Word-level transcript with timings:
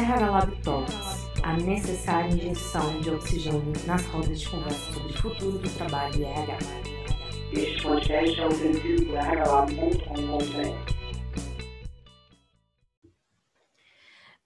RH 0.00 0.30
Lab 0.30 0.62
Talks, 0.62 1.28
a 1.42 1.52
necessária 1.58 2.32
injeção 2.32 3.00
de 3.00 3.10
oxigênio 3.10 3.70
nas 3.86 4.02
rodas 4.06 4.40
de 4.40 4.48
conversa 4.48 4.92
sobre 4.94 5.12
o 5.12 5.16
futuro 5.18 5.58
do 5.58 5.68
trabalho 5.76 6.16
e 6.18 6.24
RH. 6.24 6.58
Este 7.52 7.82
podcast 7.82 8.40
é 8.40 8.46
oferecido 8.46 9.04
por 9.04 9.16
rhlab.com.br. 9.16 10.94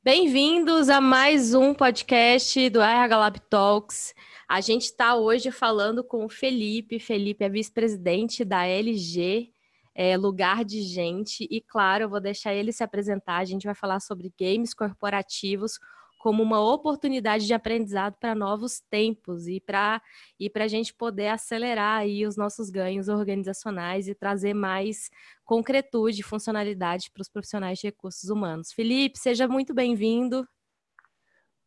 Bem-vindos 0.03 0.89
a 0.89 1.00
mais 1.00 1.55
um 1.55 1.73
podcast 1.73 2.68
do 2.68 2.80
RH 2.82 3.16
Lab 3.16 3.41
Talks. 3.48 4.12
A 4.48 4.61
gente 4.61 4.86
está 4.86 5.14
hoje 5.14 5.52
falando 5.52 6.02
com 6.02 6.25
o 6.25 6.29
Felipe. 6.29 6.98
Felipe 6.98 7.45
é 7.45 7.48
vice-presidente 7.48 8.44
da 8.44 8.66
LG, 8.66 9.54
é, 9.94 10.16
Lugar 10.16 10.64
de 10.64 10.82
Gente. 10.82 11.46
E, 11.50 11.61
claro, 11.61 12.04
eu 12.04 12.08
vou 12.08 12.21
deixar 12.21 12.52
ele 12.54 12.72
se 12.72 12.82
apresentar. 12.82 13.39
A 13.39 13.44
gente 13.44 13.64
vai 13.64 13.75
falar 13.75 14.00
sobre 14.00 14.32
games 14.39 14.75
corporativos 14.75 15.79
como 16.25 16.43
uma 16.43 16.58
oportunidade 16.58 17.46
de 17.46 17.52
aprendizado 17.52 18.16
para 18.18 18.35
novos 18.35 18.80
tempos 18.80 19.46
e 19.46 19.61
para 19.61 20.00
e 20.40 20.50
a 20.54 20.66
gente 20.66 20.94
poder 20.94 21.29
acelerar 21.29 21.99
aí 21.99 22.26
os 22.26 22.35
nossos 22.35 22.71
ganhos 22.71 23.08
organizacionais 23.08 24.08
e 24.08 24.14
trazer 24.14 24.54
mais 24.54 25.11
concretude 25.44 26.21
e 26.21 26.24
funcionalidade 26.24 27.11
para 27.13 27.21
os 27.21 27.29
profissionais 27.29 27.79
de 27.79 27.88
recursos 27.88 28.30
humanos. 28.30 28.72
Felipe, 28.72 29.18
seja 29.18 29.46
muito 29.46 29.74
bem-vindo. 29.74 30.49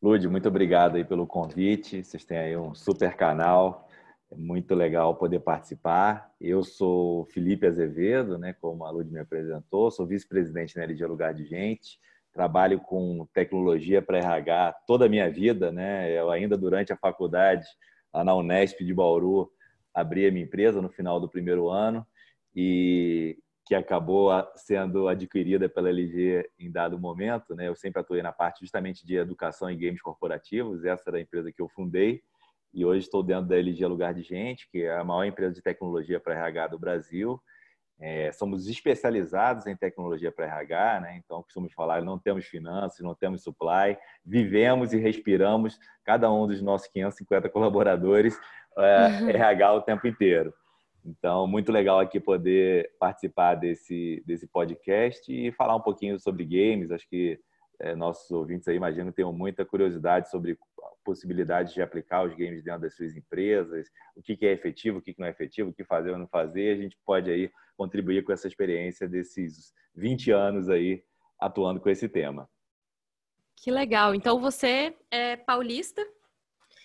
Lude, 0.01 0.27
muito 0.27 0.47
obrigado 0.47 0.95
aí 0.95 1.05
pelo 1.05 1.27
convite. 1.27 2.03
Vocês 2.03 2.25
têm 2.25 2.39
aí 2.39 2.57
um 2.57 2.73
super 2.73 3.15
canal. 3.15 3.86
É 4.31 4.35
muito 4.35 4.75
legal 4.75 5.15
poder 5.15 5.39
participar. 5.39 6.31
Eu 6.39 6.63
sou 6.63 7.25
Felipe 7.27 7.65
Azevedo, 7.65 8.37
né, 8.37 8.53
como 8.53 8.83
a 8.85 8.91
Lud 8.91 9.11
me 9.11 9.19
apresentou, 9.19 9.89
sou 9.89 10.05
vice-presidente 10.05 10.75
na 10.75 10.83
LG 10.83 11.05
Lugar 11.05 11.33
de 11.33 11.45
Gente 11.45 11.99
trabalho 12.37 12.79
com 12.79 13.27
tecnologia 13.33 13.99
para 13.99 14.19
RH 14.19 14.73
toda 14.85 15.07
a 15.07 15.09
minha 15.09 15.27
vida, 15.27 15.71
né? 15.71 16.11
Eu 16.11 16.29
ainda 16.29 16.55
durante 16.55 16.93
a 16.93 16.95
faculdade, 16.95 17.65
lá 18.13 18.23
na 18.23 18.35
Unesp 18.35 18.83
de 18.83 18.93
Bauru, 18.93 19.51
abri 19.91 20.27
a 20.27 20.31
minha 20.31 20.45
empresa 20.45 20.79
no 20.79 20.87
final 20.87 21.19
do 21.19 21.27
primeiro 21.27 21.67
ano 21.67 22.05
e 22.55 23.39
que 23.65 23.73
acabou 23.73 24.29
sendo 24.55 25.07
adquirida 25.07 25.67
pela 25.67 25.89
LG 25.89 26.47
em 26.59 26.71
dado 26.71 26.99
momento, 26.99 27.55
né? 27.55 27.67
Eu 27.67 27.75
sempre 27.75 28.01
atuei 28.01 28.21
na 28.21 28.31
parte 28.31 28.59
justamente 28.61 29.03
de 29.03 29.15
educação 29.15 29.71
e 29.71 29.75
games 29.75 29.99
corporativos, 29.99 30.85
essa 30.85 31.05
era 31.07 31.17
a 31.17 31.21
empresa 31.21 31.51
que 31.51 31.59
eu 31.61 31.67
fundei 31.67 32.21
e 32.73 32.85
hoje 32.85 33.05
estou 33.05 33.23
dentro 33.23 33.47
da 33.47 33.57
LG 33.57 33.85
Lugar 33.85 34.13
de 34.13 34.21
Gente, 34.21 34.69
que 34.69 34.83
é 34.83 34.97
a 34.97 35.03
maior 35.03 35.23
empresa 35.23 35.53
de 35.53 35.61
tecnologia 35.61 36.19
para 36.19 36.35
RH 36.35 36.67
do 36.67 36.79
Brasil 36.79 37.41
é, 37.99 38.31
somos 38.31 38.67
especializados 38.67 39.65
em 39.65 39.75
tecnologia 39.75 40.31
para 40.31 40.45
RH, 40.45 40.99
né? 41.01 41.17
então 41.17 41.41
costumo 41.41 41.69
falar, 41.69 42.03
não 42.03 42.19
temos 42.19 42.45
finanças, 42.45 42.99
não 42.99 43.15
temos 43.15 43.41
supply, 43.41 43.97
vivemos 44.23 44.93
e 44.93 44.97
respiramos, 44.97 45.79
cada 46.05 46.31
um 46.31 46.45
dos 46.45 46.61
nossos 46.61 46.87
550 46.89 47.49
colaboradores, 47.49 48.39
é, 48.77 49.31
RH 49.31 49.73
o 49.73 49.81
tempo 49.81 50.07
inteiro. 50.07 50.53
Então, 51.03 51.47
muito 51.47 51.71
legal 51.71 51.99
aqui 51.99 52.19
poder 52.19 52.91
participar 52.99 53.55
desse, 53.55 54.21
desse 54.27 54.45
podcast 54.45 55.31
e 55.31 55.51
falar 55.53 55.75
um 55.75 55.81
pouquinho 55.81 56.19
sobre 56.19 56.43
games. 56.43 56.91
Acho 56.91 57.07
que 57.07 57.39
é, 57.79 57.95
nossos 57.95 58.29
ouvintes 58.29 58.67
aí, 58.67 58.75
imagino, 58.75 59.13
tenham 59.13 59.31
muita 59.31 59.65
curiosidade 59.65 60.29
sobre 60.29 60.57
possibilidades 61.07 61.73
de 61.73 61.81
aplicar 61.81 62.25
os 62.27 62.35
games 62.35 62.61
dentro 62.61 62.81
das 62.81 62.97
suas 62.97 63.15
empresas, 63.15 63.87
o 64.13 64.21
que 64.21 64.37
é 64.45 64.51
efetivo, 64.51 64.97
o 64.97 65.01
que 65.01 65.15
não 65.17 65.25
é 65.25 65.29
efetivo, 65.29 65.69
o 65.69 65.73
que 65.73 65.85
fazer 65.85 66.11
ou 66.11 66.17
não 66.17 66.27
fazer. 66.27 66.75
A 66.75 66.81
gente 66.81 66.97
pode 67.05 67.31
aí 67.31 67.49
contribuir 67.77 68.25
com 68.25 68.33
essa 68.33 68.45
experiência 68.45 69.07
desses 69.07 69.73
20 69.95 70.31
anos 70.31 70.69
aí 70.69 71.01
atuando 71.39 71.79
com 71.79 71.89
esse 71.89 72.09
tema. 72.09 72.49
Que 73.55 73.71
legal. 73.71 74.13
Então 74.13 74.41
você 74.41 74.93
é 75.09 75.37
paulista 75.37 76.05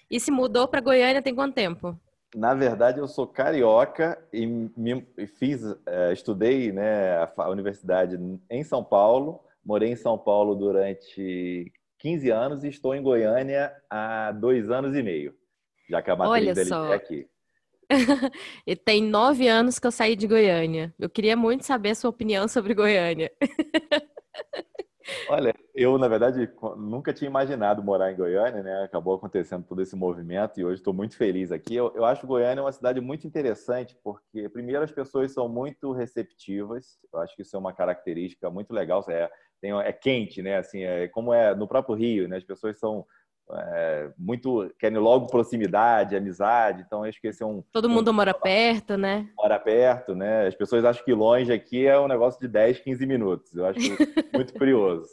e 0.09 0.21
se 0.21 0.31
mudou 0.31 0.69
para 0.69 0.81
Goiânia 0.81 1.21
tem 1.21 1.35
quanto 1.35 1.55
tempo? 1.55 1.99
Na 2.33 2.55
verdade, 2.55 3.01
eu 3.01 3.09
sou 3.09 3.27
carioca 3.27 4.23
e 4.33 4.47
me, 4.47 5.05
fiz, 5.37 5.63
é, 5.85 6.13
estudei 6.13 6.71
né, 6.71 7.17
a 7.37 7.51
universidade 7.51 8.17
em 8.49 8.63
São 8.63 8.85
Paulo, 8.85 9.41
morei 9.65 9.91
em 9.91 9.97
São 9.97 10.17
Paulo 10.17 10.55
durante 10.55 11.73
15 12.03 12.31
anos 12.31 12.65
e 12.65 12.69
estou 12.69 12.95
em 12.95 13.03
Goiânia 13.03 13.73
há 13.89 14.33
dois 14.33 14.69
anos 14.71 14.97
e 14.97 15.03
meio, 15.03 15.33
já 15.89 16.03
que 16.03 16.11
a 16.11 16.17
matriz 16.17 16.55
dele 16.55 16.71
é 16.75 16.95
aqui. 16.95 17.29
e 18.67 18.75
tem 18.75 19.03
nove 19.03 19.47
anos 19.47 19.79
que 19.79 19.87
eu 19.87 19.93
saí 19.93 20.17
de 20.17 20.27
Goiânia. 20.27 20.93
Eu 20.99 21.09
queria 21.09 21.37
muito 21.37 21.65
saber 21.65 21.91
a 21.91 21.95
sua 21.95 22.11
opinião 22.11 22.49
sobre 22.49 22.75
Goiânia. 22.75 23.31
Olha, 25.29 25.55
eu, 25.75 25.97
na 25.99 26.09
verdade, 26.09 26.51
nunca 26.77 27.13
tinha 27.13 27.29
imaginado 27.29 27.83
morar 27.83 28.11
em 28.11 28.17
Goiânia, 28.17 28.63
né? 28.63 28.83
Acabou 28.83 29.15
acontecendo 29.15 29.65
todo 29.65 29.81
esse 29.81 29.95
movimento 29.95 30.59
e 30.59 30.65
hoje 30.65 30.81
estou 30.81 30.95
muito 30.95 31.17
feliz 31.17 31.53
aqui. 31.53 31.75
Eu, 31.77 31.93
eu 31.95 32.05
acho 32.05 32.27
Goiânia 32.27 32.63
uma 32.63 32.73
cidade 32.73 33.01
muito 33.01 33.27
interessante 33.27 33.97
porque, 34.03 34.49
primeiro, 34.49 34.83
as 34.83 34.91
pessoas 34.91 35.33
são 35.33 35.49
muito 35.49 35.93
receptivas. 35.93 36.99
Eu 37.13 37.21
acho 37.21 37.37
que 37.37 37.43
isso 37.43 37.55
é 37.55 37.59
uma 37.59 37.73
característica 37.73 38.51
muito 38.51 38.73
legal. 38.73 39.05
É, 39.09 39.31
tem, 39.63 39.73
é 39.81 39.93
quente, 39.93 40.43
né? 40.43 40.59
Assim, 40.59 40.83
é 40.83 41.07
como 41.07 41.33
é 41.33 41.55
no 41.55 41.69
próprio 41.69 41.95
Rio, 41.95 42.29
né? 42.29 42.37
As 42.37 42.45
pessoas 42.45 42.79
são 42.81 43.07
é, 43.53 44.11
muito 44.19 44.69
querem 44.79 44.99
logo 44.99 45.29
proximidade, 45.29 46.17
amizade. 46.17 46.83
Então 46.85 47.05
acho 47.05 47.21
que 47.21 47.29
esse 47.29 47.45
é 47.45 47.47
um. 47.47 47.63
Todo 47.73 47.89
mundo 47.89 48.11
um, 48.11 48.15
mora 48.15 48.35
perto, 48.35 48.97
né? 48.97 49.31
Mora 49.39 49.59
perto, 49.61 50.17
né? 50.17 50.49
As 50.49 50.55
pessoas 50.57 50.85
acham 50.85 51.05
que 51.05 51.15
longe 51.15 51.53
aqui 51.53 51.87
é 51.87 51.99
um 51.99 52.09
negócio 52.09 52.41
de 52.41 52.49
10, 52.49 52.81
15 52.81 53.07
minutos. 53.07 53.55
Eu 53.55 53.65
acho 53.65 53.79
muito 54.35 54.53
curioso. 54.55 55.09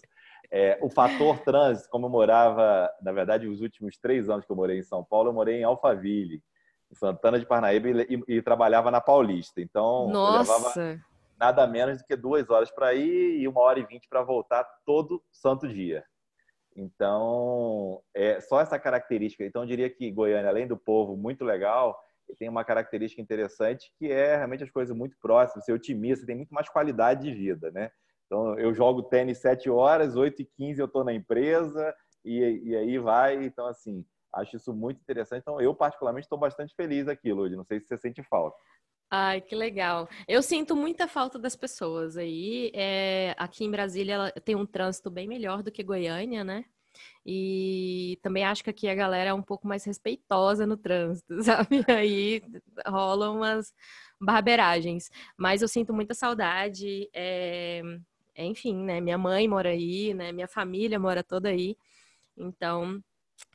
É, 0.51 0.79
o 0.81 0.89
fator 0.89 1.37
trânsito, 1.41 1.87
como 1.91 2.07
eu 2.07 2.09
morava, 2.09 2.89
na 3.03 3.11
verdade, 3.11 3.47
os 3.47 3.61
últimos 3.61 3.97
três 3.97 4.29
anos 4.29 4.45
que 4.45 4.51
eu 4.51 4.55
morei 4.55 4.79
em 4.79 4.83
São 4.83 5.03
Paulo, 5.03 5.29
eu 5.29 5.33
morei 5.33 5.59
em 5.59 5.63
Alphaville, 5.63 6.41
em 6.91 6.95
Santana 6.95 7.37
de 7.37 7.45
Parnaíba, 7.45 7.87
e, 7.87 8.23
e, 8.27 8.37
e 8.37 8.41
trabalhava 8.41 8.89
na 8.89 8.99
Paulista. 8.99 9.61
Então, 9.61 10.09
Nossa. 10.09 10.51
eu 10.51 10.55
levava 10.57 10.99
nada 11.39 11.65
menos 11.65 11.99
do 11.99 12.03
que 12.05 12.15
duas 12.15 12.49
horas 12.49 12.69
para 12.69 12.93
ir 12.93 13.39
e 13.39 13.47
uma 13.47 13.61
hora 13.61 13.79
e 13.79 13.85
vinte 13.85 14.07
para 14.09 14.21
voltar 14.21 14.63
todo 14.85 15.23
santo 15.31 15.67
dia. 15.67 16.03
Então, 16.75 18.01
é 18.13 18.39
só 18.39 18.61
essa 18.61 18.77
característica. 18.77 19.43
Então, 19.43 19.63
eu 19.63 19.67
diria 19.67 19.89
que 19.89 20.11
Goiânia, 20.11 20.49
além 20.49 20.67
do 20.67 20.77
povo 20.77 21.17
muito 21.17 21.43
legal, 21.43 21.97
tem 22.37 22.47
uma 22.47 22.63
característica 22.63 23.21
interessante 23.21 23.91
que 23.97 24.11
é 24.11 24.35
realmente 24.35 24.63
as 24.63 24.69
coisas 24.69 24.95
muito 24.95 25.17
próximas, 25.21 25.65
ser 25.65 25.73
otimista, 25.73 26.25
tem 26.25 26.35
muito 26.35 26.53
mais 26.53 26.69
qualidade 26.69 27.23
de 27.23 27.33
vida, 27.33 27.71
né? 27.71 27.89
Então, 28.25 28.57
eu 28.59 28.73
jogo 28.73 29.03
tênis 29.03 29.39
sete 29.39 29.69
horas, 29.69 30.15
oito 30.15 30.41
e 30.41 30.45
quinze 30.45 30.79
eu 30.79 30.85
estou 30.85 31.03
na 31.03 31.11
empresa 31.11 31.95
e, 32.23 32.61
e 32.63 32.75
aí 32.75 32.99
vai. 32.99 33.43
Então, 33.43 33.65
assim, 33.65 34.05
acho 34.31 34.55
isso 34.57 34.71
muito 34.71 35.01
interessante. 35.01 35.41
Então, 35.41 35.59
eu 35.59 35.73
particularmente 35.73 36.25
estou 36.25 36.37
bastante 36.37 36.75
feliz 36.75 37.07
aqui, 37.07 37.33
Lud. 37.33 37.55
Não 37.55 37.65
sei 37.65 37.79
se 37.79 37.87
você 37.87 37.97
sente 37.97 38.21
falta. 38.23 38.55
Ai, 39.11 39.41
que 39.41 39.55
legal. 39.55 40.07
Eu 40.27 40.41
sinto 40.43 40.75
muita 40.75 41.07
falta 41.07 41.39
das 41.39 41.55
pessoas 41.55 42.15
aí. 42.15 42.71
É, 42.75 43.33
aqui 43.39 43.63
em 43.65 43.71
Brasília 43.71 44.31
tem 44.45 44.55
um 44.55 44.65
trânsito 44.67 45.09
bem 45.09 45.27
melhor 45.27 45.63
do 45.63 45.71
que 45.71 45.83
Goiânia, 45.83 46.43
né? 46.43 46.63
E 47.25 48.19
também 48.23 48.45
acho 48.45 48.63
que 48.63 48.69
aqui 48.71 48.87
a 48.89 48.95
galera 48.95 49.31
é 49.31 49.33
um 49.33 49.41
pouco 49.43 49.67
mais 49.67 49.83
respeitosa 49.85 50.65
no 50.67 50.77
trânsito, 50.77 51.27
sabe? 51.43 51.83
Aí 51.89 52.41
rolam 52.87 53.37
umas 53.37 53.73
barberagens. 54.21 55.09
Mas 55.37 55.61
eu 55.63 55.67
sinto 55.67 55.93
muita 55.93 56.13
saudade. 56.13 57.09
É, 57.13 57.81
enfim, 58.37 58.75
né? 58.85 59.01
Minha 59.01 59.17
mãe 59.17 59.47
mora 59.47 59.69
aí, 59.69 60.13
né? 60.13 60.31
Minha 60.31 60.47
família 60.47 60.99
mora 60.99 61.23
toda 61.23 61.49
aí. 61.49 61.77
Então, 62.37 63.03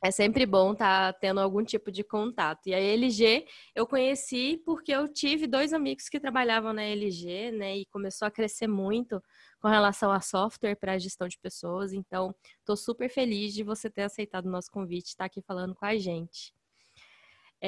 é 0.03 0.11
sempre 0.11 0.45
bom 0.45 0.73
estar 0.73 1.13
tá 1.13 1.19
tendo 1.19 1.39
algum 1.39 1.63
tipo 1.63 1.91
de 1.91 2.03
contato. 2.03 2.67
E 2.67 2.73
a 2.73 2.79
LG 2.79 3.45
eu 3.73 3.87
conheci 3.87 4.61
porque 4.65 4.91
eu 4.91 5.07
tive 5.07 5.47
dois 5.47 5.73
amigos 5.73 6.09
que 6.09 6.19
trabalhavam 6.19 6.73
na 6.73 6.83
LG, 6.83 7.51
né? 7.51 7.77
E 7.77 7.85
começou 7.87 8.27
a 8.27 8.31
crescer 8.31 8.67
muito 8.67 9.21
com 9.59 9.67
relação 9.67 10.11
a 10.11 10.21
software 10.21 10.75
para 10.75 10.97
gestão 10.97 11.27
de 11.27 11.39
pessoas. 11.39 11.93
Então, 11.93 12.35
estou 12.59 12.77
super 12.77 13.09
feliz 13.09 13.53
de 13.53 13.63
você 13.63 13.89
ter 13.89 14.03
aceitado 14.03 14.45
o 14.45 14.51
nosso 14.51 14.69
convite, 14.71 15.07
estar 15.07 15.23
tá 15.23 15.25
aqui 15.25 15.41
falando 15.41 15.73
com 15.73 15.85
a 15.85 15.97
gente. 15.97 16.53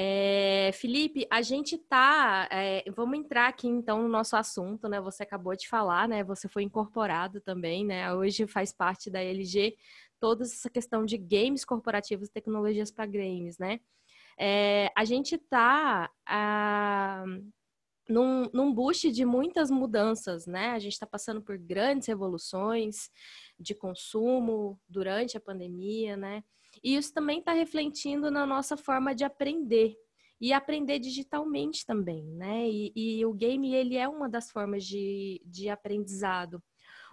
É, 0.00 0.70
Felipe, 0.74 1.26
a 1.28 1.42
gente 1.42 1.76
tá. 1.76 2.48
É, 2.52 2.84
vamos 2.94 3.18
entrar 3.18 3.48
aqui 3.48 3.66
então 3.66 4.02
no 4.02 4.08
nosso 4.08 4.36
assunto, 4.36 4.88
né? 4.88 5.00
Você 5.00 5.24
acabou 5.24 5.56
de 5.56 5.66
falar, 5.66 6.06
né? 6.06 6.22
Você 6.22 6.46
foi 6.46 6.62
incorporado 6.62 7.40
também, 7.40 7.84
né? 7.84 8.12
Hoje 8.14 8.46
faz 8.46 8.72
parte 8.72 9.10
da 9.10 9.20
LG 9.20 9.76
toda 10.20 10.44
essa 10.44 10.70
questão 10.70 11.04
de 11.04 11.16
games 11.16 11.64
corporativos, 11.64 12.28
tecnologias 12.28 12.90
para 12.90 13.06
games, 13.06 13.58
né? 13.58 13.80
É, 14.38 14.90
a 14.96 15.04
gente 15.04 15.34
está 15.34 16.10
ah, 16.26 17.24
num, 18.08 18.48
num 18.52 18.72
boost 18.72 19.10
de 19.10 19.24
muitas 19.24 19.70
mudanças, 19.70 20.46
né? 20.46 20.70
A 20.70 20.78
gente 20.78 20.92
está 20.92 21.06
passando 21.06 21.42
por 21.42 21.58
grandes 21.58 22.08
revoluções 22.08 23.10
de 23.58 23.74
consumo 23.74 24.80
durante 24.88 25.36
a 25.36 25.40
pandemia, 25.40 26.16
né? 26.16 26.42
E 26.82 26.96
isso 26.96 27.12
também 27.12 27.40
está 27.40 27.52
refletindo 27.52 28.30
na 28.30 28.46
nossa 28.46 28.76
forma 28.76 29.14
de 29.14 29.24
aprender 29.24 29.96
e 30.40 30.52
aprender 30.52 30.98
digitalmente 31.00 31.84
também, 31.84 32.24
né? 32.24 32.68
E, 32.68 32.92
e, 32.94 33.26
o 33.26 33.32
game 33.32 33.74
ele 33.74 33.96
é 33.96 34.08
uma 34.08 34.28
das 34.28 34.50
formas 34.50 34.84
de, 34.84 35.42
de 35.44 35.68
aprendizado. 35.68 36.62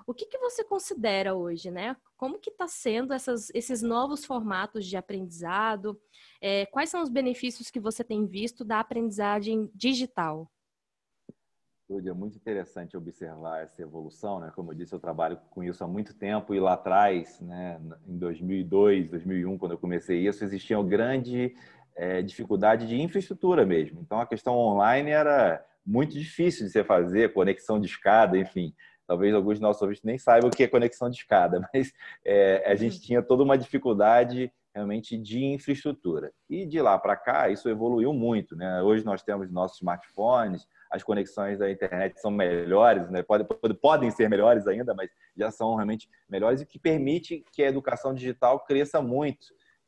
O 0.06 0.14
que, 0.14 0.28
que 0.28 0.38
você 0.38 0.64
considera 0.64 1.34
hoje, 1.34 1.72
né? 1.72 1.98
Como 2.18 2.40
que 2.40 2.50
está 2.50 2.68
sendo 2.68 3.14
essas, 3.14 3.50
esses 3.54 3.82
novos 3.82 4.26
formatos 4.26 4.86
de 4.86 4.98
aprendizado? 4.98 6.00
É, 6.42 6.66
quais 6.68 6.90
são 6.90 7.02
os 7.02 7.10
benefícios 7.10 7.70
que 7.70 7.80
você 7.80 8.04
tem 8.04 8.26
visto 8.26 8.64
da 8.64 8.80
aprendizagem 8.80 9.70
digital? 9.74 10.50
É 11.88 12.14
muito 12.14 12.36
interessante 12.36 12.98
observar 12.98 13.62
essa 13.62 13.80
evolução, 13.80 14.40
né? 14.40 14.52
Como 14.56 14.72
eu 14.72 14.76
disse, 14.76 14.94
eu 14.94 15.00
trabalho 15.00 15.38
com 15.52 15.64
isso 15.64 15.84
há 15.84 15.88
muito 15.88 16.16
tempo 16.16 16.56
e 16.56 16.60
lá 16.60 16.74
atrás, 16.74 17.40
né, 17.40 17.80
em 18.08 18.18
2002, 18.18 19.12
2001, 19.12 19.56
quando 19.60 19.74
eu 19.74 19.78
comecei 19.78 20.28
isso, 20.28 20.44
existia 20.44 20.80
uma 20.80 20.90
grande 20.90 21.56
é, 21.96 22.24
dificuldade 22.24 22.88
de 22.88 23.00
infraestrutura 23.00 23.68
mesmo. 23.68 24.02
Então, 24.02 24.20
a 24.20 24.26
questão 24.26 24.56
online 24.56 25.12
era 25.12 25.64
muito 25.86 26.18
difícil 26.18 26.66
de 26.66 26.72
se 26.72 26.84
fazer, 26.84 27.34
conexão 27.34 27.80
de 27.80 27.86
escada, 27.86 28.36
enfim. 28.36 28.74
Talvez 29.08 29.34
alguns 29.34 29.56
de 29.58 29.62
nossos 29.62 29.82
ouvintes 29.82 30.04
nem 30.04 30.18
saibam 30.18 30.50
o 30.50 30.52
que 30.52 30.64
é 30.64 30.68
conexão 30.68 31.10
de 31.10 31.18
escada, 31.18 31.60
mas 31.74 31.94
é, 32.24 32.64
a 32.66 32.76
gente 32.76 33.00
tinha 33.02 33.22
toda 33.22 33.44
uma 33.44 33.58
dificuldade 33.58 34.52
realmente 34.74 35.18
de 35.18 35.46
infraestrutura. 35.46 36.34
E 36.50 36.66
de 36.66 36.82
lá 36.82 36.98
para 37.00 37.16
cá, 37.16 37.50
isso 37.50 37.70
evoluiu 37.70 38.12
muito. 38.12 38.56
Né? 38.58 38.82
Hoje 38.82 39.06
nós 39.06 39.24
temos 39.24 39.50
nossos 39.50 39.78
smartphones, 39.78 40.68
as 40.92 41.02
conexões 41.02 41.58
da 41.58 41.72
internet 41.72 42.20
são 42.20 42.30
melhores, 42.30 43.10
né? 43.10 43.24
Pode, 43.24 43.46
podem 43.82 44.12
ser 44.12 44.30
melhores 44.30 44.68
ainda, 44.68 44.94
mas 44.94 45.10
já 45.36 45.50
são 45.50 45.76
realmente 45.76 46.10
melhores, 46.30 46.62
e 46.62 46.66
que 46.66 46.78
permite 46.78 47.44
que 47.52 47.64
a 47.64 47.68
educação 47.68 48.14
digital 48.14 48.60
cresça 48.60 49.02
muito. 49.02 49.48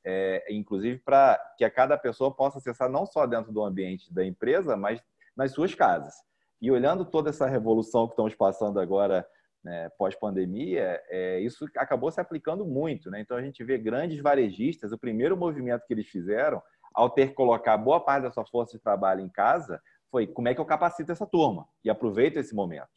É, 0.10 0.46
inclusive 0.50 1.00
para 1.00 1.38
que 1.58 1.66
a 1.66 1.70
cada 1.70 1.98
pessoa 1.98 2.34
possa 2.34 2.60
acessar 2.60 2.90
não 2.90 3.06
só 3.06 3.26
dentro 3.26 3.52
do 3.52 3.62
ambiente 3.62 4.14
da 4.14 4.26
empresa, 4.26 4.78
mas 4.78 5.02
nas 5.36 5.52
suas 5.52 5.76
casas. 5.76 6.16
E 6.62 6.72
olhando 6.72 7.06
toda 7.06 7.30
essa 7.30 7.48
revolução 7.48 8.08
que 8.08 8.14
estamos 8.14 8.34
passando 8.36 8.80
agora, 8.80 9.28
né, 9.64 9.90
pós-pandemia, 9.98 11.02
é, 11.10 11.40
isso 11.40 11.66
acabou 11.76 12.12
se 12.12 12.20
aplicando 12.20 12.66
muito. 12.66 13.12
Né? 13.12 13.20
Então, 13.22 13.38
a 13.38 13.42
gente 13.42 13.64
vê 13.64 13.78
grandes 13.78 14.20
varejistas, 14.22 14.92
o 14.92 14.98
primeiro 14.98 15.38
movimento 15.38 15.86
que 15.86 15.94
eles 15.94 16.08
fizeram, 16.08 16.62
ao 16.94 17.10
ter 17.10 17.28
que 17.28 17.34
colocar 17.34 17.78
boa 17.78 18.00
parte 18.00 18.24
da 18.24 18.32
sua 18.32 18.46
força 18.46 18.78
de 18.78 18.84
trabalho 18.84 19.22
em 19.22 19.30
casa, 19.30 19.80
foi 20.10 20.26
como 20.26 20.48
é 20.48 20.56
que 20.56 20.62
eu 20.62 20.66
capacito 20.66 21.12
essa 21.12 21.28
turma 21.28 21.68
e 21.84 21.90
aproveito 21.90 22.38
esse 22.38 22.56
momento. 22.56 22.90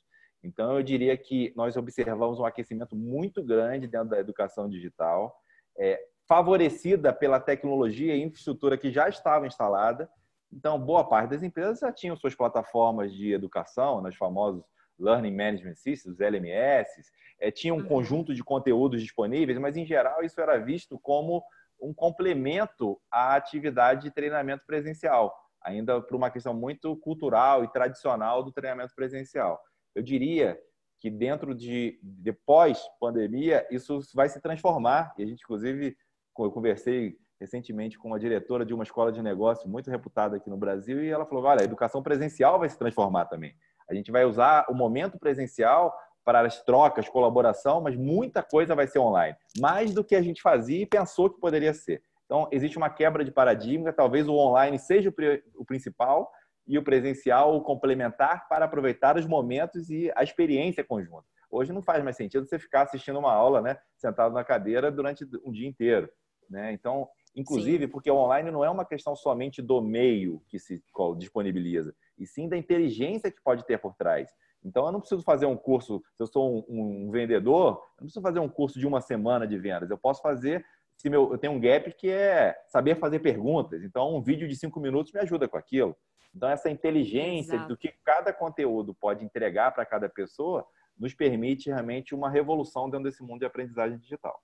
Então, 0.42 0.76
eu 0.76 0.82
diria 0.82 1.16
que 1.16 1.52
nós 1.54 1.76
observamos 1.76 2.38
um 2.38 2.44
aquecimento 2.44 2.96
muito 2.96 3.42
grande 3.44 3.86
dentro 3.86 4.08
da 4.08 4.18
educação 4.18 4.68
digital, 4.70 5.36
é, 5.78 6.00
favorecida 6.26 7.12
pela 7.12 7.40
tecnologia 7.40 8.14
e 8.14 8.22
infraestrutura 8.22 8.78
que 8.78 8.90
já 8.90 9.08
estava 9.08 9.46
instalada, 9.46 10.08
então, 10.52 10.78
boa 10.78 11.04
parte 11.04 11.30
das 11.30 11.42
empresas 11.42 11.78
já 11.78 11.92
tinham 11.92 12.16
suas 12.16 12.34
plataformas 12.34 13.12
de 13.12 13.32
educação, 13.32 14.00
nos 14.00 14.16
famosos 14.16 14.64
Learning 14.98 15.34
Management 15.34 15.76
Systems, 15.76 16.20
LMS, 16.20 17.02
é, 17.38 17.50
tinha 17.50 17.72
um 17.72 17.78
uhum. 17.78 17.86
conjunto 17.86 18.34
de 18.34 18.42
conteúdos 18.42 19.00
disponíveis, 19.00 19.58
mas, 19.58 19.76
em 19.76 19.86
geral, 19.86 20.22
isso 20.22 20.40
era 20.40 20.58
visto 20.58 20.98
como 20.98 21.42
um 21.80 21.94
complemento 21.94 23.00
à 23.10 23.34
atividade 23.34 24.02
de 24.02 24.10
treinamento 24.10 24.64
presencial, 24.66 25.34
ainda 25.62 26.00
por 26.02 26.14
uma 26.16 26.30
questão 26.30 26.52
muito 26.52 26.94
cultural 26.96 27.64
e 27.64 27.72
tradicional 27.72 28.42
do 28.42 28.52
treinamento 28.52 28.94
presencial. 28.94 29.58
Eu 29.94 30.02
diria 30.02 30.60
que 30.98 31.08
dentro 31.08 31.54
de 31.54 31.98
depois 32.02 32.78
pandemia 33.00 33.66
isso 33.70 34.00
vai 34.14 34.28
se 34.28 34.40
transformar 34.40 35.14
e 35.16 35.22
a 35.22 35.26
gente 35.26 35.42
inclusive 35.42 35.96
eu 36.38 36.50
conversei 36.50 37.18
recentemente 37.40 37.98
com 37.98 38.08
uma 38.08 38.18
diretora 38.18 38.64
de 38.64 38.74
uma 38.74 38.84
escola 38.84 39.10
de 39.10 39.22
negócio 39.22 39.68
muito 39.68 39.90
reputada 39.90 40.36
aqui 40.36 40.50
no 40.50 40.56
Brasil 40.56 41.02
e 41.02 41.08
ela 41.08 41.24
falou: 41.24 41.44
olha, 41.44 41.62
a 41.62 41.64
educação 41.64 42.02
presencial 42.02 42.58
vai 42.58 42.68
se 42.68 42.78
transformar 42.78 43.24
também. 43.24 43.54
A 43.88 43.94
gente 43.94 44.12
vai 44.12 44.24
usar 44.24 44.66
o 44.68 44.74
momento 44.74 45.18
presencial 45.18 45.92
para 46.24 46.42
as 46.42 46.62
trocas, 46.62 47.08
colaboração, 47.08 47.80
mas 47.80 47.96
muita 47.96 48.42
coisa 48.42 48.74
vai 48.74 48.86
ser 48.86 48.98
online, 48.98 49.36
mais 49.58 49.94
do 49.94 50.04
que 50.04 50.14
a 50.14 50.22
gente 50.22 50.42
fazia 50.42 50.82
e 50.82 50.86
pensou 50.86 51.30
que 51.30 51.40
poderia 51.40 51.72
ser. 51.72 52.02
Então, 52.26 52.46
existe 52.52 52.76
uma 52.76 52.90
quebra 52.90 53.24
de 53.24 53.32
paradigma, 53.32 53.92
talvez 53.92 54.28
o 54.28 54.34
online 54.34 54.78
seja 54.78 55.12
o 55.56 55.64
principal 55.64 56.30
e 56.68 56.78
o 56.78 56.84
presencial 56.84 57.56
o 57.56 57.62
complementar 57.62 58.46
para 58.48 58.66
aproveitar 58.66 59.16
os 59.16 59.26
momentos 59.26 59.90
e 59.90 60.12
a 60.14 60.22
experiência 60.22 60.84
conjunta. 60.84 61.24
Hoje 61.50 61.72
não 61.72 61.82
faz 61.82 62.04
mais 62.04 62.14
sentido 62.14 62.46
você 62.46 62.60
ficar 62.60 62.82
assistindo 62.82 63.18
uma 63.18 63.32
aula, 63.32 63.60
né, 63.60 63.76
sentado 63.96 64.32
na 64.32 64.44
cadeira 64.44 64.92
durante 64.92 65.26
um 65.44 65.50
dia 65.50 65.66
inteiro, 65.66 66.08
né? 66.48 66.72
Então, 66.72 67.08
Inclusive, 67.34 67.84
sim. 67.84 67.90
porque 67.90 68.10
o 68.10 68.16
online 68.16 68.50
não 68.50 68.64
é 68.64 68.70
uma 68.70 68.84
questão 68.84 69.14
somente 69.14 69.62
do 69.62 69.80
meio 69.80 70.42
que 70.48 70.58
se 70.58 70.82
disponibiliza, 71.16 71.94
e 72.18 72.26
sim 72.26 72.48
da 72.48 72.56
inteligência 72.56 73.30
que 73.30 73.40
pode 73.40 73.64
ter 73.64 73.78
por 73.78 73.94
trás. 73.94 74.30
Então, 74.62 74.84
eu 74.84 74.92
não 74.92 75.00
preciso 75.00 75.22
fazer 75.22 75.46
um 75.46 75.56
curso, 75.56 76.02
se 76.14 76.22
eu 76.22 76.26
sou 76.26 76.66
um, 76.68 77.06
um 77.06 77.10
vendedor, 77.10 77.68
eu 77.68 78.02
não 78.02 78.06
preciso 78.06 78.20
fazer 78.20 78.40
um 78.40 78.48
curso 78.48 78.78
de 78.78 78.86
uma 78.86 79.00
semana 79.00 79.46
de 79.46 79.56
vendas. 79.58 79.90
Eu 79.90 79.96
posso 79.96 80.20
fazer, 80.20 80.64
se 80.96 81.08
meu, 81.08 81.32
eu 81.32 81.38
tenho 81.38 81.54
um 81.54 81.60
gap 81.60 81.90
que 81.94 82.10
é 82.10 82.54
saber 82.66 82.96
fazer 82.96 83.20
perguntas. 83.20 83.82
Então, 83.82 84.14
um 84.14 84.20
vídeo 84.20 84.46
de 84.46 84.56
cinco 84.56 84.78
minutos 84.78 85.12
me 85.12 85.20
ajuda 85.20 85.48
com 85.48 85.56
aquilo. 85.56 85.96
Então, 86.34 86.48
essa 86.48 86.68
inteligência 86.68 87.54
Exato. 87.54 87.68
do 87.68 87.76
que 87.76 87.92
cada 88.04 88.32
conteúdo 88.32 88.94
pode 88.94 89.24
entregar 89.24 89.72
para 89.72 89.86
cada 89.86 90.08
pessoa 90.08 90.66
nos 90.98 91.14
permite 91.14 91.70
realmente 91.70 92.14
uma 92.14 92.28
revolução 92.28 92.90
dentro 92.90 93.04
desse 93.04 93.22
mundo 93.22 93.40
de 93.40 93.46
aprendizagem 93.46 93.98
digital. 93.98 94.38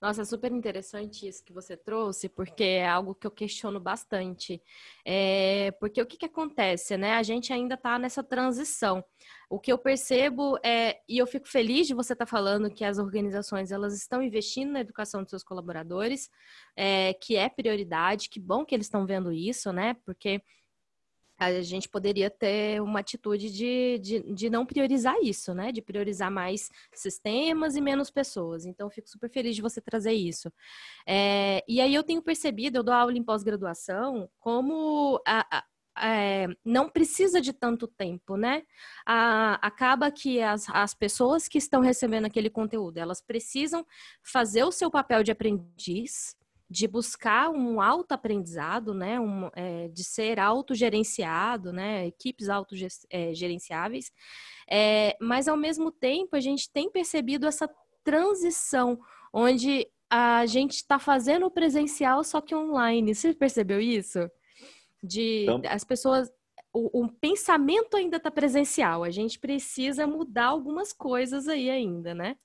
Nossa, 0.00 0.22
é 0.22 0.24
super 0.24 0.52
interessante 0.52 1.26
isso 1.26 1.44
que 1.44 1.52
você 1.52 1.76
trouxe, 1.76 2.28
porque 2.28 2.62
é 2.62 2.88
algo 2.88 3.16
que 3.16 3.26
eu 3.26 3.32
questiono 3.32 3.80
bastante. 3.80 4.62
É, 5.04 5.72
porque 5.80 6.00
o 6.00 6.06
que, 6.06 6.16
que 6.16 6.26
acontece, 6.26 6.96
né? 6.96 7.14
A 7.14 7.22
gente 7.24 7.52
ainda 7.52 7.74
está 7.74 7.98
nessa 7.98 8.22
transição. 8.22 9.04
O 9.50 9.58
que 9.58 9.72
eu 9.72 9.78
percebo 9.78 10.56
é, 10.64 11.00
e 11.08 11.18
eu 11.18 11.26
fico 11.26 11.48
feliz 11.48 11.88
de 11.88 11.94
você 11.94 12.12
estar 12.12 12.26
tá 12.26 12.30
falando 12.30 12.70
que 12.70 12.84
as 12.84 12.98
organizações 12.98 13.72
elas 13.72 13.92
estão 13.96 14.22
investindo 14.22 14.70
na 14.70 14.80
educação 14.80 15.22
dos 15.22 15.30
seus 15.30 15.42
colaboradores, 15.42 16.30
é, 16.76 17.14
que 17.14 17.34
é 17.34 17.48
prioridade, 17.48 18.28
que 18.28 18.38
bom 18.38 18.64
que 18.64 18.76
eles 18.76 18.86
estão 18.86 19.04
vendo 19.04 19.32
isso, 19.32 19.72
né? 19.72 19.94
Porque 20.04 20.40
a 21.38 21.62
gente 21.62 21.88
poderia 21.88 22.28
ter 22.28 22.82
uma 22.82 23.00
atitude 23.00 23.50
de, 23.50 23.98
de, 23.98 24.34
de, 24.34 24.50
não 24.50 24.66
priorizar 24.66 25.14
isso, 25.22 25.54
né? 25.54 25.70
De 25.70 25.80
priorizar 25.80 26.30
mais 26.30 26.70
sistemas 26.92 27.76
e 27.76 27.80
menos 27.80 28.10
pessoas. 28.10 28.66
Então, 28.66 28.90
fico 28.90 29.08
super 29.08 29.30
feliz 29.30 29.54
de 29.54 29.62
você 29.62 29.80
trazer 29.80 30.12
isso. 30.12 30.52
É, 31.06 31.64
e 31.68 31.80
aí 31.80 31.94
eu 31.94 32.02
tenho 32.02 32.20
percebido, 32.20 32.78
eu 32.78 32.82
dou 32.82 32.94
aula 32.94 33.16
em 33.16 33.22
pós-graduação, 33.22 34.28
como 34.40 35.20
a, 35.26 35.58
a 35.58 35.64
é, 36.00 36.46
não 36.64 36.88
precisa 36.88 37.40
de 37.40 37.52
tanto 37.52 37.86
tempo, 37.86 38.36
né? 38.36 38.62
A, 39.06 39.54
acaba 39.66 40.10
que 40.10 40.40
as, 40.40 40.68
as 40.70 40.94
pessoas 40.94 41.48
que 41.48 41.58
estão 41.58 41.80
recebendo 41.80 42.26
aquele 42.26 42.50
conteúdo, 42.50 42.98
elas 42.98 43.20
precisam 43.20 43.84
fazer 44.22 44.64
o 44.64 44.72
seu 44.72 44.90
papel 44.90 45.22
de 45.22 45.32
aprendiz, 45.32 46.36
de 46.70 46.86
buscar 46.86 47.48
um 47.50 47.80
autoaprendizado, 47.80 48.92
né, 48.92 49.18
um, 49.18 49.50
é, 49.54 49.88
de 49.88 50.04
ser 50.04 50.38
autogerenciado, 50.38 51.72
né, 51.72 52.06
equipes 52.06 52.48
autogerenciáveis, 52.48 54.12
é, 54.70 55.16
mas 55.20 55.48
ao 55.48 55.56
mesmo 55.56 55.90
tempo 55.90 56.36
a 56.36 56.40
gente 56.40 56.70
tem 56.70 56.90
percebido 56.90 57.46
essa 57.46 57.68
transição 58.04 58.98
onde 59.32 59.88
a 60.10 60.44
gente 60.46 60.72
está 60.72 60.98
fazendo 60.98 61.46
o 61.46 61.50
presencial 61.50 62.22
só 62.24 62.40
que 62.40 62.54
online. 62.54 63.14
Você 63.14 63.34
percebeu 63.34 63.80
isso? 63.80 64.30
De 65.02 65.42
então... 65.42 65.62
as 65.66 65.84
pessoas 65.84 66.30
o, 66.72 67.04
o, 67.04 67.08
pensamento 67.08 67.96
ainda 67.96 68.18
está 68.18 68.30
presencial. 68.30 69.02
A 69.02 69.10
gente 69.10 69.38
precisa 69.38 70.06
mudar 70.06 70.46
algumas 70.46 70.92
coisas 70.92 71.48
aí 71.48 71.70
ainda, 71.70 72.14
né? 72.14 72.36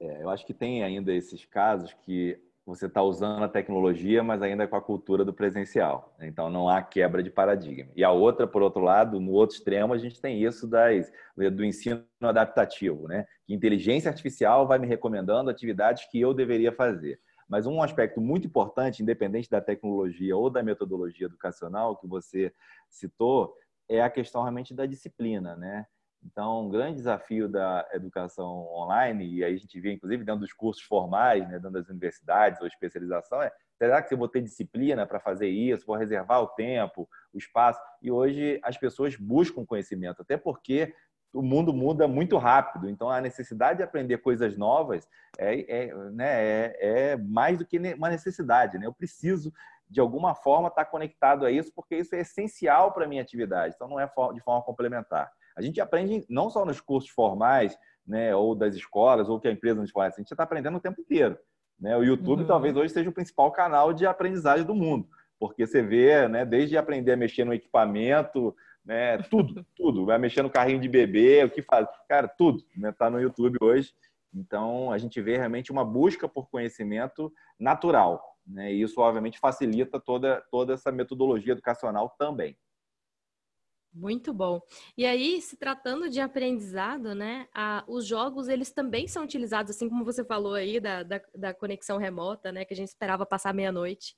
É, 0.00 0.22
eu 0.22 0.28
acho 0.28 0.44
que 0.46 0.54
tem 0.54 0.82
ainda 0.82 1.12
esses 1.12 1.44
casos 1.44 1.92
que 2.04 2.38
você 2.66 2.86
está 2.86 3.02
usando 3.02 3.42
a 3.42 3.48
tecnologia, 3.48 4.22
mas 4.22 4.42
ainda 4.42 4.66
com 4.68 4.76
a 4.76 4.82
cultura 4.82 5.24
do 5.24 5.32
presencial. 5.32 6.14
Então, 6.20 6.50
não 6.50 6.68
há 6.68 6.82
quebra 6.82 7.22
de 7.22 7.30
paradigma. 7.30 7.90
E 7.96 8.04
a 8.04 8.10
outra, 8.10 8.46
por 8.46 8.62
outro 8.62 8.82
lado, 8.82 9.18
no 9.18 9.32
outro 9.32 9.56
extremo, 9.56 9.92
a 9.92 9.98
gente 9.98 10.20
tem 10.20 10.42
isso 10.42 10.68
das, 10.68 11.10
do 11.36 11.64
ensino 11.64 12.04
adaptativo, 12.20 13.08
né? 13.08 13.26
Que 13.46 13.54
inteligência 13.54 14.08
artificial 14.08 14.66
vai 14.66 14.78
me 14.78 14.86
recomendando 14.86 15.50
atividades 15.50 16.06
que 16.10 16.20
eu 16.20 16.32
deveria 16.32 16.72
fazer. 16.72 17.18
Mas 17.48 17.66
um 17.66 17.82
aspecto 17.82 18.20
muito 18.20 18.46
importante, 18.46 19.02
independente 19.02 19.50
da 19.50 19.60
tecnologia 19.60 20.36
ou 20.36 20.48
da 20.48 20.62
metodologia 20.62 21.26
educacional 21.26 21.96
que 21.96 22.06
você 22.06 22.52
citou, 22.88 23.52
é 23.88 24.00
a 24.00 24.08
questão 24.08 24.42
realmente 24.42 24.72
da 24.72 24.86
disciplina, 24.86 25.56
né? 25.56 25.86
Então, 26.24 26.66
um 26.66 26.68
grande 26.68 26.96
desafio 26.96 27.48
da 27.48 27.88
educação 27.92 28.66
online, 28.72 29.26
e 29.26 29.44
aí 29.44 29.54
a 29.54 29.58
gente 29.58 29.80
vê, 29.80 29.92
inclusive, 29.92 30.24
dentro 30.24 30.40
dos 30.40 30.52
cursos 30.52 30.82
formais, 30.82 31.42
né, 31.48 31.54
dentro 31.54 31.70
das 31.70 31.88
universidades 31.88 32.60
ou 32.60 32.66
especialização, 32.66 33.42
é 33.42 33.50
será 33.78 34.02
que 34.02 34.12
eu 34.12 34.18
vou 34.18 34.28
ter 34.28 34.42
disciplina 34.42 35.06
para 35.06 35.18
fazer 35.18 35.48
isso? 35.48 35.86
Vou 35.86 35.96
reservar 35.96 36.42
o 36.42 36.48
tempo, 36.48 37.08
o 37.32 37.38
espaço? 37.38 37.80
E 38.02 38.10
hoje 38.10 38.60
as 38.62 38.76
pessoas 38.76 39.16
buscam 39.16 39.64
conhecimento, 39.64 40.20
até 40.20 40.36
porque 40.36 40.94
o 41.32 41.42
mundo 41.42 41.72
muda 41.72 42.06
muito 42.08 42.36
rápido, 42.36 42.90
então 42.90 43.08
a 43.08 43.20
necessidade 43.20 43.78
de 43.78 43.84
aprender 43.84 44.18
coisas 44.18 44.56
novas 44.56 45.08
é, 45.38 45.84
é, 45.86 45.94
né, 46.10 46.44
é, 46.44 46.76
é 47.12 47.16
mais 47.16 47.56
do 47.56 47.64
que 47.64 47.78
uma 47.78 48.10
necessidade. 48.10 48.78
Né? 48.78 48.86
Eu 48.86 48.92
preciso 48.92 49.52
de 49.88 50.00
alguma 50.00 50.34
forma 50.34 50.68
estar 50.68 50.84
tá 50.84 50.90
conectado 50.90 51.46
a 51.46 51.50
isso, 51.50 51.72
porque 51.74 51.96
isso 51.96 52.14
é 52.14 52.20
essencial 52.20 52.92
para 52.92 53.04
a 53.04 53.08
minha 53.08 53.22
atividade, 53.22 53.74
então 53.74 53.88
não 53.88 53.98
é 53.98 54.06
de 54.06 54.40
forma 54.40 54.62
complementar. 54.62 55.30
A 55.56 55.62
gente 55.62 55.80
aprende 55.80 56.24
não 56.28 56.50
só 56.50 56.64
nos 56.64 56.80
cursos 56.80 57.10
formais, 57.10 57.76
né, 58.06 58.34
ou 58.34 58.54
das 58.54 58.74
escolas, 58.74 59.28
ou 59.28 59.38
que 59.38 59.48
a 59.48 59.52
empresa 59.52 59.80
nos 59.80 59.90
faz, 59.90 60.14
a 60.14 60.16
gente 60.16 60.30
está 60.30 60.42
aprendendo 60.42 60.76
o 60.76 60.80
tempo 60.80 61.00
inteiro. 61.00 61.38
Né? 61.78 61.96
O 61.96 62.02
YouTube 62.02 62.42
uhum. 62.42 62.46
talvez 62.46 62.76
hoje 62.76 62.92
seja 62.92 63.08
o 63.08 63.12
principal 63.12 63.50
canal 63.52 63.92
de 63.92 64.06
aprendizagem 64.06 64.66
do 64.66 64.74
mundo, 64.74 65.08
porque 65.38 65.66
você 65.66 65.82
vê, 65.82 66.28
né, 66.28 66.44
desde 66.44 66.76
aprender 66.76 67.12
a 67.12 67.16
mexer 67.16 67.44
no 67.44 67.54
equipamento, 67.54 68.54
né, 68.84 69.18
tudo, 69.18 69.64
tudo, 69.76 70.04
vai 70.04 70.18
mexer 70.18 70.42
no 70.42 70.50
carrinho 70.50 70.80
de 70.80 70.88
bebê, 70.88 71.44
o 71.44 71.50
que 71.50 71.62
faz, 71.62 71.86
cara, 72.08 72.28
tudo, 72.28 72.58
está 72.58 72.80
né, 72.80 72.92
tá 72.92 73.10
no 73.10 73.20
YouTube 73.20 73.56
hoje. 73.60 73.94
Então 74.34 74.92
a 74.92 74.98
gente 74.98 75.20
vê 75.20 75.36
realmente 75.36 75.72
uma 75.72 75.84
busca 75.84 76.28
por 76.28 76.48
conhecimento 76.48 77.32
natural, 77.58 78.36
né? 78.46 78.72
E 78.72 78.82
isso 78.82 79.00
obviamente 79.00 79.40
facilita 79.40 79.98
toda 79.98 80.40
toda 80.50 80.74
essa 80.74 80.92
metodologia 80.92 81.52
educacional 81.52 82.14
também. 82.16 82.56
Muito 83.92 84.32
bom. 84.32 84.60
E 84.96 85.04
aí, 85.04 85.40
se 85.42 85.56
tratando 85.56 86.08
de 86.08 86.20
aprendizado, 86.20 87.12
né, 87.14 87.48
a, 87.52 87.84
os 87.88 88.06
jogos, 88.06 88.46
eles 88.48 88.70
também 88.70 89.08
são 89.08 89.24
utilizados, 89.24 89.74
assim 89.74 89.88
como 89.88 90.04
você 90.04 90.24
falou 90.24 90.54
aí, 90.54 90.78
da, 90.78 91.02
da, 91.02 91.20
da 91.34 91.52
conexão 91.54 91.98
remota, 91.98 92.52
né, 92.52 92.64
que 92.64 92.72
a 92.72 92.76
gente 92.76 92.88
esperava 92.88 93.26
passar 93.26 93.52
meia-noite 93.52 94.14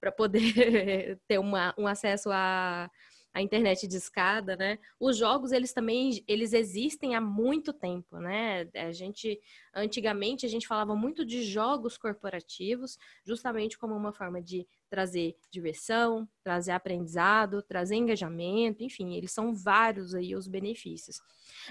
para 0.00 0.12
poder 0.12 1.18
ter 1.26 1.38
uma, 1.38 1.74
um 1.76 1.88
acesso 1.88 2.30
a, 2.32 2.88
a 3.36 3.42
internet 3.42 3.86
de 3.86 3.98
escada, 3.98 4.56
né? 4.56 4.78
Os 4.98 5.18
jogos, 5.18 5.52
eles 5.52 5.70
também, 5.70 6.24
eles 6.26 6.54
existem 6.54 7.14
há 7.14 7.20
muito 7.20 7.70
tempo, 7.70 8.16
né? 8.16 8.66
A 8.74 8.90
gente, 8.92 9.38
antigamente, 9.74 10.46
a 10.46 10.48
gente 10.48 10.66
falava 10.66 10.96
muito 10.96 11.22
de 11.22 11.42
jogos 11.42 11.98
corporativos, 11.98 12.98
justamente 13.26 13.76
como 13.76 13.94
uma 13.94 14.10
forma 14.10 14.40
de 14.40 14.66
trazer 14.88 15.36
diversão, 15.50 16.26
trazer 16.42 16.72
aprendizado, 16.72 17.60
trazer 17.60 17.96
engajamento, 17.96 18.82
enfim, 18.82 19.14
eles 19.14 19.32
são 19.32 19.52
vários 19.54 20.14
aí 20.14 20.34
os 20.34 20.48
benefícios. 20.48 21.20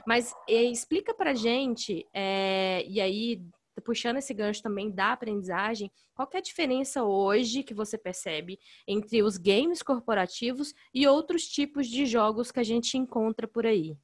Mas 0.06 0.36
eh, 0.48 0.66
explica 0.66 1.16
pra 1.16 1.34
gente, 1.34 2.06
é, 2.14 2.86
e 2.88 3.02
aí 3.02 3.42
puxando 3.82 4.18
esse 4.18 4.34
gancho 4.34 4.64
também 4.64 4.90
da 4.90 5.14
aprendizagem, 5.14 5.92
qual 6.14 6.30
é 6.34 6.38
a 6.38 6.42
diferença 6.42 7.04
hoje 7.04 7.64
que 7.64 7.74
você 7.74 7.98
percebe 7.98 8.60
entre 8.88 9.22
os 9.22 9.38
games 9.38 9.82
corporativos 9.82 10.74
e 10.94 11.08
outros 11.08 11.48
tipos 11.48 11.88
de 11.88 12.06
jogos 12.06 12.52
que 12.52 12.60
a 12.60 12.64
gente 12.64 12.98
encontra 12.98 13.48
por 13.48 13.66
aí? 13.66 13.98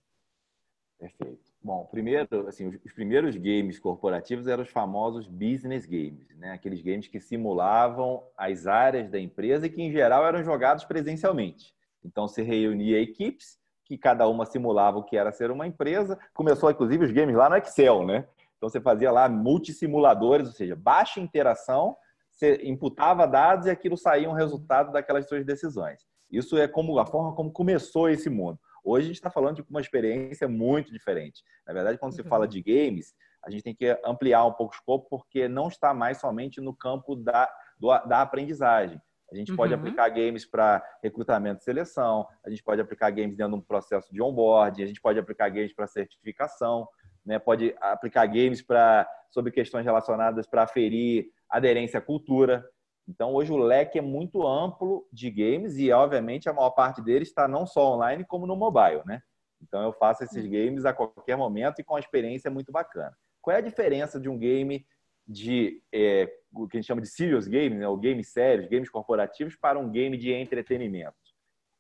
Perfeito. 0.99 1.51
Bom, 1.63 1.85
primeiro, 1.85 2.47
assim, 2.47 2.67
os 2.67 2.91
primeiros 2.91 3.35
games 3.35 3.79
corporativos 3.79 4.47
eram 4.47 4.63
os 4.63 4.69
famosos 4.69 5.27
business 5.27 5.85
games, 5.85 6.27
né? 6.35 6.51
Aqueles 6.51 6.81
games 6.81 7.07
que 7.07 7.19
simulavam 7.19 8.23
as 8.35 8.65
áreas 8.65 9.09
da 9.09 9.19
empresa 9.19 9.67
e 9.67 9.69
que, 9.69 9.81
em 9.81 9.91
geral, 9.91 10.25
eram 10.25 10.43
jogados 10.43 10.85
presencialmente. 10.85 11.75
Então, 12.03 12.27
se 12.27 12.41
reunia 12.41 12.99
equipes 12.99 13.59
que 13.85 13.97
cada 13.97 14.27
uma 14.27 14.45
simulava 14.45 14.97
o 14.97 15.03
que 15.03 15.17
era 15.17 15.31
ser 15.31 15.51
uma 15.51 15.67
empresa. 15.67 16.17
Começou, 16.33 16.71
inclusive, 16.71 17.05
os 17.05 17.11
games 17.11 17.35
lá 17.35 17.49
no 17.49 17.57
Excel, 17.57 18.05
né? 18.05 18.27
Então 18.61 18.69
você 18.69 18.79
fazia 18.79 19.11
lá 19.11 19.27
multissimuladores, 19.27 20.47
ou 20.47 20.53
seja, 20.53 20.75
baixa 20.75 21.19
interação, 21.19 21.97
você 22.29 22.61
imputava 22.63 23.25
dados 23.25 23.65
e 23.65 23.71
aquilo 23.71 23.97
saía 23.97 24.29
um 24.29 24.33
resultado 24.33 24.91
daquelas 24.91 25.27
suas 25.27 25.43
decisões. 25.43 26.05
Isso 26.29 26.55
é 26.59 26.67
como 26.67 26.99
a 26.99 27.05
forma 27.07 27.33
como 27.33 27.51
começou 27.51 28.07
esse 28.07 28.29
mundo. 28.29 28.59
Hoje 28.83 29.05
a 29.05 29.07
gente 29.07 29.15
está 29.15 29.31
falando 29.31 29.55
de 29.55 29.65
uma 29.67 29.81
experiência 29.81 30.47
muito 30.47 30.91
diferente. 30.91 31.43
Na 31.65 31.73
verdade, 31.73 31.97
quando 31.97 32.13
se 32.13 32.21
fala 32.21 32.45
uhum. 32.45 32.51
de 32.51 32.61
games, 32.61 33.15
a 33.43 33.49
gente 33.49 33.63
tem 33.63 33.73
que 33.73 33.99
ampliar 34.05 34.45
um 34.45 34.53
pouco 34.53 34.75
o 34.75 34.77
escopo, 34.77 35.07
porque 35.09 35.47
não 35.47 35.67
está 35.67 35.91
mais 35.91 36.19
somente 36.19 36.61
no 36.61 36.75
campo 36.75 37.15
da, 37.15 37.51
do, 37.79 37.87
da 38.05 38.21
aprendizagem. 38.21 39.01
A 39.31 39.35
gente 39.35 39.55
pode 39.55 39.73
uhum. 39.73 39.79
aplicar 39.79 40.07
games 40.09 40.45
para 40.45 40.83
recrutamento 41.01 41.61
e 41.61 41.63
seleção, 41.63 42.27
a 42.45 42.49
gente 42.49 42.61
pode 42.61 42.79
aplicar 42.79 43.09
games 43.09 43.35
dentro 43.35 43.53
de 43.53 43.57
um 43.57 43.61
processo 43.61 44.13
de 44.13 44.21
onboarding, 44.21 44.83
a 44.83 44.87
gente 44.87 45.01
pode 45.01 45.17
aplicar 45.17 45.49
games 45.49 45.73
para 45.73 45.87
certificação 45.87 46.87
né? 47.25 47.39
pode 47.39 47.75
aplicar 47.79 48.25
games 48.25 48.61
para 48.61 49.07
sobre 49.29 49.51
questões 49.51 49.85
relacionadas 49.85 50.45
para 50.45 50.63
aferir 50.63 51.27
aderência 51.49 51.99
à 51.99 52.01
cultura. 52.01 52.65
Então, 53.07 53.33
hoje 53.33 53.51
o 53.51 53.57
leque 53.57 53.97
é 53.97 54.01
muito 54.01 54.45
amplo 54.45 55.07
de 55.11 55.29
games 55.29 55.77
e, 55.77 55.91
obviamente, 55.91 56.49
a 56.49 56.53
maior 56.53 56.71
parte 56.71 57.01
deles 57.01 57.29
está 57.29 57.47
não 57.47 57.65
só 57.65 57.93
online, 57.93 58.25
como 58.25 58.45
no 58.45 58.55
mobile, 58.55 59.01
né? 59.05 59.21
Então, 59.61 59.81
eu 59.83 59.93
faço 59.93 60.23
esses 60.23 60.45
games 60.45 60.85
a 60.85 60.93
qualquer 60.93 61.37
momento 61.37 61.79
e 61.79 61.83
com 61.83 61.93
uma 61.93 61.99
experiência 61.99 62.49
muito 62.49 62.71
bacana. 62.71 63.15
Qual 63.41 63.55
é 63.55 63.59
a 63.59 63.63
diferença 63.63 64.19
de 64.19 64.29
um 64.29 64.37
game 64.37 64.85
de 65.27 65.81
é, 65.93 66.31
o 66.53 66.67
que 66.67 66.77
a 66.77 66.79
gente 66.79 66.87
chama 66.87 67.01
de 67.01 67.07
serious 67.07 67.47
games, 67.47 67.79
né? 67.79 67.87
ou 67.87 67.97
games 67.97 68.31
sérios, 68.31 68.67
games 68.67 68.89
corporativos, 68.89 69.55
para 69.55 69.79
um 69.79 69.89
game 69.89 70.17
de 70.17 70.31
entretenimento? 70.31 71.15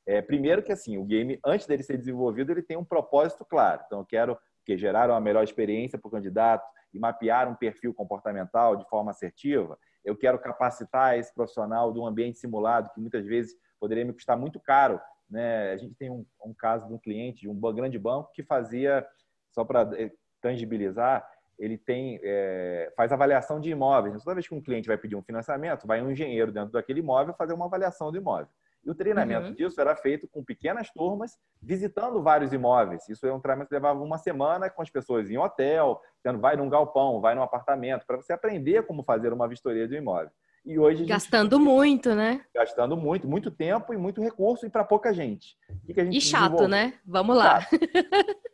É, 0.05 0.21
primeiro 0.21 0.63
que, 0.63 0.71
assim, 0.71 0.97
o 0.97 1.05
game, 1.05 1.39
antes 1.45 1.67
dele 1.67 1.83
ser 1.83 1.97
desenvolvido, 1.97 2.51
ele 2.51 2.63
tem 2.63 2.77
um 2.77 2.85
propósito 2.85 3.45
claro. 3.45 3.83
Então, 3.85 3.99
eu 3.99 4.05
quero 4.05 4.37
que 4.65 4.77
geraram 4.77 5.15
a 5.15 5.21
melhor 5.21 5.43
experiência 5.43 5.97
para 5.97 6.07
o 6.07 6.11
candidato 6.11 6.65
e 6.93 6.99
mapearam 6.99 7.51
um 7.51 7.55
perfil 7.55 7.93
comportamental 7.93 8.75
de 8.75 8.87
forma 8.89 9.11
assertiva. 9.11 9.77
Eu 10.03 10.15
quero 10.15 10.39
capacitar 10.39 11.17
esse 11.17 11.33
profissional 11.33 11.93
de 11.93 11.99
um 11.99 12.05
ambiente 12.05 12.39
simulado 12.39 12.89
que 12.93 12.99
muitas 12.99 13.25
vezes 13.25 13.55
poderia 13.79 14.05
me 14.05 14.13
custar 14.13 14.37
muito 14.37 14.59
caro. 14.59 14.99
Né? 15.29 15.71
A 15.71 15.77
gente 15.77 15.95
tem 15.95 16.09
um, 16.09 16.25
um 16.45 16.53
caso 16.53 16.87
de 16.87 16.93
um 16.93 16.97
cliente 16.97 17.41
de 17.41 17.49
um 17.49 17.59
grande 17.73 17.97
banco 17.97 18.31
que 18.33 18.43
fazia, 18.43 19.05
só 19.51 19.63
para 19.63 19.89
eh, 19.97 20.11
tangibilizar, 20.41 21.27
ele 21.57 21.77
tem, 21.77 22.19
é, 22.23 22.91
faz 22.97 23.11
avaliação 23.11 23.59
de 23.59 23.69
imóveis. 23.69 24.23
Toda 24.23 24.33
vez 24.33 24.47
que 24.47 24.55
um 24.55 24.61
cliente 24.61 24.87
vai 24.87 24.97
pedir 24.97 25.15
um 25.15 25.21
financiamento, 25.21 25.85
vai 25.85 26.01
um 26.01 26.09
engenheiro 26.09 26.51
dentro 26.51 26.71
daquele 26.71 26.99
imóvel 26.99 27.35
fazer 27.35 27.53
uma 27.53 27.65
avaliação 27.65 28.11
do 28.11 28.17
imóvel. 28.17 28.47
E 28.83 28.89
o 28.89 28.95
treinamento 28.95 29.47
uhum. 29.47 29.53
disso 29.53 29.79
era 29.79 29.95
feito 29.95 30.27
com 30.27 30.43
pequenas 30.43 30.89
turmas, 30.89 31.37
visitando 31.61 32.21
vários 32.21 32.51
imóveis. 32.51 33.07
Isso 33.07 33.27
é 33.27 33.33
um 33.33 33.39
treinamento 33.39 33.69
que 33.69 33.75
levava 33.75 34.01
uma 34.01 34.17
semana 34.17 34.69
com 34.69 34.81
as 34.81 34.89
pessoas 34.89 35.29
em 35.29 35.37
hotel, 35.37 36.01
tendo, 36.23 36.39
vai 36.39 36.55
num 36.55 36.67
galpão, 36.67 37.21
vai 37.21 37.35
num 37.35 37.43
apartamento, 37.43 38.05
para 38.05 38.17
você 38.17 38.33
aprender 38.33 38.85
como 38.87 39.03
fazer 39.03 39.31
uma 39.31 39.47
vistoria 39.47 39.87
de 39.87 39.95
um 39.95 39.99
imóvel. 39.99 40.31
E 40.65 40.77
hoje 40.77 41.05
gastando 41.05 41.57
gente... 41.57 41.65
muito, 41.65 42.13
né? 42.13 42.41
Gastando 42.53 42.95
muito, 42.95 43.27
muito 43.27 43.49
tempo 43.49 43.93
e 43.93 43.97
muito 43.97 44.21
recurso 44.21 44.65
e 44.65 44.69
para 44.69 44.83
pouca 44.83 45.13
gente. 45.13 45.57
Que 45.85 45.93
que 45.93 46.01
e 46.01 46.21
chato, 46.21 46.67
né? 46.67 46.93
Vamos 47.05 47.35
lá. 47.35 47.67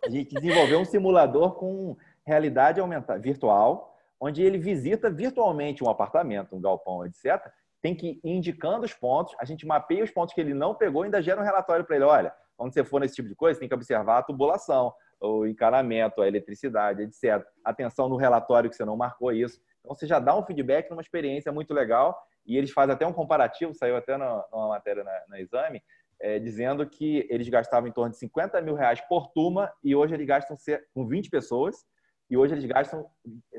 A 0.06 0.10
gente 0.10 0.34
desenvolveu 0.36 0.80
um 0.80 0.86
simulador 0.86 1.56
com 1.56 1.98
realidade 2.26 2.80
aumentada, 2.80 3.20
virtual, 3.20 3.98
onde 4.20 4.42
ele 4.42 4.58
visita 4.58 5.10
virtualmente 5.10 5.84
um 5.84 5.90
apartamento, 5.90 6.56
um 6.56 6.62
galpão, 6.62 7.06
etc 7.06 7.52
tem 7.82 7.96
que 7.96 8.20
ir 8.24 8.30
indicando 8.30 8.86
os 8.86 8.94
pontos, 8.94 9.36
a 9.40 9.46
gente 9.46 9.66
mapeia 9.66 10.04
os 10.04 10.12
pontos 10.12 10.34
que 10.34 10.42
ele 10.42 10.54
não 10.54 10.76
pegou 10.76 11.04
e 11.04 11.06
ainda 11.06 11.22
gera 11.22 11.40
um 11.40 11.44
relatório 11.44 11.86
para 11.86 11.96
ele. 11.96 12.06
Olha, 12.06 12.34
quando 12.56 12.74
você 12.74 12.84
for 12.84 13.00
nesse 13.00 13.16
tipo 13.16 13.30
de 13.30 13.36
coisa, 13.36 13.60
tem 13.60 13.70
que 13.70 13.76
observar 13.76 14.18
a 14.18 14.24
tubulação, 14.24 14.94
o 15.22 15.46
encanamento, 15.46 16.22
a 16.22 16.28
eletricidade, 16.28 17.04
etc. 17.04 17.46
Atenção 17.64 18.10
no 18.10 18.18
relatório 18.18 18.70
que 18.70 18.76
você 18.76 18.86
não 18.86 18.98
marcou 18.98 19.32
isso. 19.32 19.60
Então, 19.80 19.96
você 19.96 20.08
já 20.08 20.20
dá 20.20 20.36
um 20.36 20.44
feedback 20.44 20.90
numa 20.90 21.02
experiência 21.02 21.52
muito 21.52 21.74
legal 21.74 22.20
e 22.46 22.58
eles 22.58 22.72
fazem 22.72 22.94
até 22.94 23.06
um 23.06 23.14
comparativo, 23.14 23.74
saiu 23.74 23.96
até 23.96 24.18
numa 24.18 24.70
matéria 24.70 25.04
na, 25.28 25.40
exame, 25.40 25.82
é, 26.20 26.40
dizendo 26.40 26.88
que 26.88 27.28
eles 27.30 27.48
gastavam 27.48 27.88
em 27.88 27.92
torno 27.92 28.12
de 28.12 28.18
50 28.18 28.60
mil 28.62 28.74
reais 28.74 29.00
por 29.02 29.28
turma 29.28 29.72
e 29.84 29.96
hoje 29.96 30.14
eles 30.14 30.26
gastam 30.26 30.58
com 30.94 31.08
20 31.08 31.30
pessoas 31.30 31.86
e 32.30 32.36
hoje 32.36 32.54
eles 32.54 32.66
gastam 32.66 33.06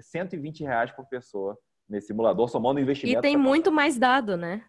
120 0.01 0.65
reais 0.65 0.91
por 0.91 1.07
pessoa 1.07 1.57
nesse 1.89 2.09
simulador, 2.09 2.49
somando 2.49 2.81
investimento. 2.81 3.19
E 3.19 3.23
tem 3.23 3.37
muito 3.37 3.73
mais 3.73 3.99
dado, 3.99 4.37
né? 4.37 4.65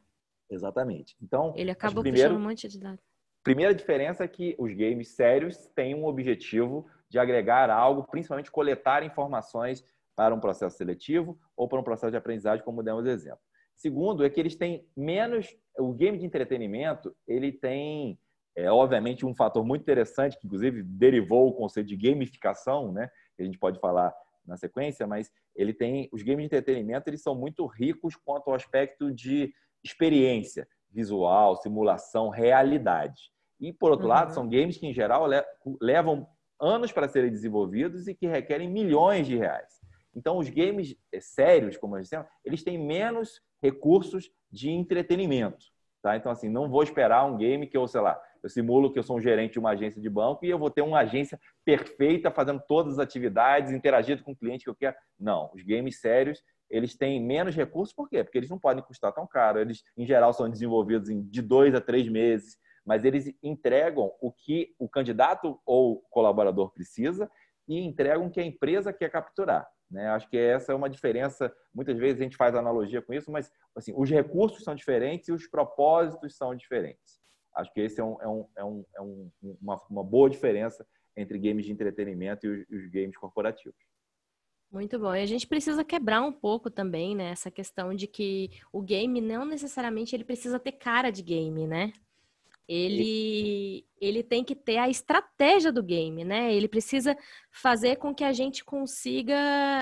Exatamente. 0.49 1.15
Então, 1.21 1.53
ele 1.55 1.69
acaba 1.69 2.01
primeiro, 2.01 2.29
puxando 2.29 2.41
um 2.41 2.47
monte 2.47 2.67
de 2.67 2.79
dados. 2.79 3.03
Primeira 3.43 3.73
diferença 3.73 4.23
é 4.23 4.27
que 4.27 4.55
os 4.57 4.73
games 4.73 5.09
sérios 5.09 5.57
têm 5.75 5.95
um 5.95 6.05
objetivo 6.05 6.87
de 7.09 7.19
agregar 7.19 7.69
algo, 7.69 8.03
principalmente 8.03 8.51
coletar 8.51 9.03
informações 9.03 9.83
para 10.15 10.35
um 10.35 10.39
processo 10.39 10.77
seletivo 10.77 11.39
ou 11.55 11.67
para 11.67 11.79
um 11.79 11.83
processo 11.83 12.11
de 12.11 12.17
aprendizagem, 12.17 12.63
como 12.63 12.83
demos 12.83 13.05
exemplo. 13.05 13.39
Segundo, 13.75 14.25
é 14.25 14.29
que 14.29 14.39
eles 14.39 14.55
têm 14.55 14.85
menos. 14.95 15.55
O 15.77 15.93
game 15.93 16.17
de 16.17 16.25
entretenimento 16.25 17.15
ele 17.25 17.51
tem, 17.51 18.19
é, 18.55 18.69
obviamente, 18.69 19.25
um 19.25 19.33
fator 19.33 19.63
muito 19.63 19.83
interessante 19.83 20.37
que, 20.37 20.45
inclusive, 20.45 20.83
derivou 20.83 21.47
o 21.47 21.53
conceito 21.53 21.87
de 21.87 21.95
gamificação, 21.95 22.91
né? 22.91 23.09
Que 23.37 23.43
a 23.43 23.45
gente 23.45 23.57
pode 23.57 23.79
falar 23.79 24.13
na 24.49 24.57
sequência, 24.57 25.07
mas 25.07 25.31
ele 25.55 25.73
tem 25.73 26.09
os 26.11 26.21
games 26.21 26.39
de 26.39 26.45
entretenimento, 26.45 27.09
eles 27.09 27.21
são 27.21 27.35
muito 27.35 27.65
ricos 27.65 28.15
quanto 28.15 28.49
ao 28.49 28.55
aspecto 28.55 29.11
de 29.13 29.53
experiência 29.83 30.67
visual, 30.91 31.55
simulação, 31.55 32.29
realidade. 32.29 33.31
E 33.59 33.71
por 33.71 33.91
outro 33.91 34.05
uhum. 34.05 34.13
lado, 34.13 34.33
são 34.33 34.49
games 34.49 34.77
que 34.77 34.87
em 34.87 34.93
geral 34.93 35.27
levam 35.79 36.27
anos 36.59 36.91
para 36.91 37.07
serem 37.07 37.29
desenvolvidos 37.29 38.07
e 38.07 38.15
que 38.15 38.27
requerem 38.27 38.69
milhões 38.69 39.27
de 39.27 39.37
reais. 39.37 39.79
Então, 40.15 40.37
os 40.37 40.49
games 40.49 40.95
eh, 41.11 41.21
sérios, 41.21 41.77
como 41.77 41.95
nós 41.95 42.03
dissemos, 42.03 42.27
eles 42.43 42.63
têm 42.63 42.77
menos 42.77 43.41
recursos 43.61 44.31
de 44.51 44.69
entretenimento. 44.69 45.65
Tá? 46.01 46.15
Então, 46.17 46.31
assim, 46.31 46.49
não 46.49 46.69
vou 46.69 46.83
esperar 46.83 47.25
um 47.25 47.37
game 47.37 47.67
que 47.67 47.77
eu, 47.77 47.87
sei 47.87 48.01
lá, 48.01 48.19
Eu 48.43 48.49
simulo 48.49 48.91
que 48.91 48.99
eu 48.99 49.03
sou 49.03 49.17
um 49.17 49.21
gerente 49.21 49.53
de 49.53 49.59
uma 49.59 49.71
agência 49.71 50.01
de 50.01 50.09
banco 50.09 50.45
e 50.45 50.49
eu 50.49 50.57
vou 50.57 50.69
ter 50.69 50.81
uma 50.81 50.99
agência 50.99 51.39
perfeita 51.65 52.31
fazendo 52.31 52.61
todas 52.67 52.93
as 52.93 52.99
atividades, 52.99 53.71
interagindo 53.71 54.23
com 54.23 54.31
o 54.31 54.35
cliente 54.35 54.63
que 54.63 54.69
eu 54.69 54.75
quero. 54.75 54.95
Não, 55.19 55.51
os 55.53 55.61
games 55.63 55.99
sérios, 55.99 56.43
eles 56.69 56.95
têm 56.95 57.21
menos 57.21 57.55
recursos, 57.55 57.93
por 57.93 58.07
quê? 58.07 58.23
Porque 58.23 58.37
eles 58.37 58.49
não 58.49 58.59
podem 58.59 58.83
custar 58.83 59.11
tão 59.11 59.25
caro. 59.25 59.59
Eles, 59.59 59.83
em 59.97 60.05
geral, 60.05 60.33
são 60.33 60.49
desenvolvidos 60.49 61.09
em 61.09 61.21
de 61.21 61.41
dois 61.41 61.73
a 61.73 61.81
três 61.81 62.07
meses, 62.07 62.57
mas 62.85 63.03
eles 63.03 63.33
entregam 63.43 64.11
o 64.21 64.31
que 64.31 64.73
o 64.79 64.87
candidato 64.87 65.59
ou 65.65 66.01
colaborador 66.09 66.71
precisa 66.71 67.29
e 67.67 67.79
entregam 67.79 68.27
o 68.27 68.31
que 68.31 68.39
a 68.39 68.45
empresa 68.45 68.93
quer 68.93 69.09
capturar. 69.09 69.67
Né? 69.89 70.07
Acho 70.09 70.29
que 70.29 70.37
essa 70.37 70.71
é 70.71 70.75
uma 70.75 70.89
diferença. 70.89 71.51
Muitas 71.73 71.97
vezes 71.97 72.21
a 72.21 72.23
gente 72.23 72.37
faz 72.37 72.55
analogia 72.55 73.01
com 73.01 73.13
isso, 73.13 73.31
mas 73.31 73.51
assim, 73.75 73.93
os 73.95 74.09
recursos 74.09 74.63
são 74.63 74.75
diferentes 74.75 75.29
e 75.29 75.31
os 75.31 75.47
propósitos 75.47 76.35
são 76.35 76.55
diferentes. 76.55 77.19
Acho 77.55 77.73
que 77.73 77.81
esse 77.81 77.99
é, 77.99 78.03
um, 78.03 78.21
é, 78.21 78.27
um, 78.27 78.47
é, 78.57 78.63
um, 78.63 78.85
é 78.95 79.01
um, 79.01 79.31
uma, 79.61 79.81
uma, 79.89 80.03
boa 80.03 80.29
diferença 80.29 80.85
entre 81.15 81.37
games 81.37 81.65
de 81.65 81.71
entretenimento 81.71 82.45
e 82.45 82.49
os, 82.49 82.69
os, 82.69 82.89
games 82.89 83.17
corporativos. 83.17 83.77
Muito 84.71 84.99
bom. 84.99 85.15
E 85.15 85.21
a 85.21 85.25
gente 85.25 85.47
precisa 85.47 85.83
quebrar 85.83 86.21
um 86.21 86.31
pouco 86.31 86.69
também, 86.69 87.15
né? 87.15 87.31
Essa 87.31 87.49
questão 87.49 87.93
de 87.93 88.05
que 88.05 88.51
o 88.71 88.81
game 88.81 89.19
não 89.19 89.43
necessariamente 89.43 90.15
ele 90.15 90.23
precisa 90.23 90.59
ter 90.59 90.73
cara 90.73 91.09
de 91.09 91.23
game, 91.23 91.65
né? 91.65 91.91
ele, 92.69 93.83
ele 93.99 94.21
tem 94.21 94.43
que 94.43 94.55
ter 94.55 94.77
a 94.77 94.87
estratégia 94.87 95.71
do 95.71 95.81
game, 95.81 96.23
né? 96.23 96.53
Ele 96.53 96.67
precisa 96.67 97.17
fazer 97.51 97.95
com 97.95 98.13
que 98.13 98.23
a 98.23 98.31
gente 98.31 98.63
consiga 98.63 99.33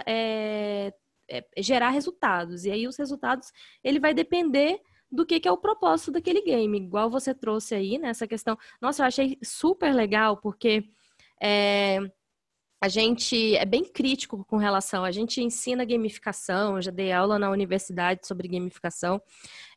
é, 0.08 0.94
é, 1.30 1.44
gerar 1.58 1.90
resultados. 1.90 2.64
E 2.64 2.72
aí 2.72 2.88
os 2.88 2.96
resultados, 2.96 3.52
ele 3.84 4.00
vai 4.00 4.14
depender 4.14 4.80
do 5.12 5.26
que, 5.26 5.40
que 5.40 5.48
é 5.48 5.52
o 5.52 5.58
propósito 5.58 6.12
daquele 6.12 6.42
game. 6.42 6.78
Igual 6.78 7.10
você 7.10 7.34
trouxe 7.34 7.76
aí, 7.76 7.98
nessa 7.98 8.26
né, 8.26 8.30
questão. 8.30 8.58
Nossa, 8.82 9.04
eu 9.04 9.08
achei 9.08 9.38
super 9.42 9.94
legal, 9.94 10.38
porque 10.38 10.90
é, 11.42 12.00
a 12.80 12.88
gente 12.88 13.56
é 13.56 13.66
bem 13.66 13.84
crítico 13.84 14.46
com 14.46 14.58
relação. 14.58 15.04
A 15.04 15.12
gente 15.12 15.42
ensina 15.42 15.84
gamificação, 15.86 16.76
eu 16.76 16.82
já 16.82 16.92
dei 16.92 17.12
aula 17.12 17.40
na 17.40 17.50
universidade 17.50 18.28
sobre 18.28 18.48
gamificação 18.48 19.22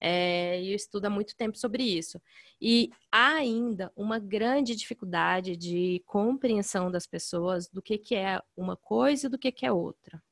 é, 0.01 0.61
e 0.63 0.71
eu 0.71 0.77
estudo 0.77 1.07
há 1.07 1.11
muito 1.11 1.35
tempo 1.37 1.57
sobre 1.57 1.83
isso. 1.83 2.21
E 2.61 2.91
há 3.11 3.35
ainda 3.35 3.91
uma 3.97 4.19
grande 4.19 4.77
dificuldade 4.77 5.57
de 5.57 6.03
compreensão 6.07 6.91
das 6.91 7.07
pessoas 7.07 7.69
do 7.69 7.81
que, 7.81 7.97
que 7.97 8.15
é 8.15 8.41
uma 8.57 8.77
coisa 8.77 9.27
e 9.27 9.31
do 9.31 9.39
que, 9.39 9.51
que 9.51 9.65
é 9.65 9.73
outra. 9.73 10.23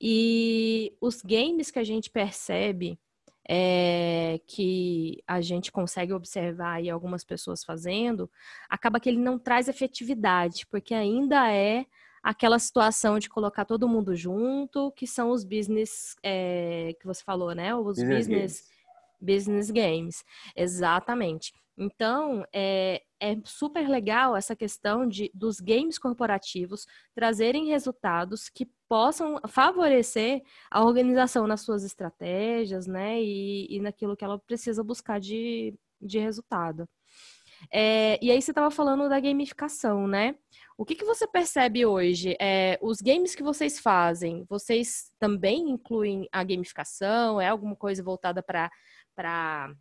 E 0.00 0.96
os 1.00 1.20
games 1.20 1.70
que 1.70 1.78
a 1.78 1.84
gente 1.84 2.08
percebe 2.08 2.98
é, 3.52 4.40
que 4.46 5.20
a 5.26 5.40
gente 5.40 5.72
consegue 5.72 6.12
observar 6.12 6.74
aí 6.74 6.88
algumas 6.88 7.24
pessoas 7.24 7.64
fazendo, 7.64 8.30
acaba 8.68 9.00
que 9.00 9.08
ele 9.08 9.18
não 9.18 9.40
traz 9.40 9.66
efetividade, 9.66 10.64
porque 10.68 10.94
ainda 10.94 11.52
é 11.52 11.84
aquela 12.22 12.60
situação 12.60 13.18
de 13.18 13.28
colocar 13.28 13.64
todo 13.64 13.88
mundo 13.88 14.14
junto, 14.14 14.92
que 14.92 15.04
são 15.04 15.30
os 15.30 15.42
business 15.42 16.14
é, 16.22 16.94
que 17.00 17.06
você 17.06 17.24
falou, 17.24 17.52
né? 17.52 17.74
Os 17.74 17.96
business, 17.96 18.26
business 18.26 18.70
business 19.20 19.70
games. 19.70 20.24
Exatamente. 20.56 21.52
Então, 21.76 22.44
é, 22.52 23.02
é 23.18 23.36
super 23.44 23.88
legal 23.88 24.36
essa 24.36 24.54
questão 24.54 25.06
de 25.06 25.30
dos 25.34 25.60
games 25.60 25.98
corporativos 25.98 26.86
trazerem 27.14 27.66
resultados 27.66 28.48
que 28.48 28.68
possam 28.90 29.40
favorecer 29.46 30.42
a 30.68 30.82
organização 30.84 31.46
nas 31.46 31.60
suas 31.60 31.84
estratégias, 31.84 32.88
né, 32.88 33.22
e, 33.22 33.68
e 33.70 33.80
naquilo 33.80 34.16
que 34.16 34.24
ela 34.24 34.36
precisa 34.36 34.82
buscar 34.82 35.20
de, 35.20 35.78
de 36.02 36.18
resultado. 36.18 36.88
É, 37.72 38.18
e 38.20 38.32
aí 38.32 38.42
você 38.42 38.50
estava 38.50 38.68
falando 38.70 39.08
da 39.08 39.20
gamificação, 39.20 40.08
né? 40.08 40.34
O 40.76 40.84
que, 40.84 40.96
que 40.96 41.04
você 41.04 41.24
percebe 41.24 41.86
hoje? 41.86 42.34
É, 42.40 42.78
os 42.82 43.00
games 43.00 43.34
que 43.34 43.42
vocês 43.42 43.78
fazem, 43.78 44.44
vocês 44.48 45.12
também 45.20 45.70
incluem 45.70 46.26
a 46.32 46.42
gamificação? 46.42 47.40
É 47.40 47.48
alguma 47.48 47.76
coisa 47.76 48.02
voltada 48.02 48.42
para 48.42 49.72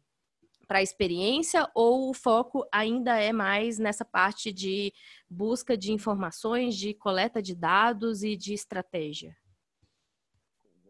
para 0.70 0.78
a 0.78 0.84
experiência 0.84 1.68
ou 1.74 2.12
o 2.12 2.14
foco 2.14 2.64
ainda 2.72 3.20
é 3.20 3.34
mais 3.34 3.80
nessa 3.80 4.06
parte 4.06 4.54
de 4.54 4.94
busca 5.28 5.76
de 5.76 5.92
informações, 5.92 6.76
de 6.78 6.94
coleta 6.94 7.42
de 7.42 7.56
dados 7.56 8.22
e 8.22 8.38
de 8.38 8.54
estratégia? 8.54 9.36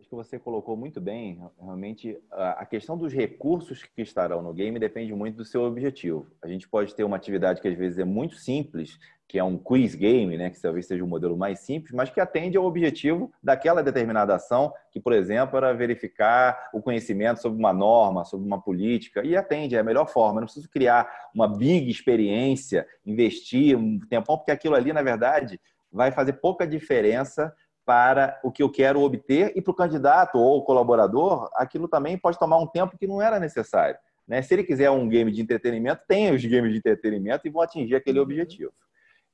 Que 0.09 0.15
você 0.15 0.39
colocou 0.39 0.75
muito 0.75 0.99
bem. 0.99 1.39
Realmente, 1.61 2.17
a 2.31 2.65
questão 2.65 2.97
dos 2.97 3.13
recursos 3.13 3.83
que 3.83 4.01
estarão 4.01 4.41
no 4.41 4.51
game 4.51 4.79
depende 4.79 5.13
muito 5.13 5.35
do 5.35 5.45
seu 5.45 5.61
objetivo. 5.61 6.25
A 6.41 6.47
gente 6.47 6.67
pode 6.67 6.95
ter 6.95 7.03
uma 7.03 7.15
atividade 7.15 7.61
que 7.61 7.67
às 7.67 7.77
vezes 7.77 7.99
é 7.99 8.03
muito 8.03 8.33
simples, 8.33 8.97
que 9.27 9.37
é 9.37 9.43
um 9.43 9.55
quiz 9.55 9.93
game, 9.93 10.35
né, 10.35 10.49
que 10.49 10.59
talvez 10.59 10.87
seja 10.87 11.03
o 11.03 11.05
um 11.05 11.09
modelo 11.09 11.37
mais 11.37 11.59
simples, 11.59 11.91
mas 11.91 12.09
que 12.09 12.19
atende 12.19 12.57
ao 12.57 12.65
objetivo 12.65 13.31
daquela 13.43 13.83
determinada 13.83 14.33
ação, 14.33 14.73
que, 14.91 14.99
por 14.99 15.13
exemplo, 15.13 15.55
era 15.55 15.71
verificar 15.75 16.71
o 16.73 16.81
conhecimento 16.81 17.39
sobre 17.39 17.59
uma 17.59 17.71
norma, 17.71 18.25
sobre 18.25 18.47
uma 18.47 18.59
política, 18.59 19.23
e 19.23 19.37
atende, 19.37 19.75
é 19.75 19.79
a 19.79 19.83
melhor 19.83 20.07
forma. 20.07 20.37
Eu 20.37 20.41
não 20.41 20.47
preciso 20.47 20.71
criar 20.71 21.07
uma 21.35 21.47
big 21.47 21.87
experiência, 21.87 22.87
investir 23.05 23.77
um 23.77 23.99
tempão, 23.99 24.37
porque 24.37 24.49
aquilo 24.49 24.73
ali, 24.73 24.91
na 24.91 25.03
verdade, 25.03 25.61
vai 25.91 26.11
fazer 26.11 26.33
pouca 26.33 26.65
diferença 26.65 27.53
para 27.89 28.39
o 28.43 28.51
que 28.51 28.61
eu 28.61 28.69
quero 28.69 29.01
obter 29.01 29.51
e 29.55 29.63
para 29.63 29.71
o 29.71 29.75
candidato 29.75 30.37
ou 30.37 30.63
colaborador, 30.63 31.49
aquilo 31.55 31.87
também 31.87 32.19
pode 32.19 32.37
tomar 32.37 32.59
um 32.59 32.67
tempo 32.67 32.95
que 32.95 33.07
não 33.07 33.19
era 33.19 33.39
necessário. 33.39 33.97
Né? 34.27 34.43
Se 34.43 34.53
ele 34.53 34.63
quiser 34.63 34.91
um 34.91 35.09
game 35.09 35.31
de 35.31 35.41
entretenimento, 35.41 36.03
tem 36.07 36.31
os 36.31 36.45
games 36.45 36.71
de 36.71 36.77
entretenimento 36.77 37.47
e 37.47 37.49
vão 37.49 37.63
atingir 37.63 37.95
aquele 37.95 38.19
uhum. 38.19 38.25
objetivo. 38.25 38.71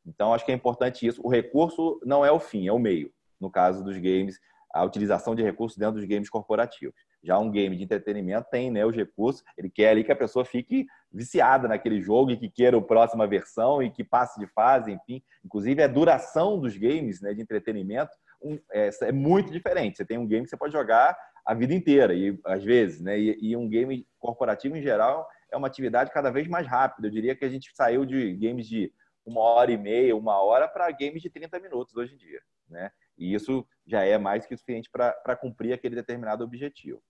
Então, 0.06 0.34
acho 0.34 0.46
que 0.46 0.54
é 0.54 0.56
importante 0.56 1.06
isso. 1.06 1.20
O 1.22 1.30
recurso 1.30 2.00
não 2.06 2.24
é 2.24 2.32
o 2.32 2.40
fim, 2.40 2.66
é 2.66 2.72
o 2.72 2.80
meio. 2.80 3.12
No 3.42 3.52
caso 3.52 3.84
dos 3.84 3.98
games, 3.98 4.40
a 4.74 4.86
utilização 4.86 5.36
de 5.36 5.44
recursos 5.44 5.78
dentro 5.78 5.96
dos 5.96 6.06
games 6.06 6.30
corporativos. 6.30 6.96
Já 7.22 7.38
um 7.38 7.52
game 7.52 7.76
de 7.76 7.84
entretenimento 7.84 8.48
tem 8.50 8.72
né, 8.72 8.86
os 8.86 8.96
recursos, 8.96 9.44
ele 9.58 9.70
quer 9.70 9.90
ali 9.90 10.06
que 10.06 10.14
a 10.14 10.16
pessoa 10.16 10.46
fique 10.46 10.86
viciada 11.12 11.68
naquele 11.68 12.00
jogo 12.00 12.32
e 12.32 12.38
que 12.38 12.50
queira 12.50 12.78
a 12.78 12.82
próxima 12.82 13.28
versão 13.28 13.84
e 13.84 13.92
que 13.92 14.04
passe 14.04 14.40
de 14.40 14.48
fase, 14.48 14.94
enfim. 14.94 15.22
Inclusive, 15.44 15.84
a 15.84 15.88
duração 15.88 16.58
dos 16.58 16.78
games 16.78 17.20
né, 17.20 17.34
de 17.34 17.42
entretenimento 17.42 18.16
um, 18.46 18.60
é, 18.72 18.90
é, 19.02 19.12
muito 19.12 19.52
diferente. 19.52 19.98
Você 19.98 20.06
tem 20.06 20.18
um 20.18 20.28
game 20.28 20.44
que 20.44 20.50
você 20.50 20.58
pode 20.58 20.74
jogar 20.74 21.18
a 21.46 21.54
vida 21.54 21.74
inteira, 21.74 22.14
e 22.14 22.40
às 22.46 22.64
vezes, 22.64 23.02
né? 23.02 23.20
E, 23.20 23.38
e 23.40 23.58
um 23.58 23.68
game 23.68 24.08
corporativo, 24.20 24.76
em 24.76 24.82
geral, 24.82 25.28
é 25.52 25.58
uma 25.58 25.68
atividade 25.68 26.12
cada 26.12 26.32
vez 26.32 26.48
mais 26.48 26.68
rápida. 26.68 27.08
Eu 27.08 27.12
diria 27.12 27.36
que 27.36 27.46
a 27.46 27.50
gente 27.50 27.72
saiu 27.74 28.06
de 28.06 28.34
games 28.36 28.68
de 28.68 28.92
uma 29.26 29.42
hora 29.42 29.72
e 29.72 29.78
meia, 29.78 30.16
uma 30.16 30.42
hora 30.42 30.68
para 30.68 30.90
games 30.92 31.22
de 31.22 31.30
30 31.30 31.60
minutos 31.60 31.96
hoje 31.96 32.14
em 32.14 32.18
dia. 32.18 32.42
Né? 32.70 32.92
E 33.18 33.34
isso 33.34 33.66
já 33.86 34.04
é 34.04 34.18
mais 34.18 34.46
que 34.46 34.56
suficiente 34.56 34.90
para 34.92 35.36
cumprir 35.36 35.74
aquele 35.74 35.96
determinado 35.96 36.44
objetivo. 36.44 37.02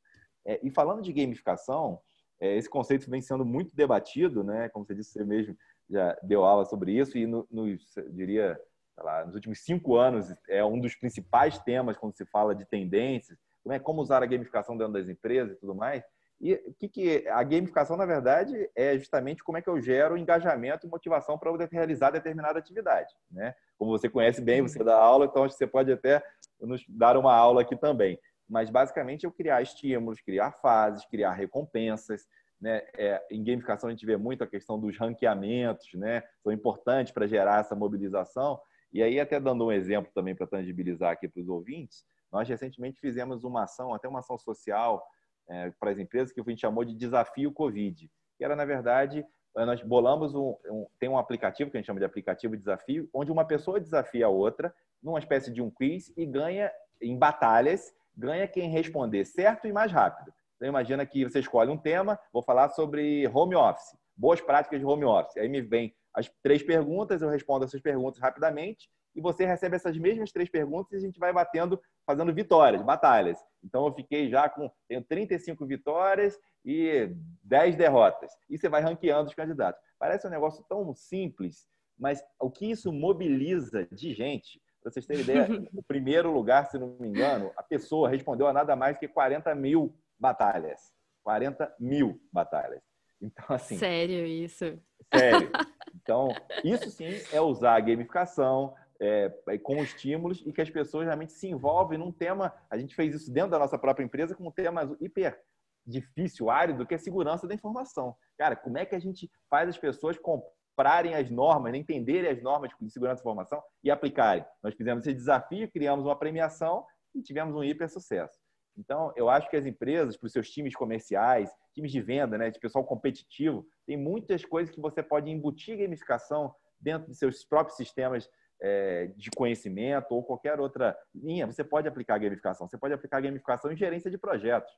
É, 0.45 0.59
e 0.63 0.69
falando 0.69 1.01
de 1.01 1.11
gamificação, 1.11 1.99
é, 2.39 2.55
esse 2.55 2.69
conceito 2.69 3.09
vem 3.09 3.21
sendo 3.21 3.45
muito 3.45 3.75
debatido, 3.75 4.43
né? 4.43 4.69
como 4.69 4.85
você 4.85 4.95
disse, 4.95 5.11
você 5.11 5.25
mesmo 5.25 5.57
já 5.89 6.17
deu 6.23 6.43
aula 6.43 6.65
sobre 6.65 6.93
isso, 6.93 7.17
e 7.17 7.25
no, 7.25 7.47
nos, 7.49 7.93
diria, 8.11 8.59
lá, 9.03 9.25
nos 9.25 9.35
últimos 9.35 9.59
cinco 9.63 9.97
anos 9.97 10.33
é 10.47 10.63
um 10.63 10.79
dos 10.79 10.95
principais 10.95 11.57
temas 11.59 11.97
quando 11.97 12.15
se 12.15 12.25
fala 12.25 12.55
de 12.55 12.65
tendências, 12.65 13.37
como 13.63 13.73
é 13.73 13.79
como 13.79 14.01
usar 14.01 14.21
a 14.23 14.25
gamificação 14.25 14.77
dentro 14.77 14.93
das 14.93 15.09
empresas 15.09 15.57
e 15.57 15.59
tudo 15.59 15.75
mais. 15.75 16.03
E 16.39 16.53
o 16.53 16.73
que, 16.73 16.89
que 16.89 17.27
a 17.29 17.41
gamificação, 17.43 17.95
na 17.95 18.05
verdade, 18.05 18.69
é 18.75 18.97
justamente 18.97 19.43
como 19.43 19.57
é 19.57 19.61
que 19.61 19.69
eu 19.69 19.81
gero 19.81 20.17
engajamento 20.17 20.85
e 20.85 20.89
motivação 20.89 21.37
para 21.37 21.49
eu 21.49 21.57
realizar 21.71 22.11
determinada 22.11 22.59
atividade. 22.59 23.13
Né? 23.31 23.55
Como 23.77 23.91
você 23.91 24.09
conhece 24.09 24.41
bem, 24.41 24.61
você 24.61 24.83
dá 24.83 24.95
aula, 24.95 25.25
então 25.25 25.49
você 25.49 25.65
pode 25.65 25.91
até 25.91 26.21
nos 26.59 26.83
dar 26.89 27.17
uma 27.17 27.33
aula 27.33 27.61
aqui 27.61 27.75
também. 27.75 28.19
Mas 28.47 28.69
basicamente 28.69 29.23
eu 29.23 29.31
criar 29.31 29.61
estímulos, 29.61 30.21
criar 30.21 30.51
fases, 30.51 31.05
criar 31.05 31.31
recompensas. 31.31 32.27
Né? 32.59 32.81
É, 32.97 33.21
em 33.31 33.43
gamificação 33.43 33.87
a 33.87 33.91
gente 33.91 34.05
vê 34.05 34.17
muito 34.17 34.43
a 34.43 34.47
questão 34.47 34.79
dos 34.79 34.97
ranqueamentos, 34.97 35.87
né? 35.93 36.21
são 36.43 36.51
importantes 36.51 37.13
para 37.13 37.27
gerar 37.27 37.61
essa 37.61 37.75
mobilização. 37.75 38.59
E 38.95 39.03
aí, 39.03 39.19
até 39.19 39.41
dando 39.41 39.65
um 39.65 39.73
exemplo 39.73 40.09
também 40.15 40.33
para 40.33 40.47
tangibilizar 40.47 41.11
aqui 41.11 41.27
para 41.27 41.41
os 41.41 41.49
ouvintes, 41.49 42.05
nós 42.31 42.47
recentemente 42.47 42.97
fizemos 42.97 43.43
uma 43.43 43.63
ação, 43.63 43.93
até 43.93 44.07
uma 44.07 44.19
ação 44.19 44.37
social, 44.37 45.05
é, 45.49 45.69
para 45.77 45.91
as 45.91 45.99
empresas 45.99 46.31
que 46.31 46.39
a 46.39 46.43
gente 46.47 46.61
chamou 46.61 46.85
de 46.85 46.95
desafio 46.95 47.51
Covid. 47.51 48.09
Que 48.37 48.45
era, 48.45 48.55
na 48.55 48.63
verdade, 48.63 49.25
é, 49.57 49.65
nós 49.65 49.81
bolamos 49.81 50.33
um, 50.33 50.55
um, 50.71 50.87
tem 50.97 51.09
um 51.09 51.17
aplicativo 51.17 51.69
que 51.69 51.75
a 51.75 51.81
gente 51.81 51.87
chama 51.87 51.99
de 51.99 52.05
aplicativo 52.05 52.55
desafio, 52.55 53.09
onde 53.13 53.29
uma 53.33 53.43
pessoa 53.43 53.81
desafia 53.81 54.27
a 54.27 54.29
outra 54.29 54.73
numa 55.03 55.19
espécie 55.19 55.51
de 55.51 55.61
um 55.61 55.69
quiz 55.69 56.13
e 56.15 56.25
ganha 56.25 56.71
em 57.01 57.17
batalhas, 57.17 57.93
ganha 58.15 58.47
quem 58.47 58.69
responder 58.69 59.25
certo 59.25 59.67
e 59.67 59.73
mais 59.73 59.91
rápido. 59.91 60.33
Então 60.55 60.69
imagina 60.69 61.05
que 61.05 61.25
você 61.25 61.39
escolhe 61.39 61.69
um 61.69 61.77
tema, 61.77 62.17
vou 62.31 62.41
falar 62.41 62.69
sobre 62.69 63.27
home 63.27 63.55
office, 63.55 63.93
boas 64.15 64.39
práticas 64.39 64.79
de 64.79 64.85
home 64.85 65.03
office. 65.03 65.35
Aí 65.35 65.49
me 65.49 65.59
vem 65.59 65.93
as 66.15 66.31
três 66.41 66.63
perguntas, 66.63 67.21
eu 67.21 67.29
respondo 67.29 67.65
essas 67.65 67.81
perguntas 67.81 68.19
rapidamente 68.21 68.89
e 69.15 69.21
você 69.21 69.45
recebe 69.45 69.75
essas 69.75 69.97
mesmas 69.97 70.31
três 70.31 70.49
perguntas 70.49 70.91
e 70.91 70.95
a 70.95 70.99
gente 70.99 71.19
vai 71.19 71.31
batendo, 71.31 71.79
fazendo 72.05 72.33
vitórias, 72.33 72.81
batalhas. 72.81 73.37
Então 73.63 73.85
eu 73.85 73.93
fiquei 73.93 74.29
já 74.29 74.49
com 74.49 74.69
tenho 74.87 75.03
35 75.03 75.65
vitórias 75.65 76.37
e 76.63 77.09
10 77.43 77.75
derrotas. 77.75 78.31
E 78.49 78.57
você 78.57 78.67
vai 78.67 78.81
ranqueando 78.81 79.29
os 79.29 79.35
candidatos. 79.35 79.81
Parece 79.97 80.27
um 80.27 80.29
negócio 80.29 80.65
tão 80.67 80.93
simples, 80.93 81.67
mas 81.97 82.23
o 82.39 82.51
que 82.51 82.69
isso 82.69 82.91
mobiliza 82.91 83.87
de 83.91 84.13
gente, 84.13 84.61
para 84.81 84.91
vocês 84.91 85.05
terem 85.05 85.23
ideia, 85.23 85.47
o 85.73 85.83
primeiro 85.83 86.31
lugar, 86.31 86.65
se 86.69 86.77
não 86.77 86.97
me 86.99 87.07
engano, 87.07 87.51
a 87.55 87.63
pessoa 87.63 88.09
respondeu 88.09 88.47
a 88.47 88.53
nada 88.53 88.75
mais 88.75 88.97
que 88.97 89.07
40 89.07 89.55
mil 89.55 89.97
batalhas. 90.19 90.93
40 91.23 91.73
mil 91.79 92.21
batalhas. 92.31 92.83
Então, 93.21 93.45
assim. 93.55 93.77
Sério 93.77 94.25
isso? 94.25 94.77
Sério. 95.13 95.49
Então, 96.05 96.29
isso 96.63 96.91
sim 96.91 97.19
é 97.33 97.41
usar 97.41 97.77
a 97.77 97.79
gamificação 97.79 98.75
é, 99.01 99.33
é, 99.49 99.57
com 99.57 99.77
estímulos 99.77 100.43
e 100.45 100.53
que 100.53 100.61
as 100.61 100.69
pessoas 100.69 101.05
realmente 101.05 101.33
se 101.33 101.47
envolvem 101.47 101.97
num 101.97 102.11
tema. 102.11 102.53
A 102.69 102.77
gente 102.77 102.95
fez 102.95 103.15
isso 103.15 103.33
dentro 103.33 103.49
da 103.49 103.57
nossa 103.57 103.75
própria 103.75 104.05
empresa 104.05 104.35
com 104.35 104.47
um 104.47 104.51
tema 104.51 104.95
hiper 105.01 105.41
difícil, 105.83 106.51
árido, 106.51 106.85
que 106.85 106.93
é 106.93 106.97
segurança 106.99 107.47
da 107.47 107.55
informação. 107.55 108.15
Cara, 108.37 108.55
como 108.55 108.77
é 108.77 108.85
que 108.85 108.93
a 108.93 108.99
gente 108.99 109.31
faz 109.49 109.67
as 109.67 109.79
pessoas 109.79 110.15
comprarem 110.19 111.15
as 111.15 111.31
normas, 111.31 111.71
né, 111.71 111.79
entenderem 111.79 112.29
as 112.29 112.41
normas 112.41 112.69
de 112.79 112.91
segurança 112.91 113.15
da 113.15 113.21
informação 113.21 113.63
e 113.83 113.89
aplicarem? 113.89 114.45
Nós 114.61 114.75
fizemos 114.75 115.07
esse 115.07 115.15
desafio, 115.15 115.71
criamos 115.71 116.05
uma 116.05 116.15
premiação 116.15 116.85
e 117.15 117.21
tivemos 117.23 117.55
um 117.55 117.63
hiper 117.63 117.89
sucesso. 117.89 118.44
Então, 118.77 119.13
eu 119.15 119.29
acho 119.29 119.49
que 119.49 119.55
as 119.55 119.65
empresas, 119.65 120.17
para 120.17 120.27
os 120.27 120.33
seus 120.33 120.49
times 120.49 120.75
comerciais, 120.75 121.49
times 121.73 121.91
de 121.91 122.01
venda, 122.01 122.37
né, 122.37 122.49
de 122.49 122.59
pessoal 122.59 122.83
competitivo, 122.83 123.65
tem 123.85 123.97
muitas 123.97 124.43
coisas 124.43 124.73
que 124.73 124.81
você 124.81 125.01
pode 125.01 125.29
embutir 125.29 125.77
gamificação 125.77 126.53
dentro 126.79 127.09
de 127.09 127.15
seus 127.15 127.43
próprios 127.43 127.77
sistemas 127.77 128.29
é, 128.61 129.07
de 129.15 129.29
conhecimento 129.31 130.11
ou 130.11 130.23
qualquer 130.23 130.59
outra 130.59 130.97
linha. 131.13 131.45
Você 131.45 131.63
pode 131.63 131.87
aplicar 131.87 132.17
gamificação. 132.17 132.67
Você 132.67 132.77
pode 132.77 132.93
aplicar 132.93 133.21
gamificação 133.21 133.71
em 133.71 133.77
gerência 133.77 134.11
de 134.11 134.17
projetos. 134.17 134.71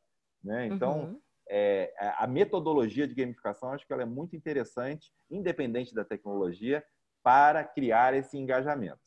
Né? 0.43 0.67
Então, 0.67 0.99
uhum. 0.99 1.21
é, 1.49 1.93
a 2.17 2.27
metodologia 2.27 3.07
de 3.07 3.15
gamificação, 3.15 3.71
acho 3.71 3.85
que 3.85 3.93
ela 3.93 4.03
é 4.03 4.05
muito 4.05 4.35
interessante, 4.35 5.11
independente 5.29 5.93
da 5.93 6.05
tecnologia, 6.05 6.83
para 7.23 7.63
criar 7.63 8.13
esse 8.13 8.37
engajamento. 8.37 8.99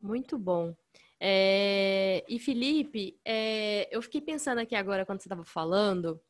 Muito 0.00 0.38
bom. 0.38 0.76
É, 1.20 2.24
e 2.28 2.38
Felipe, 2.38 3.18
é, 3.24 3.88
eu 3.90 4.00
fiquei 4.00 4.20
pensando 4.20 4.58
aqui 4.58 4.74
agora 4.74 5.04
quando 5.04 5.20
você 5.20 5.26
estava 5.26 5.44
falando, 5.44 6.20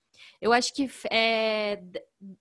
eu 0.41 0.53
acho 0.53 0.73
que 0.75 0.91
é, 1.11 1.83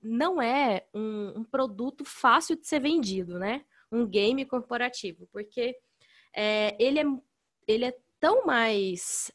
não 0.01 0.41
é 0.41 0.85
um, 0.93 1.39
um, 1.39 1.43
produto 1.43 2.05
fácil 2.05 2.55
de 2.55 2.65
ser 2.65 2.79
vendido, 2.79 3.37
né? 3.37 3.65
Um 3.91 4.05
game 4.05 4.45
corporativo, 4.45 5.27
porque 5.31 5.77
ele, 6.79 6.99
é, 6.99 7.05
ele 7.67 7.85
é 7.85 7.97
tão 8.19 8.45
mais 8.45 9.31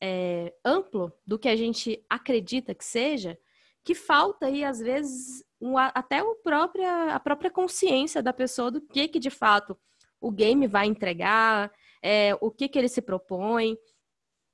amplo 0.65 1.13
do 1.27 1.39
que 1.39 1.49
a 1.49 1.57
gente 1.57 2.05
acredita 2.09 2.75
que 2.75 2.85
seja, 2.85 3.39
que 3.85 3.95
falta 3.95 4.47
aí, 4.47 4.65
às 4.65 4.79
vezes, 4.79 5.45
um, 5.61 5.79
até 5.79 6.23
o 6.23 6.35
própria, 6.37 7.15
a 7.15 7.21
própria 7.21 7.51
consciência 7.51 8.23
da 8.23 8.33
pessoa 8.33 8.71
do 8.71 8.81
que, 8.81 9.09
que 9.09 9.19
de 9.19 9.31
fato 9.31 9.79
o 10.21 10.31
game 10.31 10.67
vai 10.67 10.87
entregar, 10.87 11.73
é, 12.03 12.37
o 12.41 12.51
que, 12.51 12.69
que 12.69 12.79
ele 12.79 12.89
se 12.89 13.01
propõe. 13.01 13.77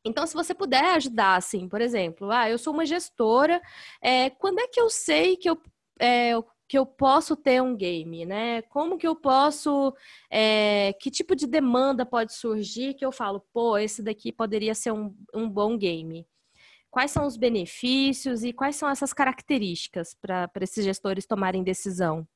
Então, 0.05 0.27
se 0.27 0.35
você 0.35 0.55
puder 0.55 0.85
ajudar, 0.97 1.37
assim, 1.37 1.69
por 1.69 1.81
exemplo, 1.81 2.31
ah, 2.31 2.49
eu 2.49 2.59
sou 2.59 2.73
uma 2.73 2.87
gestora, 2.87 3.61
é, 4.01 4.31
quando 4.31 4.61
é 4.61 4.69
que 4.69 4.81
eu 4.81 4.89
sei 4.91 5.37
que 5.37 5.51
eu, 5.51 5.61
é, 6.01 6.33
que 6.69 6.79
eu 6.79 6.87
posso 6.87 7.35
ter 7.35 7.63
um 7.63 7.75
game, 7.75 8.27
né? 8.27 8.63
Como 8.63 8.99
que 8.99 9.07
eu 9.09 9.17
posso, 9.17 9.95
é, 10.31 10.93
que 11.01 11.11
tipo 11.11 11.35
de 11.35 11.47
demanda 11.47 12.05
pode 12.07 12.35
surgir 12.35 12.95
que 12.95 13.05
eu 13.05 13.11
falo, 13.11 13.41
pô, 13.53 13.79
esse 13.79 14.03
daqui 14.03 14.31
poderia 14.31 14.75
ser 14.75 14.93
um, 14.93 15.15
um 15.35 15.49
bom 15.49 15.77
game? 15.79 16.27
Quais 16.91 17.11
são 17.11 17.27
os 17.27 17.37
benefícios 17.37 18.45
e 18.45 18.53
quais 18.53 18.77
são 18.77 18.89
essas 18.89 19.13
características 19.13 20.15
para 20.15 20.51
esses 20.61 20.85
gestores 20.85 21.27
tomarem 21.27 21.63
decisão? 21.63 22.27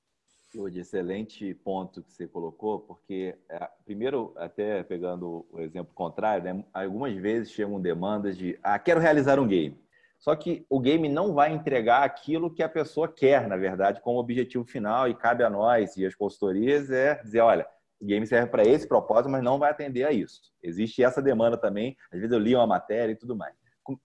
Lud, 0.54 0.78
excelente 0.78 1.54
ponto 1.54 2.02
que 2.02 2.12
você 2.12 2.26
colocou, 2.26 2.80
porque, 2.80 3.34
é, 3.48 3.68
primeiro, 3.84 4.32
até 4.36 4.82
pegando 4.82 5.46
o 5.50 5.60
exemplo 5.60 5.94
contrário, 5.94 6.44
né, 6.44 6.64
algumas 6.72 7.14
vezes 7.16 7.52
chegam 7.52 7.80
demandas 7.80 8.36
de, 8.36 8.58
ah, 8.62 8.78
quero 8.78 9.00
realizar 9.00 9.38
um 9.38 9.46
game. 9.46 9.80
Só 10.18 10.36
que 10.36 10.64
o 10.70 10.78
game 10.78 11.08
não 11.08 11.34
vai 11.34 11.52
entregar 11.52 12.04
aquilo 12.04 12.52
que 12.52 12.62
a 12.62 12.68
pessoa 12.68 13.08
quer, 13.08 13.48
na 13.48 13.56
verdade, 13.56 14.00
como 14.00 14.20
objetivo 14.20 14.64
final, 14.64 15.08
e 15.08 15.14
cabe 15.14 15.42
a 15.42 15.50
nós 15.50 15.96
e 15.96 16.06
as 16.06 16.14
consultorias 16.14 16.90
é 16.90 17.20
dizer, 17.22 17.40
olha, 17.40 17.66
o 18.00 18.06
game 18.06 18.26
serve 18.26 18.48
para 18.48 18.62
esse 18.62 18.86
propósito, 18.86 19.30
mas 19.30 19.42
não 19.42 19.58
vai 19.58 19.70
atender 19.70 20.04
a 20.04 20.12
isso. 20.12 20.42
Existe 20.62 21.02
essa 21.02 21.20
demanda 21.20 21.56
também, 21.56 21.96
às 22.12 22.20
vezes 22.20 22.32
eu 22.32 22.38
li 22.38 22.54
uma 22.54 22.66
matéria 22.66 23.12
e 23.12 23.16
tudo 23.16 23.34
mais. 23.34 23.54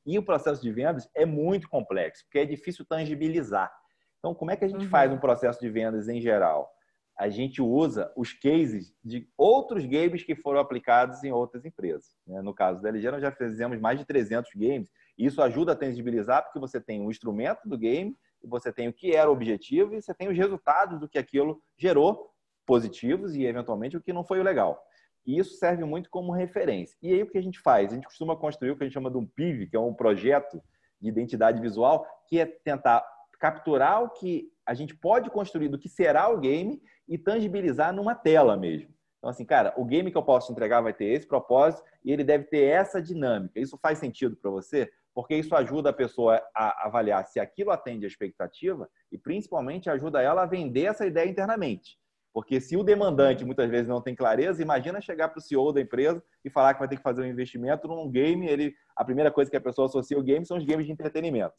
E 0.05 0.17
o 0.17 0.23
processo 0.23 0.61
de 0.61 0.71
vendas 0.71 1.07
é 1.13 1.25
muito 1.25 1.69
complexo, 1.69 2.23
porque 2.25 2.39
é 2.39 2.45
difícil 2.45 2.83
tangibilizar. 2.83 3.71
Então, 4.19 4.33
como 4.33 4.51
é 4.51 4.55
que 4.55 4.65
a 4.65 4.67
gente 4.67 4.85
uhum. 4.85 4.89
faz 4.89 5.11
um 5.11 5.17
processo 5.17 5.59
de 5.59 5.69
vendas 5.69 6.07
em 6.07 6.19
geral? 6.19 6.69
A 7.17 7.29
gente 7.29 7.61
usa 7.61 8.11
os 8.15 8.31
cases 8.31 8.93
de 9.03 9.27
outros 9.35 9.85
games 9.85 10.23
que 10.23 10.35
foram 10.35 10.59
aplicados 10.59 11.23
em 11.23 11.31
outras 11.31 11.65
empresas. 11.65 12.15
Né? 12.27 12.41
No 12.41 12.53
caso 12.53 12.81
da 12.81 12.89
LG, 12.89 13.09
nós 13.09 13.21
já 13.21 13.31
fizemos 13.31 13.79
mais 13.79 13.97
de 13.97 14.05
300 14.05 14.51
games. 14.55 14.89
Isso 15.17 15.41
ajuda 15.41 15.71
a 15.71 15.75
tangibilizar, 15.75 16.43
porque 16.43 16.59
você 16.59 16.79
tem 16.79 17.03
o 17.03 17.09
instrumento 17.09 17.67
do 17.67 17.77
game, 17.77 18.15
você 18.43 18.71
tem 18.71 18.87
o 18.87 18.93
que 18.93 19.15
era 19.15 19.29
o 19.29 19.33
objetivo 19.33 19.95
e 19.95 20.01
você 20.01 20.13
tem 20.13 20.29
os 20.29 20.37
resultados 20.37 20.99
do 20.99 21.09
que 21.09 21.17
aquilo 21.17 21.59
gerou, 21.75 22.31
positivos 22.67 23.35
e, 23.35 23.45
eventualmente, 23.45 23.97
o 23.97 24.01
que 24.01 24.13
não 24.13 24.23
foi 24.23 24.39
o 24.39 24.43
legal. 24.43 24.79
E 25.25 25.39
isso 25.39 25.55
serve 25.55 25.83
muito 25.83 26.09
como 26.09 26.31
referência. 26.31 26.95
E 27.01 27.11
aí, 27.13 27.23
o 27.23 27.29
que 27.29 27.37
a 27.37 27.41
gente 27.41 27.59
faz? 27.59 27.91
A 27.91 27.95
gente 27.95 28.05
costuma 28.05 28.35
construir 28.35 28.71
o 28.71 28.77
que 28.77 28.83
a 28.83 28.85
gente 28.85 28.93
chama 28.93 29.09
de 29.09 29.17
um 29.17 29.25
PIV, 29.25 29.67
que 29.67 29.75
é 29.75 29.79
um 29.79 29.93
projeto 29.93 30.61
de 31.01 31.09
identidade 31.09 31.61
visual, 31.61 32.05
que 32.27 32.39
é 32.39 32.45
tentar 32.45 33.03
capturar 33.39 34.03
o 34.03 34.09
que 34.09 34.49
a 34.65 34.73
gente 34.73 34.95
pode 34.95 35.29
construir 35.29 35.69
do 35.69 35.79
que 35.79 35.87
será 35.87 36.29
o 36.29 36.39
game 36.39 36.81
e 37.07 37.17
tangibilizar 37.17 37.93
numa 37.93 38.13
tela 38.13 38.57
mesmo. 38.57 38.89
Então, 39.17 39.29
assim, 39.29 39.45
cara, 39.45 39.73
o 39.77 39.85
game 39.85 40.11
que 40.11 40.17
eu 40.17 40.23
posso 40.23 40.47
te 40.47 40.51
entregar 40.51 40.81
vai 40.81 40.93
ter 40.93 41.05
esse 41.05 41.27
propósito 41.27 41.83
e 42.03 42.11
ele 42.11 42.23
deve 42.23 42.45
ter 42.45 42.65
essa 42.65 43.01
dinâmica. 43.01 43.59
Isso 43.59 43.77
faz 43.81 43.97
sentido 43.97 44.35
para 44.35 44.51
você? 44.51 44.89
Porque 45.13 45.35
isso 45.35 45.55
ajuda 45.55 45.89
a 45.89 45.93
pessoa 45.93 46.41
a 46.55 46.85
avaliar 46.85 47.25
se 47.25 47.39
aquilo 47.39 47.71
atende 47.71 48.05
à 48.05 48.07
expectativa 48.07 48.87
e, 49.11 49.17
principalmente, 49.17 49.89
ajuda 49.89 50.21
ela 50.21 50.43
a 50.43 50.45
vender 50.45 50.85
essa 50.85 51.05
ideia 51.05 51.27
internamente. 51.27 51.97
Porque 52.31 52.61
se 52.61 52.77
o 52.77 52.83
demandante 52.83 53.43
muitas 53.43 53.67
vezes 53.67 53.87
não 53.87 54.01
tem 54.01 54.13
clareza, 54.13 54.61
imagina 54.61 55.01
chegar 55.01 55.29
para 55.29 55.39
o 55.39 55.41
CEO 55.41 55.73
da 55.73 55.81
empresa 55.81 56.23
e 56.45 56.51
falar 56.51 56.75
que 56.75 56.79
vai 56.79 56.87
ter 56.87 56.97
que 56.97 57.01
fazer 57.01 57.23
um 57.23 57.25
investimento 57.25 57.87
num 57.87 58.11
game. 58.11 58.47
Ele, 58.47 58.75
a 58.95 59.03
primeira 59.03 59.31
coisa 59.31 59.49
que 59.49 59.57
a 59.57 59.61
pessoa 59.61 59.87
associa 59.87 60.15
ao 60.15 60.21
game 60.21 60.45
são 60.45 60.57
os 60.57 60.63
games 60.63 60.85
de 60.85 60.91
entretenimento 60.91 61.55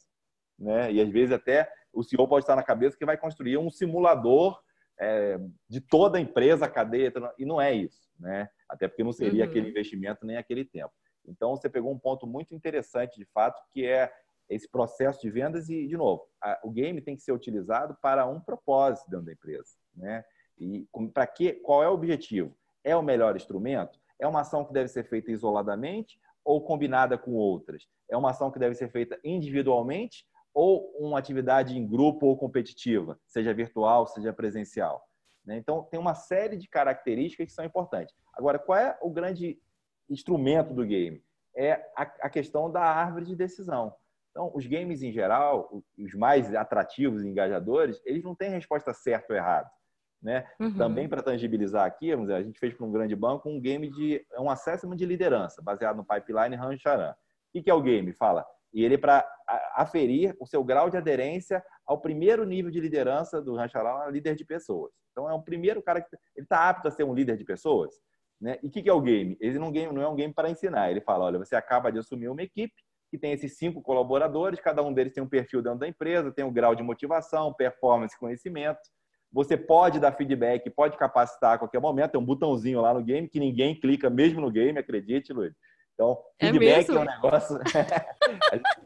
né? 0.59 0.91
E 0.91 1.01
às 1.01 1.09
vezes 1.09 1.31
até 1.31 1.71
o 1.93 2.03
CEO 2.03 2.27
pode 2.27 2.43
estar 2.43 2.55
na 2.55 2.63
cabeça 2.63 2.97
que 2.97 3.05
vai 3.05 3.17
construir 3.17 3.57
um 3.57 3.69
simulador 3.69 4.59
é, 4.99 5.39
de 5.67 5.79
toda 5.79 6.17
a 6.17 6.21
empresa, 6.21 6.65
a 6.65 6.69
cadeia, 6.69 7.11
e 7.37 7.45
não 7.45 7.59
é 7.59 7.73
isso, 7.73 8.09
né? 8.19 8.49
Até 8.67 8.87
porque 8.87 9.03
não 9.03 9.13
seria 9.13 9.43
uhum. 9.43 9.49
aquele 9.49 9.69
investimento 9.69 10.25
nem 10.25 10.37
aquele 10.37 10.65
tempo. 10.65 10.91
Então 11.25 11.55
você 11.55 11.69
pegou 11.69 11.91
um 11.91 11.99
ponto 11.99 12.27
muito 12.27 12.53
interessante 12.53 13.17
de 13.17 13.25
fato, 13.25 13.61
que 13.71 13.85
é 13.85 14.11
esse 14.49 14.69
processo 14.69 15.21
de 15.21 15.29
vendas 15.29 15.69
e, 15.69 15.87
de 15.87 15.95
novo, 15.95 16.27
a, 16.41 16.59
o 16.63 16.71
game 16.71 17.01
tem 17.01 17.15
que 17.15 17.21
ser 17.21 17.31
utilizado 17.31 17.95
para 18.01 18.25
um 18.25 18.41
propósito 18.41 19.09
dentro 19.09 19.27
da 19.27 19.33
empresa, 19.33 19.75
né? 19.95 20.23
E 20.57 20.85
para 21.13 21.25
que? 21.25 21.53
Qual 21.53 21.81
é 21.81 21.87
o 21.87 21.93
objetivo? 21.93 22.53
É 22.83 22.95
o 22.95 23.01
melhor 23.01 23.35
instrumento? 23.35 23.99
É 24.19 24.27
uma 24.27 24.41
ação 24.41 24.65
que 24.65 24.73
deve 24.73 24.89
ser 24.89 25.03
feita 25.07 25.31
isoladamente 25.31 26.19
ou 26.43 26.61
combinada 26.61 27.17
com 27.17 27.31
outras? 27.35 27.87
É 28.09 28.17
uma 28.17 28.31
ação 28.31 28.51
que 28.51 28.59
deve 28.59 28.75
ser 28.75 28.89
feita 28.89 29.17
individualmente 29.23 30.25
ou 30.53 30.91
uma 30.97 31.19
atividade 31.19 31.77
em 31.77 31.87
grupo 31.87 32.27
ou 32.27 32.37
competitiva, 32.37 33.19
seja 33.25 33.53
virtual, 33.53 34.07
seja 34.07 34.33
presencial. 34.33 35.03
Né? 35.45 35.57
Então, 35.57 35.83
tem 35.83 35.99
uma 35.99 36.15
série 36.15 36.57
de 36.57 36.67
características 36.67 37.47
que 37.47 37.53
são 37.53 37.65
importantes. 37.65 38.15
Agora, 38.33 38.59
qual 38.59 38.77
é 38.77 38.97
o 39.01 39.09
grande 39.09 39.59
instrumento 40.09 40.73
do 40.73 40.85
game? 40.85 41.23
É 41.55 41.83
a 41.95 42.29
questão 42.29 42.71
da 42.71 42.81
árvore 42.81 43.25
de 43.25 43.35
decisão. 43.35 43.93
Então, 44.31 44.51
os 44.53 44.65
games 44.65 45.01
em 45.01 45.11
geral, 45.11 45.83
os 45.97 46.13
mais 46.13 46.53
atrativos 46.53 47.23
e 47.23 47.27
engajadores, 47.27 48.01
eles 48.05 48.23
não 48.23 48.35
têm 48.35 48.51
resposta 48.51 48.93
certa 48.93 49.33
ou 49.33 49.37
errada. 49.37 49.69
Né? 50.21 50.45
Uhum. 50.59 50.77
Também 50.77 51.09
para 51.09 51.23
tangibilizar 51.23 51.85
aqui, 51.85 52.11
a 52.11 52.43
gente 52.43 52.59
fez 52.59 52.73
para 52.73 52.85
um 52.85 52.91
grande 52.91 53.15
banco 53.15 53.49
um 53.49 53.59
game 53.59 53.89
de 53.89 54.25
um 54.37 54.49
assessment 54.49 54.95
de 54.95 55.05
liderança, 55.05 55.61
baseado 55.61 55.97
no 55.97 56.05
pipeline 56.05 56.55
Rancharan. 56.55 57.15
O 57.53 57.61
que 57.61 57.69
é 57.69 57.73
o 57.73 57.81
game? 57.81 58.13
Fala, 58.13 58.45
e 58.73 58.83
ele 58.83 58.97
para 58.97 59.27
aferir 59.75 60.35
o 60.39 60.45
seu 60.45 60.63
grau 60.63 60.89
de 60.89 60.97
aderência 60.97 61.63
ao 61.85 61.99
primeiro 61.99 62.45
nível 62.45 62.69
de 62.69 62.79
liderança 62.79 63.41
do 63.41 63.55
Ranchalão, 63.55 64.09
líder 64.09 64.35
de 64.35 64.45
pessoas. 64.45 64.91
Então 65.11 65.29
é 65.29 65.33
o 65.33 65.41
primeiro 65.41 65.81
cara 65.81 66.01
que 66.01 66.07
ele 66.35 66.45
está 66.45 66.69
apto 66.69 66.87
a 66.87 66.91
ser 66.91 67.03
um 67.03 67.13
líder 67.13 67.35
de 67.35 67.43
pessoas, 67.43 67.93
né? 68.39 68.57
E 68.61 68.67
o 68.67 68.71
que, 68.71 68.83
que 68.83 68.89
é 68.89 68.93
o 68.93 69.01
game? 69.01 69.35
Ele 69.39 69.57
não, 69.59 69.71
game, 69.71 69.93
não 69.93 70.01
é 70.01 70.07
um 70.07 70.15
game 70.15 70.33
para 70.33 70.49
ensinar. 70.49 70.91
Ele 70.91 71.01
fala, 71.01 71.25
olha, 71.25 71.39
você 71.39 71.55
acaba 71.55 71.91
de 71.91 71.99
assumir 71.99 72.29
uma 72.29 72.43
equipe 72.43 72.73
que 73.09 73.17
tem 73.17 73.31
esses 73.31 73.57
cinco 73.57 73.81
colaboradores, 73.81 74.59
cada 74.59 74.83
um 74.83 74.93
deles 74.93 75.13
tem 75.13 75.23
um 75.23 75.27
perfil 75.27 75.63
dentro 75.63 75.79
da 75.79 75.87
empresa, 75.87 76.31
tem 76.31 76.45
um 76.45 76.53
grau 76.53 76.75
de 76.75 76.83
motivação, 76.83 77.53
performance, 77.53 78.17
conhecimento. 78.17 78.79
Você 79.31 79.57
pode 79.57 79.99
dar 79.99 80.11
feedback, 80.11 80.69
pode 80.69 80.97
capacitar 80.97 81.55
a 81.55 81.57
qualquer 81.57 81.79
momento. 81.79 82.11
Tem 82.11 82.21
um 82.21 82.25
botãozinho 82.25 82.81
lá 82.81 82.93
no 82.93 83.03
game 83.03 83.27
que 83.27 83.39
ninguém 83.39 83.79
clica, 83.79 84.09
mesmo 84.09 84.41
no 84.41 84.51
game, 84.51 84.77
acredite, 84.77 85.33
Luiz. 85.33 85.53
Então, 85.99 86.17
é 86.39 86.45
feedback 86.47 86.89
é, 86.89 86.95
é 86.95 86.99
um 86.99 87.03
negócio. 87.03 87.59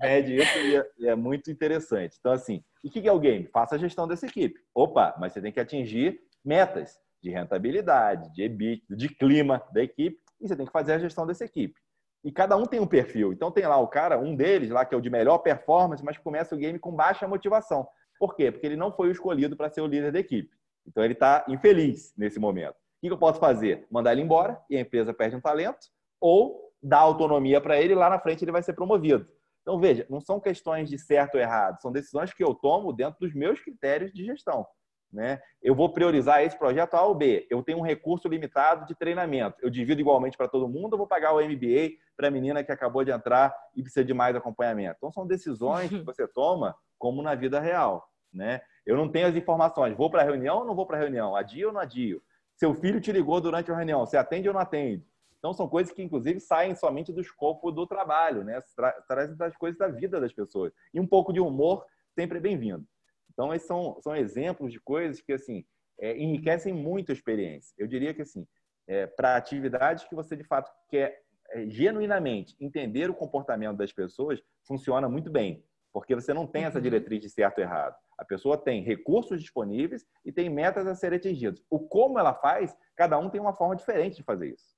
mede 0.00 0.36
isso 0.36 0.58
e 0.58 0.76
é, 0.76 0.90
e 0.98 1.08
é, 1.08 1.16
muito 1.16 1.50
interessante. 1.50 2.16
Então, 2.20 2.30
assim, 2.30 2.62
o 2.84 2.88
que 2.88 3.08
é 3.08 3.12
o 3.12 3.18
game? 3.18 3.48
Faça 3.48 3.74
a 3.74 3.78
gestão 3.78 4.06
dessa 4.06 4.26
equipe. 4.26 4.60
Opa, 4.72 5.16
mas 5.18 5.32
você 5.32 5.40
tem 5.40 5.50
que 5.50 5.58
atingir 5.58 6.20
metas 6.44 7.00
de 7.20 7.30
rentabilidade, 7.30 8.32
de 8.32 8.44
EBITDA, 8.44 8.96
de 8.96 9.08
clima 9.08 9.60
da 9.72 9.82
equipe, 9.82 10.20
e 10.40 10.46
você 10.46 10.54
tem 10.54 10.66
que 10.66 10.70
fazer 10.70 10.92
a 10.92 10.98
gestão 11.00 11.26
dessa 11.26 11.44
equipe. 11.44 11.74
E 12.22 12.30
cada 12.30 12.56
um 12.56 12.64
tem 12.64 12.78
um 12.78 12.86
perfil. 12.86 13.32
Então 13.32 13.50
tem 13.50 13.66
lá 13.66 13.78
o 13.78 13.88
cara, 13.88 14.16
um 14.16 14.36
deles 14.36 14.70
lá 14.70 14.84
que 14.84 14.94
é 14.94 14.98
o 14.98 15.00
de 15.00 15.10
melhor 15.10 15.38
performance, 15.38 16.04
mas 16.04 16.16
começa 16.16 16.54
o 16.54 16.58
game 16.58 16.78
com 16.78 16.92
baixa 16.92 17.26
motivação. 17.26 17.88
Por 18.20 18.36
quê? 18.36 18.52
Porque 18.52 18.66
ele 18.66 18.76
não 18.76 18.92
foi 18.92 19.08
o 19.08 19.12
escolhido 19.12 19.56
para 19.56 19.68
ser 19.68 19.80
o 19.80 19.86
líder 19.86 20.12
da 20.12 20.20
equipe. 20.20 20.50
Então 20.86 21.02
ele 21.02 21.14
está 21.14 21.44
infeliz 21.48 22.14
nesse 22.16 22.38
momento. 22.38 22.76
O 23.02 23.06
que 23.06 23.12
eu 23.12 23.18
posso 23.18 23.40
fazer? 23.40 23.84
Mandar 23.90 24.12
ele 24.12 24.22
embora 24.22 24.60
e 24.70 24.76
a 24.76 24.80
empresa 24.80 25.12
perde 25.12 25.34
um 25.34 25.40
talento, 25.40 25.86
ou 26.20 26.72
dar 26.82 26.98
autonomia 26.98 27.60
para 27.60 27.80
ele 27.80 27.92
e 27.92 27.96
lá 27.96 28.08
na 28.08 28.18
frente 28.18 28.44
ele 28.44 28.52
vai 28.52 28.62
ser 28.62 28.72
promovido. 28.74 29.26
Então, 29.62 29.80
veja, 29.80 30.06
não 30.08 30.20
são 30.20 30.38
questões 30.38 30.88
de 30.88 30.96
certo 30.96 31.34
ou 31.34 31.40
errado, 31.40 31.80
são 31.80 31.90
decisões 31.90 32.32
que 32.32 32.44
eu 32.44 32.54
tomo 32.54 32.92
dentro 32.92 33.18
dos 33.18 33.34
meus 33.34 33.60
critérios 33.60 34.12
de 34.12 34.24
gestão. 34.24 34.64
Né? 35.12 35.40
Eu 35.62 35.74
vou 35.74 35.92
priorizar 35.92 36.42
esse 36.42 36.58
projeto 36.58 36.94
A 36.94 37.02
ou 37.02 37.14
B. 37.14 37.46
Eu 37.50 37.62
tenho 37.62 37.78
um 37.78 37.82
recurso 37.82 38.28
limitado 38.28 38.86
de 38.86 38.94
treinamento. 38.94 39.56
Eu 39.62 39.70
divido 39.70 40.00
igualmente 40.00 40.36
para 40.36 40.48
todo 40.48 40.68
mundo, 40.68 40.94
eu 40.94 40.98
vou 40.98 41.06
pagar 41.06 41.32
o 41.32 41.40
MBA 41.40 41.96
para 42.16 42.28
a 42.28 42.30
menina 42.30 42.62
que 42.62 42.70
acabou 42.70 43.04
de 43.04 43.10
entrar 43.10 43.54
e 43.74 43.82
precisa 43.82 44.04
de 44.04 44.14
mais 44.14 44.36
acompanhamento. 44.36 44.96
Então, 44.98 45.10
são 45.10 45.26
decisões 45.26 45.88
que 45.88 45.98
você 46.04 46.28
toma 46.28 46.76
como 46.98 47.22
na 47.22 47.34
vida 47.34 47.58
real. 47.58 48.06
Né? 48.32 48.60
Eu 48.84 48.96
não 48.96 49.08
tenho 49.08 49.26
as 49.26 49.34
informações. 49.34 49.96
Vou 49.96 50.10
para 50.10 50.22
a 50.22 50.24
reunião 50.24 50.58
ou 50.58 50.64
não 50.64 50.76
vou 50.76 50.86
para 50.86 50.96
a 50.96 51.00
reunião? 51.00 51.34
Adio 51.34 51.68
ou 51.68 51.72
não 51.72 51.80
adio? 51.80 52.22
Seu 52.54 52.74
filho 52.74 53.00
te 53.00 53.10
ligou 53.10 53.40
durante 53.40 53.70
a 53.70 53.76
reunião. 53.76 54.04
Você 54.04 54.16
atende 54.16 54.48
ou 54.48 54.54
não 54.54 54.60
atende? 54.60 55.04
Então, 55.46 55.54
são 55.54 55.68
coisas 55.68 55.92
que, 55.92 56.02
inclusive, 56.02 56.40
saem 56.40 56.74
somente 56.74 57.12
do 57.12 57.20
escopo 57.20 57.70
do 57.70 57.86
trabalho, 57.86 58.42
né? 58.42 58.60
Trazem 59.06 59.36
das 59.36 59.56
coisas 59.56 59.78
da 59.78 59.86
vida 59.86 60.20
das 60.20 60.32
pessoas. 60.32 60.72
E 60.92 60.98
um 60.98 61.06
pouco 61.06 61.32
de 61.32 61.38
humor 61.38 61.86
sempre 62.16 62.38
é 62.38 62.40
bem-vindo. 62.40 62.84
Então, 63.32 63.54
esses 63.54 63.68
são, 63.68 63.96
são 64.02 64.16
exemplos 64.16 64.72
de 64.72 64.80
coisas 64.80 65.20
que, 65.20 65.32
assim, 65.32 65.64
é, 66.00 66.18
enriquecem 66.18 66.72
muito 66.74 67.12
a 67.12 67.14
experiência. 67.14 67.72
Eu 67.78 67.86
diria 67.86 68.12
que, 68.12 68.22
assim, 68.22 68.44
é, 68.88 69.06
para 69.06 69.36
atividades 69.36 70.02
que 70.02 70.16
você, 70.16 70.34
de 70.34 70.42
fato, 70.42 70.68
quer 70.88 71.22
é, 71.50 71.64
genuinamente 71.68 72.56
entender 72.58 73.08
o 73.08 73.14
comportamento 73.14 73.76
das 73.76 73.92
pessoas, 73.92 74.42
funciona 74.66 75.08
muito 75.08 75.30
bem. 75.30 75.64
Porque 75.92 76.16
você 76.16 76.34
não 76.34 76.44
tem 76.44 76.64
essa 76.64 76.78
uhum. 76.78 76.82
diretriz 76.82 77.20
de 77.20 77.30
certo 77.30 77.60
e 77.60 77.62
errado. 77.62 77.94
A 78.18 78.24
pessoa 78.24 78.58
tem 78.58 78.82
recursos 78.82 79.40
disponíveis 79.40 80.04
e 80.24 80.32
tem 80.32 80.50
metas 80.50 80.88
a 80.88 80.96
serem 80.96 81.18
atingidas. 81.18 81.62
O 81.70 81.78
como 81.78 82.18
ela 82.18 82.34
faz, 82.34 82.76
cada 82.96 83.16
um 83.16 83.30
tem 83.30 83.40
uma 83.40 83.54
forma 83.54 83.76
diferente 83.76 84.16
de 84.16 84.24
fazer 84.24 84.48
isso. 84.48 84.75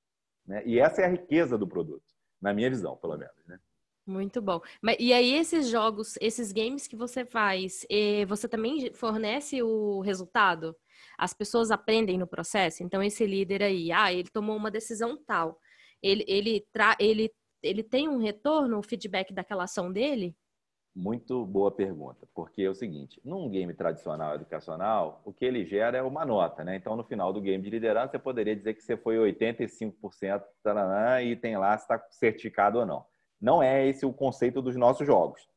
Né? 0.48 0.62
E 0.64 0.80
essa 0.80 1.02
é 1.02 1.04
a 1.04 1.10
riqueza 1.10 1.58
do 1.58 1.68
produto, 1.68 2.02
na 2.40 2.54
minha 2.54 2.70
visão, 2.70 2.96
pelo 2.96 3.18
menos. 3.18 3.36
Né? 3.46 3.60
Muito 4.06 4.40
bom. 4.40 4.60
E 4.98 5.12
aí, 5.12 5.34
esses 5.34 5.68
jogos, 5.68 6.14
esses 6.18 6.50
games 6.50 6.86
que 6.86 6.96
você 6.96 7.26
faz, 7.26 7.84
eh, 7.90 8.24
você 8.24 8.48
também 8.48 8.90
fornece 8.94 9.62
o 9.62 10.00
resultado? 10.00 10.74
As 11.18 11.34
pessoas 11.34 11.70
aprendem 11.70 12.16
no 12.16 12.26
processo? 12.26 12.82
Então, 12.82 13.02
esse 13.02 13.26
líder 13.26 13.62
aí, 13.62 13.92
ah, 13.92 14.10
ele 14.10 14.30
tomou 14.30 14.56
uma 14.56 14.70
decisão 14.70 15.22
tal. 15.26 15.60
Ele, 16.02 16.24
ele, 16.26 16.66
tra 16.72 16.96
ele, 16.98 17.30
ele 17.62 17.82
tem 17.82 18.08
um 18.08 18.16
retorno, 18.16 18.78
um 18.78 18.82
feedback 18.82 19.34
daquela 19.34 19.64
ação 19.64 19.92
dele? 19.92 20.34
Muito 21.00 21.46
boa 21.46 21.70
pergunta, 21.70 22.26
porque 22.34 22.60
é 22.62 22.68
o 22.68 22.74
seguinte, 22.74 23.20
num 23.24 23.48
game 23.48 23.72
tradicional 23.72 24.34
educacional, 24.34 25.22
o 25.24 25.32
que 25.32 25.44
ele 25.44 25.64
gera 25.64 25.96
é 25.96 26.02
uma 26.02 26.26
nota, 26.26 26.64
né? 26.64 26.74
Então, 26.74 26.96
no 26.96 27.04
final 27.04 27.32
do 27.32 27.40
game 27.40 27.62
de 27.62 27.70
liderança, 27.70 28.10
você 28.10 28.18
poderia 28.18 28.56
dizer 28.56 28.74
que 28.74 28.82
você 28.82 28.96
foi 28.96 29.16
85% 29.16 30.42
taranã, 30.60 31.22
e 31.22 31.36
tem 31.36 31.56
lá 31.56 31.78
se 31.78 31.84
está 31.84 32.04
certificado 32.10 32.80
ou 32.80 32.84
não. 32.84 33.06
Não 33.40 33.62
é 33.62 33.86
esse 33.86 34.04
o 34.04 34.12
conceito 34.12 34.60
dos 34.60 34.74
nossos 34.74 35.06
jogos. 35.06 35.48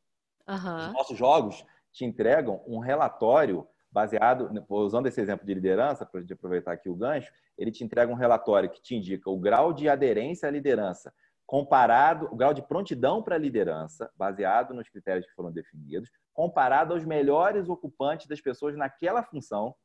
Uhum. 0.47 0.77
Os 0.77 0.93
nossos 0.93 1.17
jogos 1.17 1.65
te 1.91 2.06
entregam 2.06 2.62
um 2.67 2.77
relatório 2.77 3.67
baseado, 3.91 4.47
usando 4.69 5.08
esse 5.08 5.19
exemplo 5.19 5.47
de 5.47 5.56
liderança, 5.56 6.06
para 6.06 6.21
aproveitar 6.21 6.73
aqui 6.73 6.88
o 6.88 6.95
gancho, 6.95 7.34
ele 7.58 7.71
te 7.71 7.84
entrega 7.84 8.12
um 8.12 8.15
relatório 8.15 8.69
que 8.69 8.80
te 8.80 8.95
indica 8.95 9.27
o 9.27 9.39
grau 9.39 9.73
de 9.73 9.89
aderência 9.89 10.47
à 10.47 10.51
liderança 10.51 11.12
comparado, 11.52 12.30
o 12.32 12.36
grau 12.38 12.54
de 12.54 12.62
prontidão 12.62 13.22
para 13.22 13.36
a 13.36 13.38
liderança, 13.38 14.10
baseado 14.16 14.74
nos 14.74 14.88
critérios 14.88 15.26
que 15.26 15.34
foram 15.34 15.52
definidos, 15.52 16.10
comparado 16.34 16.94
aos 16.94 17.04
melhores 17.04 17.68
ocupantes 17.68 18.26
das 18.26 18.40
pessoas 18.40 18.74
naquela 18.78 19.22
função. 19.22 19.76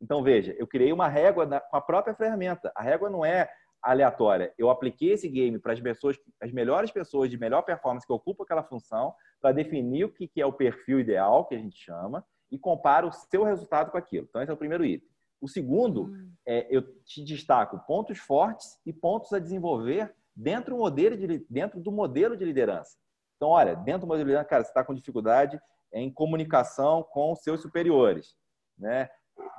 Então, 0.00 0.22
veja, 0.22 0.54
eu 0.56 0.68
criei 0.68 0.92
uma 0.92 1.08
régua 1.08 1.44
com 1.68 1.76
a 1.76 1.80
própria 1.80 2.14
ferramenta. 2.14 2.70
A 2.76 2.80
régua 2.80 3.10
não 3.10 3.24
é 3.24 3.50
aleatória. 3.82 4.54
Eu 4.56 4.70
apliquei 4.70 5.14
esse 5.14 5.28
game 5.28 5.58
para 5.58 5.72
as 5.72 5.80
pessoas, 5.80 6.16
as 6.40 6.52
melhores 6.52 6.92
pessoas 6.92 7.28
de 7.28 7.36
melhor 7.36 7.62
performance 7.62 8.06
que 8.06 8.12
ocupam 8.12 8.44
aquela 8.44 8.62
função, 8.62 9.12
para 9.40 9.50
definir 9.50 10.04
o 10.04 10.12
que 10.12 10.30
é 10.36 10.46
o 10.46 10.52
perfil 10.52 11.00
ideal, 11.00 11.44
que 11.46 11.56
a 11.56 11.58
gente 11.58 11.76
chama, 11.76 12.24
e 12.52 12.56
comparo 12.56 13.08
o 13.08 13.12
seu 13.12 13.42
resultado 13.42 13.90
com 13.90 13.98
aquilo. 13.98 14.28
Então, 14.30 14.40
esse 14.40 14.50
é 14.52 14.54
o 14.54 14.56
primeiro 14.56 14.84
item. 14.84 15.08
O 15.40 15.48
segundo, 15.48 16.04
hum. 16.04 16.30
é, 16.46 16.68
eu 16.70 16.82
te 17.02 17.24
destaco 17.24 17.84
pontos 17.84 18.16
fortes 18.16 18.80
e 18.86 18.92
pontos 18.92 19.32
a 19.32 19.40
desenvolver 19.40 20.14
dentro 20.36 20.74
do 20.74 20.78
modelo 20.78 21.16
de, 21.16 21.46
dentro 21.48 21.80
do 21.80 21.90
modelo 21.90 22.36
de 22.36 22.44
liderança. 22.44 22.96
Então, 23.36 23.48
olha, 23.48 23.74
dentro 23.74 24.02
do 24.02 24.06
modelo 24.06 24.24
de 24.24 24.30
liderança, 24.30 24.48
cara, 24.48 24.62
você 24.62 24.70
está 24.70 24.84
com 24.84 24.94
dificuldade 24.94 25.58
em 25.92 26.12
comunicação 26.12 27.02
com 27.02 27.32
os 27.32 27.40
seus 27.40 27.62
superiores, 27.62 28.36
né? 28.78 29.08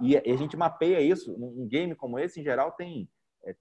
E 0.01 0.17
a 0.17 0.35
gente 0.35 0.55
mapeia 0.55 1.01
isso. 1.01 1.33
Um 1.33 1.67
game 1.67 1.95
como 1.95 2.19
esse, 2.19 2.39
em 2.39 2.43
geral, 2.43 2.71
tem 2.71 3.09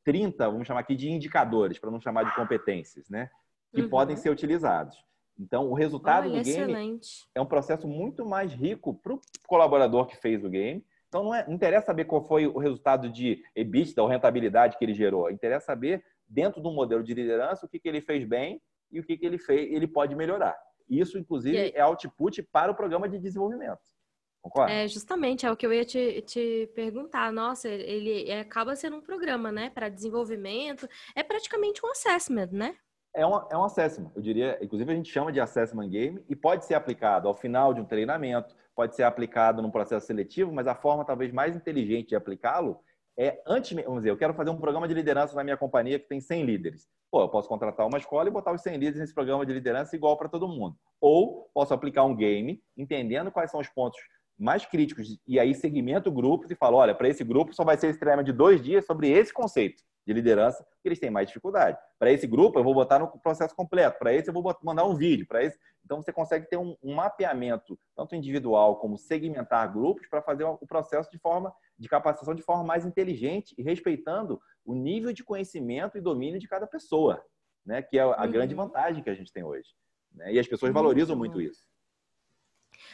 30, 0.05 0.45
é, 0.45 0.47
vamos 0.47 0.67
chamar 0.67 0.81
aqui 0.81 0.95
de 0.95 1.11
indicadores, 1.11 1.79
para 1.79 1.91
não 1.91 2.01
chamar 2.01 2.25
de 2.25 2.35
competências, 2.35 3.09
né? 3.09 3.31
Que 3.73 3.83
uhum. 3.83 3.89
podem 3.89 4.17
ser 4.17 4.31
utilizados. 4.31 4.97
Então, 5.39 5.71
o 5.71 5.75
resultado 5.75 6.29
Olha, 6.29 6.39
do 6.39 6.45
game 6.45 6.73
excelente. 6.73 7.29
é 7.35 7.41
um 7.41 7.47
processo 7.47 7.87
muito 7.87 8.25
mais 8.25 8.53
rico 8.53 8.95
para 8.95 9.15
o 9.15 9.21
colaborador 9.47 10.07
que 10.07 10.17
fez 10.17 10.43
o 10.45 10.49
game. 10.49 10.85
Então, 11.09 11.25
não, 11.25 11.35
é, 11.35 11.47
não 11.47 11.55
interessa 11.55 11.87
saber 11.87 12.07
qual 12.07 12.25
foi 12.25 12.47
o 12.47 12.59
resultado 12.59 13.11
de 13.11 13.43
EBITDA 13.55 14.03
ou 14.03 14.09
rentabilidade 14.09 14.77
que 14.79 14.85
ele 14.85 14.95
gerou. 14.95 15.31
Interessa 15.31 15.67
saber, 15.67 16.03
dentro 16.29 16.61
do 16.61 16.71
modelo 16.71 17.03
de 17.03 17.15
liderança, 17.15 17.67
o 17.67 17.69
que, 17.69 17.79
que 17.79 17.89
ele 17.89 18.01
fez 18.01 18.25
bem 18.25 18.61
e 18.91 19.01
o 19.01 19.05
que, 19.05 19.17
que 19.17 19.27
ele, 19.27 19.39
fez, 19.39 19.73
ele 19.73 19.87
pode 19.87 20.15
melhorar. 20.15 20.57
Isso, 20.89 21.19
inclusive, 21.19 21.73
é 21.75 21.81
output 21.81 22.43
para 22.45 22.71
o 22.71 22.75
programa 22.75 23.09
de 23.09 23.19
desenvolvimento. 23.19 23.81
Concorda? 24.41 24.73
É, 24.73 24.87
justamente, 24.87 25.45
é 25.45 25.51
o 25.51 25.57
que 25.57 25.67
eu 25.67 25.73
ia 25.73 25.85
te, 25.85 26.23
te 26.23 26.71
perguntar. 26.75 27.33
Nossa, 27.33 27.69
ele 27.69 28.33
acaba 28.33 28.77
sendo 28.77 28.97
um 28.97 29.01
programa, 29.01 29.51
né, 29.51 29.71
para 29.71 29.89
desenvolvimento. 29.89 30.89
É 31.17 31.23
praticamente 31.23 31.85
um 31.85 31.91
assessment, 31.91 32.51
né? 32.53 32.77
É 33.13 33.27
um, 33.27 33.35
é 33.51 33.57
um 33.57 33.65
assessment, 33.65 34.13
eu 34.15 34.23
diria. 34.23 34.59
Inclusive, 34.63 34.93
a 34.93 34.95
gente 34.95 35.11
chama 35.11 35.33
de 35.33 35.41
assessment 35.41 35.89
game 35.89 36.23
e 36.29 36.37
pode 36.37 36.65
ser 36.65 36.75
aplicado 36.75 37.27
ao 37.27 37.35
final 37.35 37.73
de 37.73 37.81
um 37.81 37.85
treinamento, 37.85 38.55
pode 38.75 38.95
ser 38.95 39.05
aplicado 39.05 39.63
num 39.63 39.71
processo 39.71 40.07
seletivo, 40.07 40.53
mas 40.53 40.67
a 40.67 40.75
forma 40.75 41.05
talvez 41.05 41.33
mais 41.33 41.57
inteligente 41.57 42.11
de 42.11 42.15
aplicá-lo 42.15 42.79
é 43.19 43.41
antes, 43.47 43.73
vamos 43.85 44.01
dizer, 44.01 44.11
eu 44.11 44.17
quero 44.17 44.35
fazer 44.35 44.51
um 44.51 44.59
programa 44.59 44.87
de 44.87 44.95
liderança 44.95 45.35
na 45.35 45.43
minha 45.43 45.57
companhia 45.57 45.99
que 45.99 46.09
tem 46.09 46.21
100 46.21 46.45
líderes. 46.45 46.87
Pô, 47.11 47.23
eu 47.23 47.29
posso 47.29 47.49
contratar 47.49 47.87
uma 47.87 47.99
escola 47.99 48.29
e 48.29 48.33
botar 48.33 48.53
os 48.53 48.61
100 48.61 48.75
líderes 48.75 49.01
nesse 49.01 49.15
programa 49.15 49.47
de 49.47 49.53
liderança 49.53 49.97
igual 49.97 50.17
para 50.19 50.29
todo 50.29 50.49
mundo. 50.49 50.77
Ou 51.01 51.49
posso 51.55 51.73
aplicar 51.73 52.05
um 52.05 52.15
game, 52.15 52.63
entendendo 52.77 53.31
quais 53.31 53.51
são 53.51 53.61
os 53.61 53.69
pontos 53.69 53.99
mais 54.39 54.67
críticos 54.67 55.19
e 55.27 55.41
aí 55.41 55.55
segmento 55.55 56.13
grupos 56.13 56.51
e 56.51 56.55
fala, 56.55 56.77
olha, 56.77 56.95
para 56.95 57.09
esse 57.09 57.25
grupo 57.25 57.55
só 57.55 57.65
vai 57.65 57.79
ser 57.79 57.89
esse 57.89 57.99
treinamento 57.99 58.31
de 58.31 58.37
dois 58.37 58.61
dias 58.61 58.85
sobre 58.85 59.09
esse 59.11 59.33
conceito 59.33 59.83
de 60.07 60.13
liderança, 60.13 60.65
que 60.81 60.89
eles 60.89 61.01
têm 61.01 61.11
mais 61.11 61.27
dificuldade. 61.27 61.77
Para 61.99 62.13
esse 62.13 62.27
grupo, 62.27 62.59
eu 62.59 62.65
vou 62.65 62.73
botar 62.73 63.01
no 63.01 63.09
processo 63.19 63.55
completo. 63.57 63.99
Para 63.99 64.15
esse, 64.15 64.29
eu 64.31 64.33
vou 64.33 64.57
mandar 64.63 64.85
um 64.85 64.95
vídeo. 64.95 65.27
Para 65.27 65.43
esse, 65.43 65.59
então 65.85 66.01
você 66.01 66.13
consegue 66.13 66.49
ter 66.49 66.57
um, 66.57 66.77
um, 66.83 66.95
mapeamento 66.95 67.79
tanto 67.97 68.15
individual 68.15 68.77
como 68.77 68.97
segmentar 68.97 69.73
grupos 69.73 70.07
para 70.09 70.23
fazer 70.23 70.45
o 70.45 70.67
processo 70.67 71.11
de 71.11 71.19
forma 71.19 71.53
de 71.77 71.89
capacitação 71.89 72.35
de 72.35 72.43
forma 72.43 72.63
mais 72.63 72.87
inteligente 72.87 73.55
e 73.59 73.63
respeitando 73.63 74.41
o 74.65 74.75
nível 74.75 75.13
de 75.13 75.25
conhecimento 75.25 75.99
e 75.99 76.01
domínio 76.01 76.39
de 76.39 76.49
cada 76.49 76.67
pessoa, 76.67 77.23
né? 77.65 77.83
Que 77.83 77.99
é 77.99 78.03
a 78.03 78.23
uhum. 78.23 78.31
grande 78.31 78.55
vantagem 78.55 79.03
que 79.03 79.11
a 79.11 79.15
gente 79.15 79.33
tem 79.33 79.43
hoje. 79.43 79.69
Né? 80.15 80.35
E 80.35 80.39
as 80.39 80.47
pessoas 80.47 80.73
valorizam 80.73 81.17
muito 81.17 81.41
isso. 81.41 81.67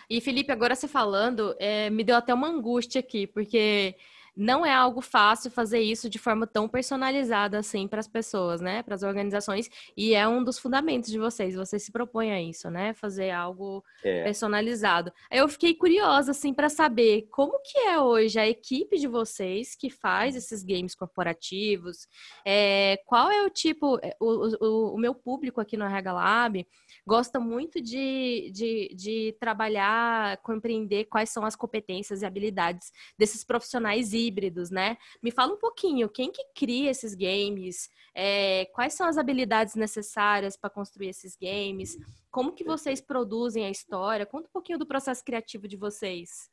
E 0.09 0.21
Felipe, 0.21 0.51
agora 0.51 0.75
você 0.75 0.89
falando, 0.89 1.55
é, 1.59 1.91
me 1.91 2.05
deu 2.05 2.17
até 2.17 2.33
uma 2.33 2.49
angústia 2.49 3.01
aqui, 3.01 3.27
porque 3.27 3.97
não 4.37 4.65
é 4.65 4.73
algo 4.73 5.01
fácil 5.01 5.51
fazer 5.51 5.81
isso 5.81 6.09
de 6.09 6.19
forma 6.19 6.47
tão 6.47 6.69
personalizada 6.69 7.59
assim 7.59 7.87
para 7.87 8.01
as 8.01 8.09
pessoas, 8.09 8.61
né? 8.61 8.83
Para 8.83 8.95
as 8.95 9.03
organizações. 9.03 9.69
E 9.97 10.15
é 10.15 10.27
um 10.27 10.43
dos 10.43 10.59
fundamentos 10.59 11.11
de 11.11 11.19
vocês. 11.19 11.55
Vocês 11.55 11.83
se 11.83 11.93
propõem 11.93 12.33
a 12.33 12.41
isso, 12.41 12.71
né? 12.71 12.95
Fazer 12.95 13.31
algo 13.31 13.85
é. 14.03 14.25
personalizado. 14.25 15.13
Eu 15.31 15.49
fiquei 15.49 15.75
curiosa, 15.75 16.31
assim, 16.31 16.55
para 16.55 16.69
saber 16.69 17.29
como 17.31 17.61
que 17.63 17.79
é 17.79 18.01
hoje 18.01 18.39
a 18.39 18.49
equipe 18.49 18.99
de 18.99 19.07
vocês 19.07 19.77
que 19.77 19.91
faz 19.91 20.35
esses 20.35 20.63
games 20.63 20.95
corporativos. 20.95 22.09
É, 22.45 22.99
qual 23.05 23.31
é 23.31 23.43
o 23.45 23.51
tipo. 23.51 23.99
É, 24.03 24.17
o, 24.19 24.57
o, 24.65 24.95
o 24.95 24.99
meu 24.99 25.15
público 25.15 25.61
aqui 25.61 25.77
no 25.77 25.85
RH 25.85 26.13
Lab 26.13 26.67
gosta 27.07 27.39
muito 27.39 27.81
de, 27.81 28.51
de, 28.53 28.95
de 28.95 29.37
trabalhar, 29.39 30.39
compreender 30.39 31.05
quais 31.07 31.31
são 31.31 31.45
as 31.45 31.57
competências 31.57 32.23
e 32.23 32.27
habilidades 32.27 32.93
desses 33.19 33.45
profissionais 33.45 34.13
híbridos, 34.27 34.71
né? 34.71 34.97
Me 35.23 35.31
fala 35.31 35.55
um 35.55 35.59
pouquinho, 35.59 36.09
quem 36.09 36.31
que 36.31 36.45
cria 36.55 36.91
esses 36.91 37.15
games? 37.15 37.89
É, 38.15 38.67
quais 38.67 38.95
são 38.95 39.07
as 39.07 39.17
habilidades 39.17 39.75
necessárias 39.75 40.57
para 40.57 40.71
construir 40.71 41.09
esses 41.09 41.37
games? 41.37 41.97
Como 42.31 42.53
que 42.53 42.65
vocês 42.65 43.01
produzem 43.01 43.65
a 43.65 43.71
história? 43.71 44.27
Conta 44.27 44.49
um 44.49 44.53
pouquinho 44.53 44.79
do 44.79 44.87
processo 44.87 45.25
criativo 45.25 45.67
de 45.67 45.77
vocês. 45.77 46.51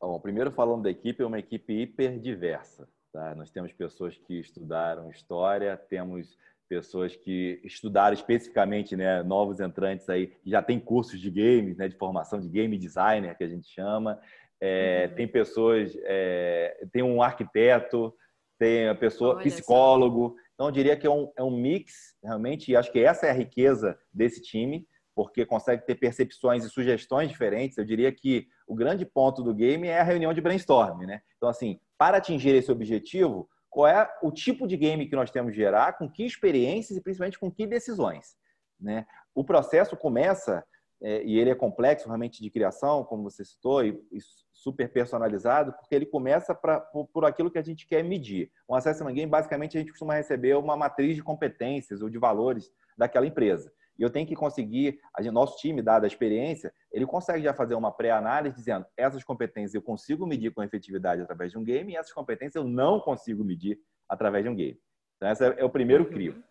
Bom, 0.00 0.18
primeiro 0.18 0.50
falando 0.50 0.82
da 0.82 0.90
equipe, 0.90 1.22
é 1.22 1.26
uma 1.26 1.38
equipe 1.38 1.72
hiper 1.72 2.18
diversa. 2.18 2.88
Tá? 3.12 3.34
Nós 3.34 3.50
temos 3.50 3.72
pessoas 3.72 4.16
que 4.16 4.40
estudaram 4.40 5.10
história, 5.10 5.76
temos 5.76 6.36
pessoas 6.72 7.14
que 7.14 7.60
estudaram 7.62 8.14
especificamente, 8.14 8.96
né, 8.96 9.22
novos 9.22 9.60
entrantes 9.60 10.08
aí, 10.08 10.32
já 10.46 10.62
tem 10.62 10.80
cursos 10.80 11.20
de 11.20 11.30
games, 11.30 11.76
né, 11.76 11.86
de 11.86 11.98
formação 11.98 12.40
de 12.40 12.48
game 12.48 12.78
designer 12.78 13.36
que 13.36 13.44
a 13.44 13.48
gente 13.48 13.68
chama. 13.68 14.18
É, 14.64 15.08
uhum. 15.08 15.16
Tem 15.16 15.26
pessoas, 15.26 15.92
é, 16.04 16.86
tem 16.92 17.02
um 17.02 17.20
arquiteto, 17.20 18.14
tem 18.58 18.88
a 18.88 18.94
pessoa 18.94 19.34
Olha 19.34 19.42
psicólogo. 19.42 20.36
Então 20.54 20.68
eu 20.68 20.72
diria 20.72 20.96
que 20.96 21.04
é 21.04 21.10
um, 21.10 21.32
é 21.36 21.42
um 21.42 21.50
mix 21.50 22.14
realmente. 22.22 22.70
E 22.70 22.76
acho 22.76 22.92
que 22.92 23.00
essa 23.00 23.26
é 23.26 23.30
a 23.30 23.34
riqueza 23.34 23.98
desse 24.12 24.40
time, 24.40 24.86
porque 25.16 25.44
consegue 25.44 25.84
ter 25.84 25.96
percepções 25.96 26.64
e 26.64 26.70
sugestões 26.70 27.28
diferentes. 27.28 27.76
Eu 27.76 27.84
diria 27.84 28.12
que 28.12 28.46
o 28.68 28.76
grande 28.76 29.04
ponto 29.04 29.42
do 29.42 29.52
game 29.52 29.88
é 29.88 29.98
a 29.98 30.04
reunião 30.04 30.32
de 30.32 30.40
brainstorm, 30.40 31.00
né? 31.06 31.20
Então 31.36 31.48
assim, 31.48 31.80
para 31.98 32.18
atingir 32.18 32.54
esse 32.54 32.70
objetivo, 32.70 33.48
qual 33.72 33.88
é 33.88 34.08
o 34.22 34.30
tipo 34.30 34.68
de 34.68 34.76
game 34.76 35.08
que 35.08 35.16
nós 35.16 35.30
temos 35.30 35.52
de 35.52 35.58
gerar, 35.58 35.94
com 35.94 36.08
que 36.08 36.24
experiências 36.24 36.96
e 36.96 37.00
principalmente 37.00 37.38
com 37.38 37.50
que 37.50 37.66
decisões. 37.66 38.36
Né? 38.78 39.06
O 39.34 39.42
processo 39.42 39.96
começa, 39.96 40.62
é, 41.02 41.24
e 41.24 41.38
ele 41.38 41.50
é 41.50 41.54
complexo 41.54 42.06
realmente 42.06 42.40
de 42.40 42.48
criação, 42.48 43.02
como 43.02 43.24
você 43.24 43.44
citou, 43.44 43.84
e, 43.84 44.00
e 44.12 44.18
super 44.52 44.88
personalizado, 44.88 45.72
porque 45.72 45.94
ele 45.94 46.06
começa 46.06 46.54
pra, 46.54 46.78
por, 46.78 47.06
por, 47.08 47.24
aquilo 47.24 47.50
que 47.50 47.58
a 47.58 47.62
gente 47.62 47.86
quer 47.86 48.04
medir. 48.04 48.52
Um 48.68 48.74
assessment 48.74 49.12
game, 49.12 49.30
basicamente, 49.30 49.76
a 49.76 49.80
gente 49.80 49.90
costuma 49.90 50.14
receber 50.14 50.56
uma 50.56 50.76
matriz 50.76 51.16
de 51.16 51.22
competências 51.22 52.02
ou 52.02 52.08
de 52.08 52.18
valores 52.18 52.70
daquela 52.96 53.26
empresa. 53.26 53.72
E 53.98 54.02
eu 54.02 54.10
tenho 54.10 54.26
que 54.26 54.36
conseguir, 54.36 55.00
a 55.16 55.20
gente, 55.20 55.32
nosso 55.32 55.58
time, 55.58 55.82
dada 55.82 56.06
a 56.06 56.08
experiência, 56.08 56.72
ele 56.92 57.04
consegue 57.04 57.42
já 57.42 57.52
fazer 57.52 57.74
uma 57.74 57.90
pré-análise 57.90 58.54
dizendo 58.54 58.86
essas 58.96 59.24
competências 59.24 59.74
eu 59.74 59.82
consigo 59.82 60.24
medir 60.24 60.52
com 60.52 60.62
efetividade 60.62 61.20
através 61.20 61.50
de 61.50 61.58
um 61.58 61.64
game 61.64 61.92
e 61.92 61.96
essas 61.96 62.12
competências 62.12 62.54
eu 62.54 62.64
não 62.64 63.00
consigo 63.00 63.44
medir 63.44 63.78
através 64.08 64.44
de 64.44 64.50
um 64.50 64.54
game. 64.54 64.80
Então, 65.16 65.30
esse 65.30 65.44
é 65.44 65.64
o 65.64 65.70
primeiro 65.70 66.08
crio. 66.08 66.42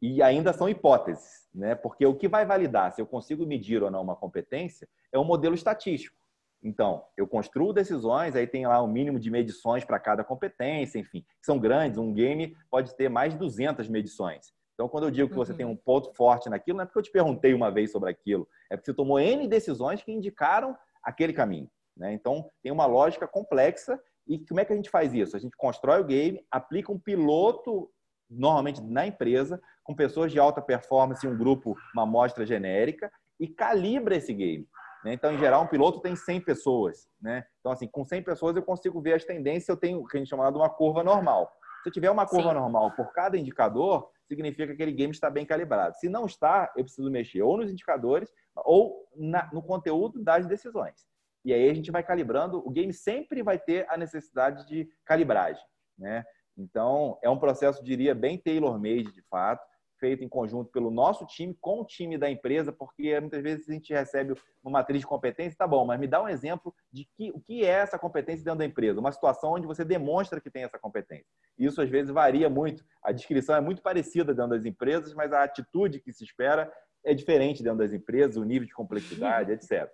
E 0.00 0.22
ainda 0.22 0.52
são 0.52 0.68
hipóteses, 0.68 1.48
né? 1.54 1.74
Porque 1.74 2.04
o 2.04 2.14
que 2.14 2.28
vai 2.28 2.44
validar 2.44 2.92
se 2.92 3.00
eu 3.00 3.06
consigo 3.06 3.46
medir 3.46 3.82
ou 3.82 3.90
não 3.90 4.02
uma 4.02 4.16
competência 4.16 4.88
é 5.12 5.18
um 5.18 5.24
modelo 5.24 5.54
estatístico. 5.54 6.16
Então, 6.62 7.04
eu 7.16 7.26
construo 7.26 7.72
decisões, 7.72 8.34
aí 8.34 8.46
tem 8.46 8.66
lá 8.66 8.82
um 8.82 8.88
mínimo 8.88 9.20
de 9.20 9.30
medições 9.30 9.84
para 9.84 10.00
cada 10.00 10.24
competência, 10.24 10.98
enfim, 10.98 11.24
são 11.40 11.58
grandes. 11.58 11.98
Um 11.98 12.12
game 12.12 12.56
pode 12.70 12.94
ter 12.96 13.08
mais 13.08 13.32
de 13.32 13.38
200 13.38 13.88
medições. 13.88 14.52
Então, 14.74 14.88
quando 14.88 15.04
eu 15.04 15.10
digo 15.10 15.28
que 15.28 15.34
você 15.34 15.52
uhum. 15.52 15.56
tem 15.56 15.66
um 15.66 15.76
ponto 15.76 16.12
forte 16.14 16.50
naquilo, 16.50 16.76
não 16.76 16.82
é 16.82 16.86
porque 16.86 16.98
eu 16.98 17.02
te 17.02 17.10
perguntei 17.10 17.54
uma 17.54 17.70
vez 17.70 17.90
sobre 17.92 18.10
aquilo, 18.10 18.46
é 18.70 18.76
porque 18.76 18.90
você 18.90 18.96
tomou 18.96 19.18
N 19.18 19.48
decisões 19.48 20.02
que 20.02 20.12
indicaram 20.12 20.76
aquele 21.02 21.32
caminho. 21.32 21.70
Né? 21.96 22.12
Então, 22.12 22.50
tem 22.62 22.70
uma 22.70 22.84
lógica 22.84 23.26
complexa. 23.26 23.98
E 24.26 24.38
como 24.46 24.60
é 24.60 24.64
que 24.64 24.72
a 24.72 24.76
gente 24.76 24.90
faz 24.90 25.14
isso? 25.14 25.36
A 25.36 25.38
gente 25.38 25.56
constrói 25.56 26.00
o 26.00 26.04
game, 26.04 26.44
aplica 26.50 26.92
um 26.92 26.98
piloto, 26.98 27.88
normalmente 28.28 28.82
na 28.82 29.06
empresa, 29.06 29.60
com 29.84 29.94
pessoas 29.94 30.32
de 30.32 30.38
alta 30.38 30.60
performance, 30.60 31.26
um 31.26 31.36
grupo, 31.36 31.76
uma 31.94 32.02
amostra 32.02 32.44
genérica, 32.44 33.10
e 33.38 33.46
calibra 33.46 34.16
esse 34.16 34.32
game. 34.32 34.66
Né? 35.04 35.12
Então, 35.12 35.32
em 35.32 35.38
geral, 35.38 35.62
um 35.62 35.68
piloto 35.68 36.00
tem 36.00 36.16
100 36.16 36.40
pessoas. 36.40 37.08
Né? 37.20 37.44
Então, 37.60 37.70
assim, 37.70 37.86
com 37.86 38.04
100 38.04 38.22
pessoas 38.22 38.56
eu 38.56 38.62
consigo 38.62 39.00
ver 39.00 39.14
as 39.14 39.24
tendências, 39.24 39.68
eu 39.68 39.76
tenho 39.76 40.00
o 40.00 40.06
que 40.06 40.16
a 40.16 40.20
gente 40.20 40.28
chama 40.28 40.50
de 40.50 40.58
uma 40.58 40.68
curva 40.68 41.04
normal. 41.04 41.50
Se 41.82 41.88
eu 41.88 41.92
tiver 41.92 42.10
uma 42.10 42.26
curva 42.26 42.48
Sim. 42.48 42.54
normal 42.56 42.90
por 42.96 43.12
cada 43.12 43.38
indicador, 43.38 44.10
significa 44.26 44.66
que 44.66 44.72
aquele 44.72 44.90
game 44.90 45.12
está 45.12 45.30
bem 45.30 45.46
calibrado. 45.46 45.94
Se 45.96 46.08
não 46.08 46.26
está, 46.26 46.72
eu 46.76 46.82
preciso 46.82 47.10
mexer 47.10 47.42
ou 47.42 47.56
nos 47.56 47.70
indicadores 47.70 48.32
ou 48.56 49.06
na, 49.14 49.48
no 49.52 49.62
conteúdo 49.62 50.20
das 50.22 50.46
decisões. 50.46 51.06
E 51.44 51.52
aí 51.52 51.70
a 51.70 51.74
gente 51.74 51.92
vai 51.92 52.02
calibrando. 52.02 52.58
O 52.66 52.70
game 52.70 52.92
sempre 52.92 53.40
vai 53.40 53.56
ter 53.56 53.86
a 53.88 53.96
necessidade 53.96 54.66
de 54.66 54.90
calibragem, 55.04 55.62
né? 55.96 56.24
Então, 56.56 57.18
é 57.22 57.28
um 57.28 57.38
processo, 57.38 57.84
diria, 57.84 58.14
bem 58.14 58.38
tailor-made, 58.38 59.12
de 59.12 59.22
fato 59.22 59.66
feito 59.98 60.24
em 60.24 60.28
conjunto 60.28 60.70
pelo 60.70 60.90
nosso 60.90 61.26
time 61.26 61.56
com 61.60 61.80
o 61.80 61.84
time 61.84 62.18
da 62.18 62.30
empresa, 62.30 62.72
porque 62.72 63.18
muitas 63.20 63.42
vezes 63.42 63.68
a 63.68 63.72
gente 63.72 63.92
recebe 63.92 64.34
uma 64.62 64.78
matriz 64.78 65.00
de 65.00 65.06
competência, 65.06 65.56
tá 65.56 65.66
bom, 65.66 65.84
mas 65.84 65.98
me 65.98 66.06
dá 66.06 66.22
um 66.22 66.28
exemplo 66.28 66.74
de 66.92 67.06
que, 67.16 67.30
o 67.30 67.40
que 67.40 67.64
é 67.64 67.68
essa 67.68 67.98
competência 67.98 68.44
dentro 68.44 68.60
da 68.60 68.64
empresa, 68.64 69.00
uma 69.00 69.12
situação 69.12 69.52
onde 69.52 69.66
você 69.66 69.84
demonstra 69.84 70.40
que 70.40 70.50
tem 70.50 70.64
essa 70.64 70.78
competência. 70.78 71.26
Isso 71.58 71.80
às 71.80 71.88
vezes 71.88 72.12
varia 72.12 72.48
muito. 72.48 72.84
A 73.02 73.12
descrição 73.12 73.56
é 73.56 73.60
muito 73.60 73.82
parecida 73.82 74.34
dentro 74.34 74.50
das 74.50 74.64
empresas, 74.64 75.14
mas 75.14 75.32
a 75.32 75.42
atitude 75.42 76.00
que 76.00 76.12
se 76.12 76.24
espera 76.24 76.72
é 77.04 77.14
diferente 77.14 77.62
dentro 77.62 77.78
das 77.78 77.92
empresas, 77.92 78.36
o 78.36 78.44
nível 78.44 78.66
de 78.66 78.74
complexidade, 78.74 79.52
etc. 79.52 79.90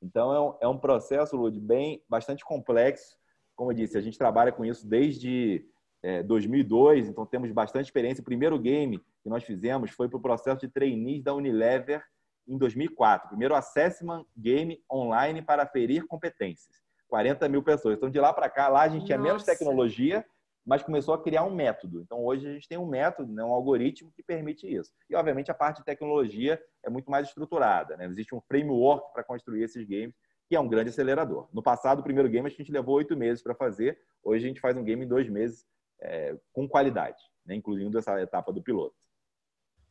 Então 0.00 0.32
é 0.32 0.40
um, 0.40 0.56
é 0.62 0.68
um 0.68 0.78
processo, 0.78 1.36
Lud, 1.36 1.58
bem 1.60 2.02
bastante 2.08 2.44
complexo. 2.44 3.16
Como 3.54 3.70
eu 3.70 3.76
disse, 3.76 3.98
a 3.98 4.00
gente 4.00 4.18
trabalha 4.18 4.50
com 4.50 4.64
isso 4.64 4.88
desde 4.88 5.64
é, 6.02 6.22
2002, 6.22 7.08
então 7.08 7.24
temos 7.24 7.50
bastante 7.52 7.86
experiência. 7.86 8.20
O 8.20 8.24
primeiro 8.24 8.58
game 8.58 8.98
que 9.22 9.28
nós 9.28 9.44
fizemos 9.44 9.90
foi 9.90 10.08
para 10.08 10.18
o 10.18 10.22
processo 10.22 10.60
de 10.60 10.68
trainees 10.68 11.22
da 11.22 11.32
Unilever 11.32 12.02
em 12.46 12.58
2004. 12.58 13.28
Primeiro 13.28 13.54
assessment 13.54 14.26
game 14.36 14.82
online 14.90 15.42
para 15.42 15.64
ferir 15.66 16.06
competências. 16.06 16.82
40 17.08 17.48
mil 17.48 17.62
pessoas. 17.62 17.96
Então, 17.96 18.10
de 18.10 18.18
lá 18.18 18.32
para 18.32 18.48
cá, 18.48 18.68
lá 18.68 18.82
a 18.82 18.88
gente 18.88 19.04
tinha 19.04 19.18
Nossa. 19.18 19.28
menos 19.28 19.44
tecnologia, 19.44 20.24
mas 20.64 20.82
começou 20.82 21.14
a 21.14 21.22
criar 21.22 21.44
um 21.44 21.54
método. 21.54 22.00
Então, 22.00 22.24
hoje 22.24 22.48
a 22.48 22.52
gente 22.52 22.68
tem 22.68 22.78
um 22.78 22.86
método, 22.86 23.32
né, 23.32 23.44
um 23.44 23.52
algoritmo 23.52 24.10
que 24.12 24.22
permite 24.22 24.66
isso. 24.66 24.90
E, 25.10 25.14
obviamente, 25.14 25.50
a 25.50 25.54
parte 25.54 25.78
de 25.78 25.84
tecnologia 25.84 26.60
é 26.82 26.90
muito 26.90 27.10
mais 27.10 27.28
estruturada. 27.28 27.96
Né? 27.96 28.06
Existe 28.06 28.34
um 28.34 28.40
framework 28.40 29.12
para 29.12 29.22
construir 29.22 29.62
esses 29.62 29.86
games, 29.86 30.14
que 30.48 30.56
é 30.56 30.60
um 30.60 30.68
grande 30.68 30.90
acelerador. 30.90 31.48
No 31.52 31.62
passado, 31.62 32.00
o 32.00 32.02
primeiro 32.02 32.28
game 32.28 32.46
a 32.46 32.50
gente 32.50 32.72
levou 32.72 32.96
oito 32.96 33.16
meses 33.16 33.42
para 33.42 33.54
fazer. 33.54 33.98
Hoje 34.22 34.44
a 34.44 34.48
gente 34.48 34.60
faz 34.60 34.76
um 34.76 34.82
game 34.82 35.04
em 35.04 35.08
dois 35.08 35.28
meses 35.28 35.66
é, 36.02 36.36
com 36.52 36.68
qualidade, 36.68 37.22
né? 37.46 37.54
incluindo 37.54 37.98
essa 37.98 38.20
etapa 38.20 38.52
do 38.52 38.62
piloto. 38.62 38.96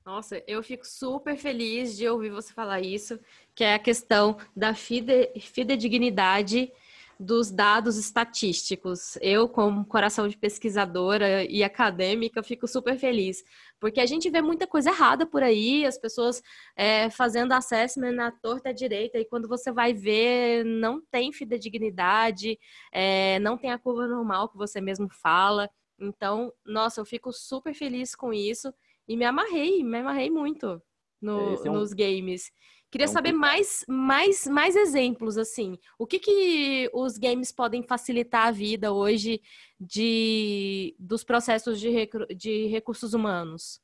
Nossa, 0.05 0.43
eu 0.47 0.63
fico 0.63 0.85
super 0.85 1.37
feliz 1.37 1.95
de 1.95 2.07
ouvir 2.07 2.31
você 2.31 2.51
falar 2.51 2.81
isso, 2.81 3.19
que 3.53 3.63
é 3.63 3.75
a 3.75 3.79
questão 3.79 4.37
da 4.55 4.73
fide, 4.73 5.31
fidedignidade 5.39 6.71
dos 7.19 7.51
dados 7.51 7.97
estatísticos. 7.97 9.15
Eu, 9.21 9.47
como 9.47 9.85
coração 9.85 10.27
de 10.27 10.35
pesquisadora 10.35 11.43
e 11.43 11.63
acadêmica, 11.63 12.41
fico 12.41 12.67
super 12.67 12.97
feliz, 12.97 13.43
porque 13.79 13.99
a 13.99 14.07
gente 14.07 14.27
vê 14.27 14.41
muita 14.41 14.65
coisa 14.65 14.89
errada 14.89 15.23
por 15.23 15.43
aí, 15.43 15.85
as 15.85 15.99
pessoas 15.99 16.41
é, 16.75 17.11
fazendo 17.11 17.51
assessment 17.51 18.13
na 18.13 18.31
torta 18.31 18.73
direita, 18.73 19.19
e 19.19 19.25
quando 19.25 19.47
você 19.47 19.71
vai 19.71 19.93
ver, 19.93 20.65
não 20.65 20.99
tem 21.11 21.31
fidedignidade, 21.31 22.57
é, 22.91 23.37
não 23.37 23.55
tem 23.55 23.71
a 23.71 23.77
curva 23.77 24.07
normal 24.07 24.49
que 24.49 24.57
você 24.57 24.81
mesmo 24.81 25.07
fala. 25.11 25.69
Então, 26.01 26.51
nossa, 26.65 26.99
eu 26.99 27.05
fico 27.05 27.31
super 27.31 27.75
feliz 27.75 28.15
com 28.15 28.33
isso 28.33 28.73
e 29.07 29.15
me 29.15 29.23
amarrei, 29.23 29.83
me 29.83 29.99
amarrei 29.99 30.31
muito 30.31 30.81
no, 31.21 31.53
é, 31.53 31.67
é 31.67 31.71
um... 31.71 31.75
nos 31.75 31.93
games. 31.93 32.51
Queria 32.89 33.05
é 33.05 33.09
um... 33.09 33.13
saber 33.13 33.31
mais, 33.31 33.85
mais, 33.87 34.47
mais 34.47 34.75
exemplos, 34.75 35.37
assim. 35.37 35.77
O 35.99 36.07
que, 36.07 36.19
que 36.19 36.89
os 36.91 37.17
games 37.17 37.51
podem 37.51 37.83
facilitar 37.83 38.47
a 38.47 38.51
vida 38.51 38.91
hoje 38.91 39.41
de, 39.79 40.95
dos 40.99 41.23
processos 41.23 41.79
de, 41.79 41.89
recru, 41.89 42.25
de 42.35 42.65
recursos 42.65 43.13
humanos? 43.13 43.79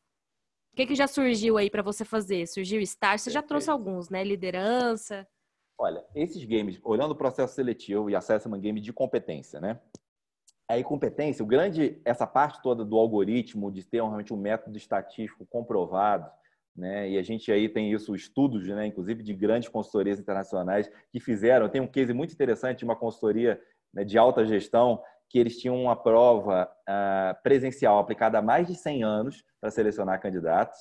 O 0.73 0.75
que, 0.75 0.87
que 0.87 0.95
já 0.95 1.07
surgiu 1.07 1.57
aí 1.57 1.69
para 1.69 1.81
você 1.83 2.03
fazer? 2.03 2.47
Surgiu 2.47 2.85
Star? 2.85 3.17
Você 3.17 3.29
já 3.29 3.41
trouxe 3.41 3.69
alguns, 3.69 4.09
né? 4.09 4.23
Liderança. 4.23 5.27
Olha, 5.79 6.03
esses 6.15 6.43
games, 6.43 6.79
olhando 6.83 7.11
o 7.11 7.15
processo 7.15 7.53
seletivo 7.53 8.09
e 8.09 8.15
assessment 8.15 8.59
game 8.59 8.81
de 8.81 8.91
competência, 8.91 9.59
né? 9.59 9.79
A 10.69 10.77
incompetência, 10.77 11.43
o 11.43 11.47
grande, 11.47 12.01
essa 12.03 12.27
parte 12.27 12.61
toda 12.61 12.83
do 12.83 12.97
algoritmo, 12.97 13.71
de 13.71 13.83
ter 13.83 13.97
realmente 13.97 14.33
um 14.33 14.37
método 14.37 14.77
estatístico 14.77 15.45
comprovado, 15.45 16.29
né? 16.75 17.09
E 17.09 17.17
a 17.17 17.23
gente 17.23 17.51
aí 17.51 17.69
tem 17.69 17.91
isso, 17.91 18.13
estudos, 18.13 18.67
né? 18.67 18.85
Inclusive 18.85 19.23
de 19.23 19.33
grandes 19.33 19.69
consultorias 19.69 20.19
internacionais 20.19 20.89
que 21.11 21.19
fizeram. 21.19 21.69
Tem 21.69 21.81
um 21.81 21.87
case 21.87 22.13
muito 22.13 22.33
interessante 22.33 22.79
de 22.79 22.85
uma 22.85 22.95
consultoria 22.95 23.59
né, 23.93 24.03
de 24.03 24.17
alta 24.17 24.45
gestão 24.45 25.01
que 25.29 25.39
eles 25.39 25.57
tinham 25.57 25.81
uma 25.81 25.95
prova 25.95 26.69
uh, 26.87 27.43
presencial 27.43 27.99
aplicada 27.99 28.37
há 28.37 28.41
mais 28.41 28.67
de 28.67 28.75
100 28.75 29.03
anos 29.03 29.43
para 29.59 29.71
selecionar 29.71 30.21
candidatos 30.21 30.77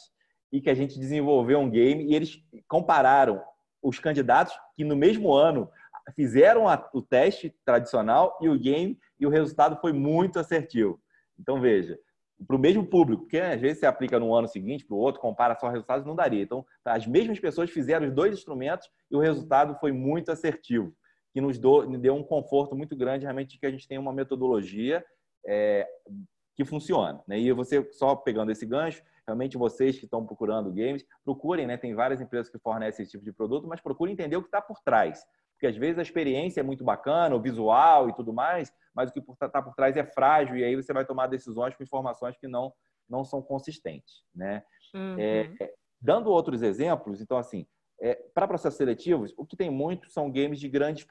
e 0.53 0.61
que 0.61 0.71
a 0.71 0.75
gente 0.75 0.99
desenvolveu 0.99 1.59
um 1.59 1.71
game 1.71 2.05
e 2.05 2.15
eles 2.15 2.39
compararam 2.69 3.43
os 3.83 3.99
candidatos 3.99 4.55
que 4.77 4.85
no 4.85 4.97
mesmo 4.97 5.33
ano 5.33 5.69
fizeram 6.15 6.69
a, 6.69 6.89
o 6.93 7.03
teste 7.03 7.55
tradicional 7.65 8.39
e 8.41 8.49
o 8.49 8.59
game 8.59 8.99
e 9.19 9.27
o 9.27 9.31
resultado 9.31 9.81
foi 9.81 9.93
muito 9.93 10.39
assertivo. 10.39 11.01
Então, 11.39 11.61
veja, 11.61 11.99
para 12.47 12.57
o 12.57 12.59
mesmo 12.59 12.87
público, 12.87 13.23
porque 13.23 13.39
às 13.39 13.61
vezes 13.61 13.81
você 13.81 13.87
aplica 13.87 14.19
no 14.19 14.35
ano 14.35 14.47
seguinte, 14.47 14.85
para 14.85 14.95
o 14.95 14.99
outro, 14.99 15.21
compara 15.21 15.57
só 15.59 15.69
resultados, 15.69 16.07
não 16.07 16.15
daria. 16.15 16.43
Então, 16.43 16.65
as 16.85 17.07
mesmas 17.07 17.41
pessoas 17.41 17.71
fizeram 17.71 18.07
os 18.07 18.13
dois 18.13 18.33
instrumentos 18.33 18.89
e 19.11 19.17
o 19.17 19.21
resultado 19.21 19.79
foi 19.81 19.93
muito 19.93 20.31
assertivo. 20.31 20.95
que 21.33 21.41
nos 21.41 21.59
deu 21.59 22.15
um 22.15 22.23
conforto 22.23 22.75
muito 22.75 22.97
grande 22.97 23.25
realmente 23.25 23.53
de 23.53 23.59
que 23.59 23.67
a 23.67 23.71
gente 23.71 23.89
tem 23.89 23.99
uma 23.99 24.13
metodologia 24.13 25.05
é, 25.47 25.87
que 26.55 26.65
funciona. 26.65 27.23
Né? 27.27 27.39
E 27.39 27.53
você, 27.53 27.87
só 27.93 28.17
pegando 28.17 28.51
esse 28.51 28.65
gancho, 28.65 29.03
realmente 29.27 29.59
vocês 29.59 29.99
que 29.99 30.05
estão 30.05 30.25
procurando 30.25 30.73
games, 30.73 31.05
procurem, 31.25 31.67
né? 31.67 31.77
Tem 31.77 31.95
várias 31.95 32.21
empresas 32.21 32.51
que 32.51 32.59
fornecem 32.59 33.03
esse 33.03 33.13
tipo 33.13 33.25
de 33.25 33.33
produto, 33.33 33.67
mas 33.67 33.81
procurem 33.81 34.13
entender 34.13 34.37
o 34.37 34.43
que 34.43 34.49
está 34.49 34.63
por 34.63 34.81
trás. 34.81 35.27
Porque 35.57 35.67
às 35.67 35.77
vezes 35.77 35.99
a 35.99 36.03
experiência 36.03 36.61
é 36.61 36.63
muito 36.63 36.85
bacana, 36.85 37.35
o 37.35 37.41
visual 37.41 38.09
e 38.09 38.15
tudo 38.15 38.33
mais, 38.33 38.73
mas 38.95 39.11
o 39.11 39.13
que 39.13 39.19
está 39.19 39.49
tá 39.49 39.63
por 39.63 39.75
trás 39.75 39.97
é 39.97 40.05
frágil 40.05 40.57
e 40.57 40.63
aí 40.63 40.77
você 40.77 40.93
vai 40.93 41.05
tomar 41.05 41.27
decisões 41.27 41.75
com 41.75 41.83
informações 41.83 42.37
que 42.37 42.47
não, 42.47 42.73
não 43.09 43.25
são 43.25 43.41
consistentes, 43.41 44.23
né? 44.35 44.63
Uhum. 44.95 45.17
É, 45.19 45.73
dando 46.01 46.31
outros 46.31 46.63
exemplos, 46.63 47.21
então 47.21 47.39
assim, 47.39 47.67
é, 48.01 48.15
para 48.35 48.47
processos 48.47 48.77
seletivos, 48.77 49.33
o 49.37 49.47
que 49.47 49.57
tem 49.57 49.71
muito 49.71 50.11
são 50.11 50.31
games 50.31 50.61
de 50.61 50.69
grandes 50.69 51.07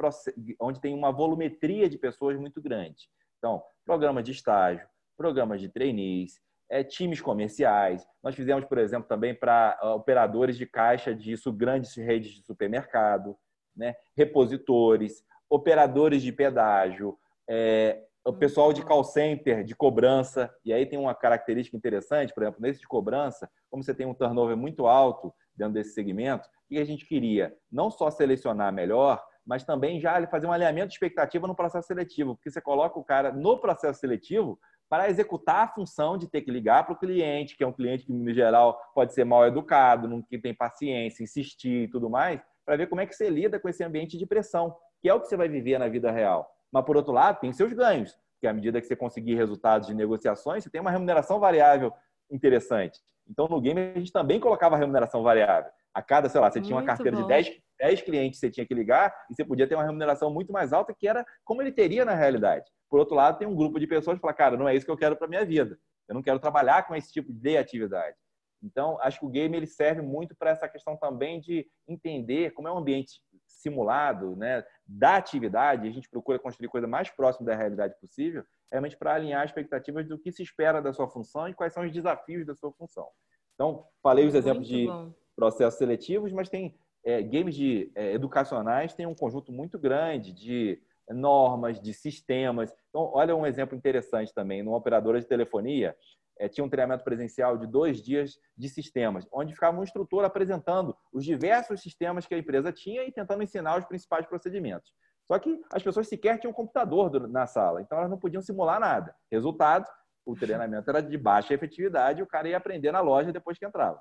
onde 0.59 0.79
tem 0.79 0.93
uma 0.93 1.11
volumetria 1.11 1.89
de 1.89 1.97
pessoas 1.97 2.39
muito 2.39 2.61
grande. 2.61 3.09
Então, 3.39 3.63
programas 3.83 4.23
de 4.23 4.31
estágio, 4.31 4.87
programas 5.17 5.59
de 5.59 5.69
trainees, 5.69 6.39
é, 6.69 6.83
times 6.83 7.21
comerciais. 7.21 8.05
Nós 8.23 8.35
fizemos, 8.35 8.65
por 8.65 8.77
exemplo, 8.77 9.07
também 9.07 9.33
para 9.33 9.79
uh, 9.81 9.87
operadores 9.89 10.57
de 10.57 10.65
caixa 10.65 11.13
de 11.13 11.35
grandes 11.55 11.95
redes 11.95 12.31
de 12.31 12.43
supermercado, 12.43 13.37
né? 13.76 13.95
repositores, 14.15 15.23
operadores 15.49 16.21
de 16.21 16.32
pedágio, 16.32 17.17
é, 17.47 18.01
o 18.26 18.34
pessoal 18.34 18.73
de 18.73 18.84
call 18.84 19.03
center, 19.03 19.63
de 19.63 19.76
cobrança. 19.76 20.53
E 20.65 20.73
aí 20.73 20.86
tem 20.86 20.97
uma 20.97 21.13
característica 21.13 21.78
interessante, 21.78 22.34
por 22.34 22.43
exemplo, 22.43 22.61
nesse 22.61 22.80
de 22.80 22.88
cobrança, 22.88 23.49
como 23.69 23.84
você 23.84 23.93
tem 23.93 24.05
um 24.05 24.13
turnover 24.13 24.57
muito 24.57 24.88
alto 24.88 25.34
dentro 25.55 25.73
desse 25.73 25.93
segmento, 25.93 26.47
o 26.47 26.67
que 26.67 26.80
a 26.80 26.86
gente 26.86 27.05
queria? 27.05 27.55
Não 27.71 27.89
só 27.91 28.09
selecionar 28.09 28.73
melhor, 28.73 29.23
mas 29.45 29.63
também 29.63 29.99
já 29.99 30.26
fazer 30.28 30.47
um 30.47 30.51
alinhamento 30.51 30.88
de 30.88 30.93
expectativa 30.95 31.47
no 31.47 31.55
processo 31.55 31.88
seletivo, 31.88 32.36
porque 32.36 32.49
você 32.49 32.59
coloca 32.59 32.99
o 32.99 33.03
cara 33.03 33.32
no 33.32 33.59
processo 33.59 33.99
seletivo 33.99 34.59
para 34.89 35.09
executar 35.09 35.63
a 35.63 35.67
função 35.67 36.17
de 36.17 36.28
ter 36.28 36.41
que 36.41 36.51
ligar 36.51 36.84
para 36.84 36.93
o 36.93 36.97
cliente, 36.97 37.55
que 37.55 37.63
é 37.63 37.67
um 37.67 37.73
cliente 37.73 38.05
que, 38.05 38.13
no 38.13 38.34
geral, 38.34 38.80
pode 38.93 39.13
ser 39.13 39.23
mal 39.23 39.45
educado, 39.45 40.07
não 40.07 40.21
que 40.21 40.38
tem 40.38 40.53
paciência, 40.53 41.23
insistir 41.23 41.84
e 41.84 41.88
tudo 41.88 42.09
mais, 42.09 42.41
para 42.66 42.76
ver 42.76 42.88
como 42.88 43.01
é 43.01 43.05
que 43.05 43.13
você 43.13 43.30
lida 43.30 43.59
com 43.59 43.70
esse 43.70 43.84
ambiente 43.84 44.18
de 44.18 44.26
pressão, 44.26 44.76
que 45.01 45.07
é 45.07 45.13
o 45.13 45.22
que 45.22 45.28
você 45.28 45.38
vai 45.38 45.47
viver 45.47 45.78
na 45.78 45.88
vida 45.88 46.11
real. 46.11 46.49
Mas, 46.72 46.84
por 46.84 46.97
outro 46.97 47.13
lado, 47.13 47.39
tem 47.39 47.53
seus 47.53 47.72
ganhos, 47.74 48.18
que 48.41 48.47
à 48.47 48.53
medida 48.53 48.82
que 48.82 48.88
você 48.88 48.95
conseguir 48.95 49.36
resultados 49.36 49.88
de 49.88 49.93
negociações, 49.93 50.63
você 50.63 50.70
tem 50.70 50.82
uma 50.82 50.91
remuneração 50.91 51.39
variável 51.39 51.93
interessante. 52.30 52.99
Então, 53.28 53.47
no 53.47 53.61
game, 53.61 53.80
a 53.80 53.99
gente 53.99 54.11
também 54.11 54.39
colocava 54.39 54.78
remuneração 54.78 55.24
variável. 55.24 55.72
A 55.93 56.01
cada, 56.01 56.28
sei 56.28 56.41
lá, 56.41 56.51
você 56.51 56.59
tinha 56.59 56.76
uma 56.76 56.84
carteira 56.84 57.16
bom. 57.16 57.24
de 57.24 57.28
10, 57.28 57.61
10 57.80 58.01
clientes 58.01 58.39
que 58.39 58.45
você 58.45 58.51
tinha 58.51 58.66
que 58.66 58.74
ligar 58.74 59.16
e 59.30 59.36
você 59.36 59.45
podia 59.45 59.68
ter 59.68 59.76
uma 59.76 59.84
remuneração 59.84 60.32
muito 60.32 60.51
mais 60.51 60.74
alta, 60.74 60.93
que 60.93 61.07
era 61.07 61.26
como 61.43 61.61
ele 61.61 61.72
teria 61.72 62.03
na 62.03 62.13
realidade. 62.13 62.66
Por 62.89 62.99
outro 62.99 63.16
lado, 63.16 63.38
tem 63.38 63.47
um 63.47 63.55
grupo 63.55 63.80
de 63.80 63.88
pessoas 63.88 64.18
que 64.18 64.22
fala, 64.22 64.34
cara, 64.34 64.57
não 64.57 64.68
é 64.68 64.76
isso 64.76 64.86
que 64.86 64.91
eu 64.91 64.97
quero 64.97 65.16
para 65.16 65.28
minha 65.28 65.45
vida. 65.45 65.78
Eu 66.07 66.13
não 66.13 66.22
quero 66.22 66.39
trabalhar 66.39 66.86
com 66.86 66.95
esse 66.95 67.11
tipo 67.11 67.32
de 67.32 67.57
atividade. 67.57 68.16
Então, 68.64 68.97
acho 69.01 69.20
que 69.20 69.26
o 69.26 69.30
game 69.30 69.56
ele 69.56 69.68
serve 69.68 70.01
muito 70.01 70.36
para 70.36 70.49
essa 70.49 70.68
questão 70.68 70.97
também 70.97 71.39
de 71.39 71.68
entender 71.88 72.51
como 72.51 72.68
é 72.68 72.72
um 72.72 72.78
ambiente 72.78 73.22
simulado, 73.47 74.36
né, 74.36 74.64
da 74.86 75.16
atividade, 75.16 75.88
a 75.88 75.91
gente 75.91 76.10
procura 76.10 76.39
construir 76.39 76.70
coisa 76.70 76.88
mais 76.88 77.10
próxima 77.10 77.45
da 77.45 77.56
realidade 77.56 77.95
possível, 77.99 78.43
realmente 78.72 78.97
para 78.97 79.14
alinhar 79.14 79.43
as 79.43 79.49
expectativas 79.49 80.08
do 80.08 80.18
que 80.18 80.32
se 80.32 80.43
espera 80.43 80.82
da 80.82 80.93
sua 80.93 81.08
função 81.08 81.47
e 81.47 81.53
quais 81.53 81.74
são 81.74 81.84
os 81.84 81.91
desafios 81.91 82.45
da 82.45 82.56
sua 82.56 82.72
função. 82.74 83.08
Então, 83.53 83.86
falei 84.01 84.26
os 84.28 84.36
exemplos 84.36 84.70
muito 84.70 84.82
de 84.82 84.88
bom. 84.88 85.14
processos 85.36 85.78
seletivos, 85.78 86.32
mas 86.32 86.49
tem 86.49 86.78
é, 87.03 87.22
games 87.22 87.56
de 87.56 87.91
é, 87.95 88.14
educacionais 88.14 88.93
tem 88.93 89.06
um 89.06 89.16
conjunto 89.16 89.51
muito 89.51 89.78
grande 89.80 90.34
de 90.34 90.82
normas, 91.10 91.80
de 91.80 91.93
sistemas. 91.93 92.74
Então, 92.89 93.12
olha 93.14 93.36
um 93.36 93.45
exemplo 93.45 93.78
interessante 93.78 94.34
também. 94.34 94.64
Numa 94.64 94.78
operadora 94.78 95.20
de 95.20 95.28
telefonia, 95.28 95.95
é, 96.38 96.47
tinha 96.47 96.63
um 96.65 96.69
treinamento 96.69 97.03
presencial 97.03 97.57
de 97.57 97.67
dois 97.67 98.01
dias 98.01 98.38
de 98.57 98.69
sistemas, 98.69 99.27
onde 99.31 99.53
ficava 99.53 99.79
um 99.79 99.83
instrutor 99.83 100.23
apresentando 100.25 100.95
os 101.13 101.23
diversos 101.23 101.81
sistemas 101.81 102.25
que 102.25 102.36
a 102.36 102.38
empresa 102.38 102.71
tinha 102.71 103.03
e 103.03 103.11
tentando 103.11 103.43
ensinar 103.43 103.77
os 103.77 103.86
principais 103.86 104.25
procedimentos. 104.25 104.93
Só 105.27 105.39
que 105.39 105.59
as 105.73 105.81
pessoas 105.81 106.07
sequer 106.07 106.39
tinham 106.39 106.51
um 106.51 106.55
computador 106.55 107.27
na 107.27 107.47
sala, 107.47 107.81
então 107.81 107.97
elas 107.97 108.09
não 108.09 108.19
podiam 108.19 108.41
simular 108.41 108.79
nada. 108.79 109.15
Resultado, 109.31 109.86
o 110.25 110.36
treinamento 110.36 110.89
era 110.89 111.01
de 111.01 111.17
baixa 111.17 111.53
efetividade 111.53 112.19
e 112.19 112.23
o 112.23 112.27
cara 112.27 112.49
ia 112.49 112.57
aprender 112.57 112.91
na 112.91 113.01
loja 113.01 113.31
depois 113.31 113.57
que 113.57 113.65
entrava. 113.65 113.99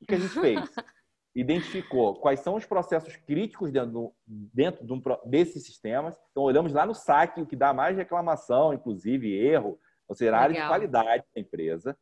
O 0.00 0.06
que 0.06 0.14
a 0.14 0.18
gente 0.18 0.40
fez? 0.40 0.60
Identificou 1.34 2.16
quais 2.20 2.40
são 2.40 2.56
os 2.56 2.64
processos 2.64 3.14
críticos 3.16 3.70
dentro, 3.70 3.92
do, 3.92 4.14
dentro 4.26 4.84
de 4.84 4.92
um, 4.92 5.00
desses 5.26 5.64
sistemas. 5.64 6.18
Então, 6.30 6.42
olhamos 6.42 6.72
lá 6.72 6.84
no 6.84 6.94
saque, 6.94 7.40
o 7.40 7.46
que 7.46 7.54
dá 7.54 7.72
mais 7.72 7.96
reclamação, 7.96 8.72
inclusive 8.72 9.32
erro, 9.32 9.78
ou 10.08 10.14
seja, 10.14 10.34
a 10.34 10.40
área 10.40 10.60
de 10.60 10.66
qualidade 10.66 11.24
da 11.34 11.40
empresa. 11.40 11.96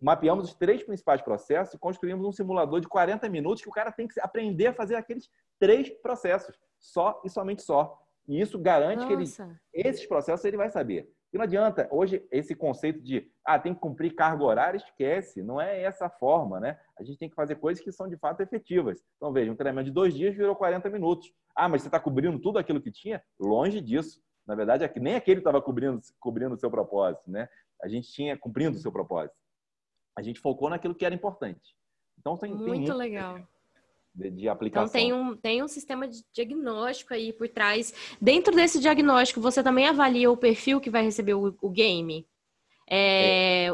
Mapeamos 0.00 0.46
os 0.46 0.54
três 0.54 0.82
principais 0.82 1.22
processos 1.22 1.74
e 1.74 1.78
construímos 1.78 2.26
um 2.26 2.32
simulador 2.32 2.80
de 2.80 2.88
40 2.88 3.28
minutos 3.28 3.62
que 3.62 3.68
o 3.68 3.72
cara 3.72 3.92
tem 3.92 4.08
que 4.08 4.20
aprender 4.20 4.66
a 4.66 4.74
fazer 4.74 4.96
aqueles 4.96 5.30
três 5.60 5.88
processos, 5.88 6.58
só 6.78 7.22
e 7.24 7.30
somente 7.30 7.62
só. 7.62 7.96
E 8.26 8.40
isso 8.40 8.58
garante 8.58 9.04
Nossa. 9.04 9.06
que 9.06 9.12
ele, 9.12 9.88
esses 9.88 10.06
processos 10.06 10.44
ele 10.44 10.56
vai 10.56 10.68
saber. 10.68 11.08
E 11.32 11.38
não 11.38 11.44
adianta, 11.44 11.88
hoje, 11.90 12.26
esse 12.30 12.54
conceito 12.54 13.00
de 13.00 13.30
ah, 13.44 13.58
tem 13.58 13.72
que 13.72 13.80
cumprir 13.80 14.14
carga 14.14 14.44
horária, 14.44 14.76
esquece. 14.76 15.42
Não 15.42 15.58
é 15.58 15.82
essa 15.82 16.06
a 16.06 16.10
forma, 16.10 16.60
né? 16.60 16.78
A 16.98 17.02
gente 17.02 17.18
tem 17.18 17.28
que 17.28 17.34
fazer 17.34 17.54
coisas 17.54 17.82
que 17.82 17.90
são 17.90 18.06
de 18.06 18.18
fato 18.18 18.42
efetivas. 18.42 19.02
Então, 19.16 19.32
veja, 19.32 19.50
um 19.50 19.56
treinamento 19.56 19.86
de 19.86 19.92
dois 19.92 20.12
dias 20.12 20.34
virou 20.34 20.54
40 20.54 20.90
minutos. 20.90 21.32
Ah, 21.56 21.68
mas 21.68 21.80
você 21.80 21.88
está 21.88 21.98
cobrindo 21.98 22.38
tudo 22.38 22.58
aquilo 22.58 22.82
que 22.82 22.90
tinha? 22.90 23.22
Longe 23.40 23.80
disso. 23.80 24.20
Na 24.46 24.54
verdade, 24.54 24.90
nem 25.00 25.14
aquele 25.14 25.38
estava 25.38 25.62
cobrindo, 25.62 26.00
cobrindo 26.18 26.54
o 26.54 26.58
seu 26.58 26.70
propósito, 26.70 27.30
né? 27.30 27.48
A 27.82 27.88
gente 27.88 28.10
tinha 28.12 28.36
cumprindo 28.36 28.76
o 28.76 28.80
seu 28.80 28.90
propósito. 28.90 29.36
A 30.16 30.22
gente 30.22 30.40
focou 30.40 30.68
naquilo 30.68 30.94
que 30.94 31.04
era 31.04 31.14
importante. 31.14 31.76
Então 32.18 32.36
tem 32.36 32.50
muito, 32.50 32.64
tem 32.64 32.74
muito 32.74 32.94
legal. 32.94 33.40
De, 34.14 34.30
de, 34.30 34.48
aplicação. 34.48 34.86
Então 34.86 34.92
tem 34.92 35.12
um, 35.12 35.36
tem 35.36 35.62
um 35.62 35.68
sistema 35.68 36.06
de 36.06 36.22
diagnóstico 36.32 37.14
aí 37.14 37.32
por 37.32 37.48
trás. 37.48 37.94
Dentro 38.20 38.54
desse 38.54 38.78
diagnóstico, 38.78 39.40
você 39.40 39.62
também 39.62 39.86
avalia 39.86 40.30
o 40.30 40.36
perfil 40.36 40.80
que 40.80 40.90
vai 40.90 41.02
receber 41.02 41.34
o, 41.34 41.56
o 41.60 41.70
game. 41.70 42.26
É, 42.88 43.68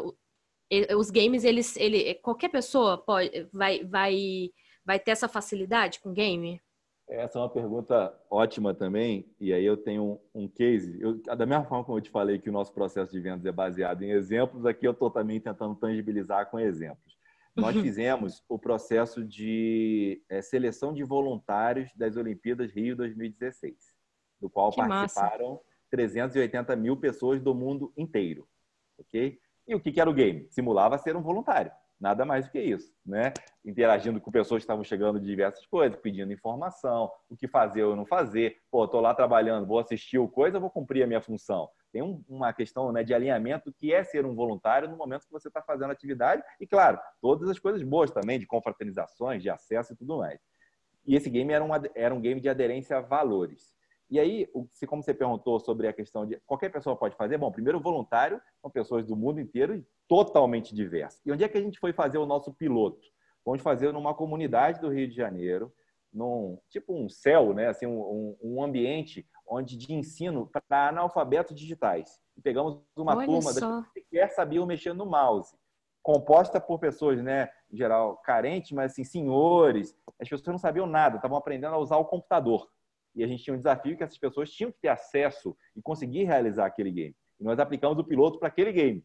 é. 0.71 0.97
Os 0.97 1.11
games, 1.11 1.45
eles, 1.45 1.77
ele, 1.77 2.15
qualquer 2.17 2.51
pessoa 2.51 2.99
pode, 2.99 3.49
vai, 3.53 3.85
vai, 3.85 4.51
vai 4.85 5.01
ter 5.01 5.13
essa 5.13 5.27
facilidade 5.27 5.99
com 5.99 6.13
game? 6.13 6.63
Essa 7.09 7.39
é 7.39 7.43
uma 7.43 7.49
pergunta 7.49 8.15
ótima 8.31 8.75
também, 8.75 9.27
e 9.41 9.53
aí 9.53 9.65
eu 9.65 9.79
tenho 9.79 10.21
um, 10.35 10.43
um 10.43 10.49
case. 10.49 11.01
Eu, 11.01 11.23
da 11.23 11.47
mesma 11.47 11.65
forma 11.65 11.83
como 11.83 11.97
eu 11.97 12.03
te 12.03 12.11
falei 12.11 12.39
que 12.39 12.51
o 12.51 12.53
nosso 12.53 12.73
processo 12.73 13.11
de 13.11 13.19
vendas 13.19 13.47
é 13.47 13.53
baseado 13.53 14.03
em 14.03 14.11
exemplos, 14.11 14.67
aqui 14.67 14.87
eu 14.87 14.93
estou 14.93 15.11
também 15.11 15.41
tentando 15.41 15.75
tangibilizar 15.75 16.51
com 16.51 16.61
exemplos. 16.61 17.17
Nós 17.57 17.75
fizemos 17.77 18.45
o 18.49 18.59
processo 18.59 19.25
de 19.25 20.23
é, 20.29 20.41
seleção 20.43 20.93
de 20.93 21.03
voluntários 21.03 21.91
das 21.97 22.17
Olimpíadas 22.17 22.71
Rio 22.71 22.95
2016, 22.95 23.75
do 24.41 24.49
qual 24.49 24.71
que 24.71 24.77
participaram 24.77 25.53
massa. 25.53 25.65
380 25.91 26.77
mil 26.77 26.97
pessoas 26.97 27.41
do 27.41 27.55
mundo 27.55 27.93
inteiro. 27.97 28.47
ok? 28.99 29.41
E 29.67 29.75
o 29.75 29.81
que, 29.81 29.93
que 29.93 30.01
era 30.01 30.09
o 30.09 30.15
game? 30.15 30.47
Simulava 30.51 30.99
ser 30.99 31.17
um 31.17 31.23
voluntário. 31.23 31.73
Nada 32.01 32.25
mais 32.25 32.47
do 32.47 32.53
que 32.53 32.61
isso, 32.61 32.95
né? 33.05 33.33
Interagindo 33.65 34.21
com 34.21 34.31
pessoas 34.31 34.61
que 34.61 34.65
estavam 34.65 34.85
chegando 34.85 35.19
de 35.19 35.27
diversas 35.27 35.67
coisas, 35.67 35.99
pedindo 35.99 36.33
informação, 36.33 37.11
o 37.29 37.37
que 37.37 37.49
fazer 37.49 37.83
ou 37.83 37.97
não 37.97 38.07
fazer. 38.07 38.57
Pô, 38.71 38.87
tô 38.87 39.01
lá 39.01 39.13
trabalhando, 39.15 39.67
vou 39.67 39.81
assistir 39.81 40.19
o 40.19 40.29
coisa, 40.29 40.61
vou 40.61 40.71
cumprir 40.71 41.03
a 41.03 41.07
minha 41.09 41.21
função. 41.21 41.69
Tem 41.93 42.01
um, 42.01 42.23
uma 42.29 42.53
questão 42.53 42.93
né, 42.93 43.03
de 43.03 43.13
alinhamento 43.13 43.73
que 43.73 43.93
é 43.93 44.05
ser 44.05 44.25
um 44.25 44.35
voluntário 44.35 44.89
no 44.89 44.97
momento 44.97 45.27
que 45.27 45.33
você 45.33 45.49
está 45.49 45.61
fazendo 45.61 45.91
atividade 45.91 46.43
e, 46.61 46.67
claro, 46.67 47.01
todas 47.21 47.49
as 47.49 47.59
coisas 47.59 47.83
boas 47.83 48.13
também, 48.13 48.39
de 48.39 48.47
confraternizações, 48.47 49.43
de 49.43 49.51
acesso 49.51 49.93
e 49.93 49.97
tudo 49.97 50.19
mais. 50.19 50.39
E 51.05 51.17
esse 51.17 51.29
game 51.29 51.53
era 51.53 51.65
um, 51.65 51.71
era 51.95 52.15
um 52.15 52.21
game 52.21 52.41
de 52.41 52.49
aderência 52.49 52.99
a 52.99 53.01
valores. 53.01 53.78
E 54.11 54.19
aí, 54.19 54.51
se 54.71 54.87
como 54.87 55.03
você 55.03 55.13
perguntou 55.13 55.61
sobre 55.61 55.87
a 55.87 55.93
questão 55.93 56.27
de 56.27 56.41
qualquer 56.47 56.71
pessoa 56.71 56.97
pode 56.97 57.15
fazer, 57.15 57.37
bom, 57.37 57.53
primeiro 57.53 57.79
voluntário 57.79 58.41
são 58.61 58.71
pessoas 58.71 59.05
do 59.05 59.15
mundo 59.15 59.39
inteiro 59.39 59.77
e 59.77 59.87
totalmente 60.09 60.75
diversas. 60.75 61.21
E 61.27 61.33
onde 61.33 61.45
é 61.45 61.49
que 61.49 61.59
a 61.59 61.61
gente 61.61 61.79
foi 61.79 61.93
fazer 61.93 62.17
o 62.17 62.25
nosso 62.25 62.53
piloto? 62.55 63.07
Vamos 63.45 63.61
fazer 63.61 63.93
numa 63.93 64.15
comunidade 64.15 64.81
do 64.81 64.89
Rio 64.89 65.09
de 65.09 65.15
Janeiro, 65.15 65.73
num 66.13 66.59
tipo 66.71 66.95
um 66.95 67.09
céu, 67.09 67.53
né, 67.53 67.69
assim 67.69 67.87
um, 67.87 68.35
um 68.43 68.63
ambiente 68.63 69.29
onde 69.47 69.77
de 69.77 69.93
ensino 69.93 70.51
para 70.69 70.89
analfabetos 70.89 71.55
digitais. 71.55 72.19
E 72.37 72.41
pegamos 72.41 72.81
uma 72.97 73.15
Olha 73.15 73.27
turma 73.27 73.53
só. 73.53 73.83
que 73.83 74.01
sequer 74.01 74.31
sabiam 74.31 74.65
mexer 74.65 74.95
no 74.95 75.05
mouse, 75.05 75.55
composta 76.03 76.59
por 76.59 76.79
pessoas, 76.79 77.23
né, 77.23 77.51
em 77.71 77.77
geral 77.77 78.17
carentes, 78.19 78.73
mas 78.73 78.93
assim 78.93 79.05
senhores. 79.05 79.95
As 80.19 80.29
pessoas 80.29 80.49
não 80.49 80.59
sabiam 80.59 80.87
nada, 80.87 81.17
estavam 81.17 81.37
aprendendo 81.37 81.75
a 81.75 81.79
usar 81.79 81.99
o 81.99 82.07
computador 82.07 82.67
e 83.19 83.25
a 83.25 83.27
gente 83.27 83.43
tinha 83.43 83.53
um 83.53 83.59
desafio 83.59 83.97
que 83.97 84.05
essas 84.05 84.17
pessoas 84.17 84.49
tinham 84.49 84.71
que 84.71 84.79
ter 84.81 84.89
acesso 84.89 85.57
e 85.75 85.83
conseguir 85.83 86.23
realizar 86.23 86.67
aquele 86.67 86.93
game. 86.93 87.17
E 87.41 87.43
nós 87.43 87.59
aplicamos 87.59 87.99
o 87.99 88.05
piloto 88.05 88.39
para 88.39 88.47
aquele 88.47 88.73
game. 88.73 89.05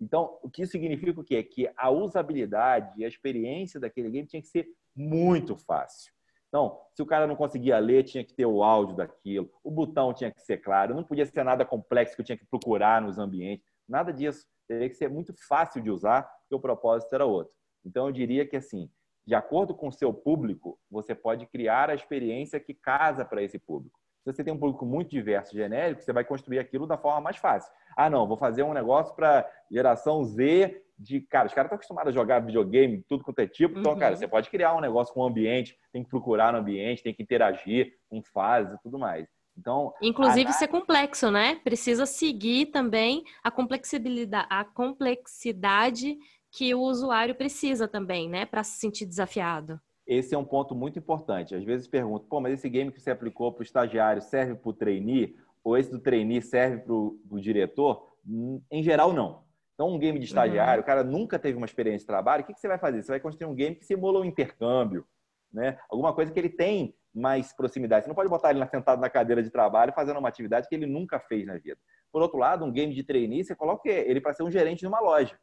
Então, 0.00 0.36
o 0.42 0.50
que 0.50 0.62
isso 0.62 0.72
significa 0.72 1.20
o 1.20 1.24
quê? 1.24 1.36
É 1.36 1.42
que 1.44 1.70
a 1.76 1.88
usabilidade 1.88 2.92
e 3.00 3.04
a 3.04 3.08
experiência 3.08 3.78
daquele 3.78 4.10
game 4.10 4.26
tinha 4.26 4.42
que 4.42 4.48
ser 4.48 4.66
muito 4.96 5.56
fácil. 5.56 6.12
Então, 6.48 6.80
se 6.92 7.02
o 7.02 7.06
cara 7.06 7.24
não 7.24 7.36
conseguia 7.36 7.78
ler, 7.78 8.02
tinha 8.02 8.24
que 8.24 8.34
ter 8.34 8.44
o 8.44 8.64
áudio 8.64 8.96
daquilo, 8.96 9.48
o 9.62 9.70
botão 9.70 10.12
tinha 10.12 10.30
que 10.30 10.42
ser 10.42 10.58
claro, 10.58 10.94
não 10.94 11.04
podia 11.04 11.24
ser 11.24 11.44
nada 11.44 11.64
complexo 11.64 12.16
que 12.16 12.20
eu 12.20 12.26
tinha 12.26 12.36
que 12.36 12.44
procurar 12.44 13.00
nos 13.00 13.16
ambientes, 13.16 13.64
nada 13.88 14.12
disso. 14.12 14.44
Teria 14.66 14.88
que 14.88 14.96
ser 14.96 15.08
muito 15.08 15.32
fácil 15.46 15.80
de 15.80 15.90
usar, 15.90 16.22
porque 16.22 16.54
o 16.56 16.60
propósito 16.60 17.14
era 17.14 17.24
outro. 17.24 17.54
Então, 17.84 18.06
eu 18.06 18.12
diria 18.12 18.44
que, 18.44 18.56
assim, 18.56 18.90
de 19.26 19.34
acordo 19.34 19.74
com 19.74 19.88
o 19.88 19.92
seu 19.92 20.12
público, 20.12 20.78
você 20.90 21.14
pode 21.14 21.46
criar 21.46 21.90
a 21.90 21.94
experiência 21.94 22.60
que 22.60 22.74
casa 22.74 23.24
para 23.24 23.42
esse 23.42 23.58
público. 23.58 23.98
Se 24.24 24.32
você 24.32 24.44
tem 24.44 24.52
um 24.52 24.58
público 24.58 24.86
muito 24.86 25.10
diverso, 25.10 25.56
genérico, 25.56 26.02
você 26.02 26.12
vai 26.12 26.24
construir 26.24 26.60
aquilo 26.60 26.86
da 26.86 26.96
forma 26.96 27.20
mais 27.20 27.36
fácil. 27.36 27.72
Ah, 27.96 28.08
não, 28.08 28.26
vou 28.26 28.36
fazer 28.36 28.62
um 28.62 28.72
negócio 28.72 29.14
para 29.14 29.48
geração 29.70 30.24
Z 30.24 30.80
de, 30.96 31.20
cara, 31.20 31.46
os 31.46 31.54
caras 31.54 31.66
estão 31.66 31.76
acostumados 31.76 32.10
a 32.10 32.14
jogar 32.14 32.40
videogame, 32.40 33.04
tudo 33.08 33.24
quanto 33.24 33.40
é 33.40 33.46
tipo. 33.46 33.78
Então, 33.78 33.92
uhum. 33.92 33.98
cara, 33.98 34.14
você 34.16 34.28
pode 34.28 34.48
criar 34.48 34.74
um 34.76 34.80
negócio 34.80 35.12
com 35.12 35.20
o 35.20 35.26
ambiente, 35.26 35.76
tem 35.92 36.04
que 36.04 36.10
procurar 36.10 36.52
no 36.52 36.58
ambiente, 36.58 37.02
tem 37.02 37.12
que 37.12 37.22
interagir 37.22 37.94
com 38.08 38.22
fases 38.22 38.74
e 38.74 38.82
tudo 38.82 38.98
mais. 38.98 39.26
Então, 39.58 39.92
inclusive 40.00 40.48
a... 40.48 40.52
ser 40.52 40.68
complexo, 40.68 41.30
né? 41.30 41.56
Precisa 41.56 42.06
seguir 42.06 42.66
também 42.66 43.24
a 43.42 43.50
complexibilidade, 43.50 44.46
a 44.48 44.64
complexidade 44.64 46.16
que 46.52 46.74
o 46.74 46.80
usuário 46.80 47.34
precisa 47.34 47.88
também, 47.88 48.28
né, 48.28 48.44
para 48.44 48.62
se 48.62 48.78
sentir 48.78 49.06
desafiado. 49.06 49.80
Esse 50.06 50.34
é 50.34 50.38
um 50.38 50.44
ponto 50.44 50.74
muito 50.74 50.98
importante. 50.98 51.54
Às 51.54 51.64
vezes 51.64 51.88
pergunto, 51.88 52.26
pô, 52.26 52.40
mas 52.40 52.52
esse 52.54 52.68
game 52.68 52.92
que 52.92 53.00
você 53.00 53.10
aplicou 53.10 53.52
para 53.52 53.60
o 53.60 53.64
estagiário 53.64 54.20
serve 54.20 54.54
para 54.56 54.68
o 54.68 54.74
trainee? 54.74 55.36
Ou 55.64 55.78
esse 55.78 55.90
do 55.90 55.98
trainee 55.98 56.42
serve 56.42 56.78
para 56.78 56.92
o 56.92 57.40
diretor? 57.40 58.06
Hum, 58.26 58.60
em 58.70 58.82
geral, 58.82 59.12
não. 59.12 59.44
Então, 59.74 59.88
um 59.88 59.98
game 59.98 60.18
de 60.18 60.26
estagiário, 60.26 60.80
uhum. 60.80 60.82
o 60.82 60.86
cara 60.86 61.02
nunca 61.02 61.38
teve 61.38 61.56
uma 61.56 61.64
experiência 61.64 62.00
de 62.00 62.06
trabalho, 62.06 62.42
o 62.42 62.46
que, 62.46 62.52
que 62.52 62.60
você 62.60 62.68
vai 62.68 62.78
fazer? 62.78 63.02
Você 63.02 63.12
vai 63.12 63.20
construir 63.20 63.48
um 63.48 63.54
game 63.54 63.74
que 63.74 63.86
simula 63.86 64.20
um 64.20 64.24
intercâmbio, 64.24 65.06
né? 65.52 65.78
Alguma 65.88 66.12
coisa 66.12 66.30
que 66.30 66.38
ele 66.38 66.50
tem 66.50 66.94
mais 67.14 67.54
proximidade. 67.54 68.04
Você 68.04 68.08
não 68.08 68.14
pode 68.14 68.28
botar 68.28 68.50
ele 68.50 68.64
sentado 68.66 69.00
na 69.00 69.08
cadeira 69.08 69.42
de 69.42 69.50
trabalho 69.50 69.92
fazendo 69.94 70.18
uma 70.18 70.28
atividade 70.28 70.68
que 70.68 70.74
ele 70.74 70.86
nunca 70.86 71.18
fez 71.20 71.46
na 71.46 71.56
vida. 71.58 71.78
Por 72.12 72.20
outro 72.20 72.38
lado, 72.38 72.64
um 72.64 72.72
game 72.72 72.94
de 72.94 73.02
trainee, 73.02 73.44
você 73.44 73.54
coloca 73.54 73.88
ele 73.88 74.20
para 74.20 74.34
ser 74.34 74.42
um 74.42 74.50
gerente 74.50 74.80
de 74.80 74.86
uma 74.86 75.00
loja. 75.00 75.38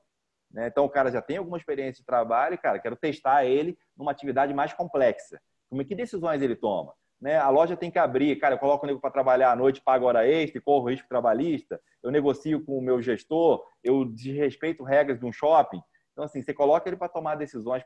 Né? 0.52 0.68
Então, 0.68 0.86
o 0.86 0.89
cara 0.89 1.12
já 1.12 1.22
tem 1.22 1.38
alguma 1.38 1.58
experiência 1.58 2.02
de 2.02 2.06
trabalho 2.06 2.58
cara, 2.58 2.80
quero 2.80 2.95
testar 2.95 3.45
ele 3.45 3.78
numa 3.95 4.12
atividade 4.12 4.54
mais 4.54 4.74
complexa. 4.74 5.39
Como 5.70 5.82
é 5.82 5.86
que 5.86 5.95
decisões 5.95 6.41
ele 6.41 6.56
toma? 6.56 6.93
Né? 7.22 7.38
A 7.38 7.50
loja 7.50 7.76
tem 7.76 7.91
que 7.91 8.00
abrir, 8.00 8.38
cara, 8.38 8.56
eu 8.56 8.60
coloco 8.60 8.86
o 8.86 8.88
nego 8.88 9.00
para 9.00 9.12
trabalhar 9.12 9.52
à 9.52 9.56
noite, 9.56 9.82
pago 9.82 10.06
hora 10.06 10.28
extra, 10.28 10.62
corro 10.62 10.89
risco 10.89 11.08
trabalhista, 11.08 11.80
eu 12.02 12.12
negocio 12.12 12.64
com 12.64 12.78
o 12.78 12.82
meu 12.82 13.02
gestor, 13.02 13.64
eu 13.84 14.06
desrespeito 14.06 14.84
regras 14.84 15.20
de 15.20 15.26
um 15.26 15.32
shopping. 15.32 15.82
Então, 16.14 16.24
assim, 16.24 16.41
você 16.41 16.54
coloca 16.54 16.89
ele 16.89 16.97
para 16.97 17.10
tomar 17.10 17.36
decisões 17.36 17.84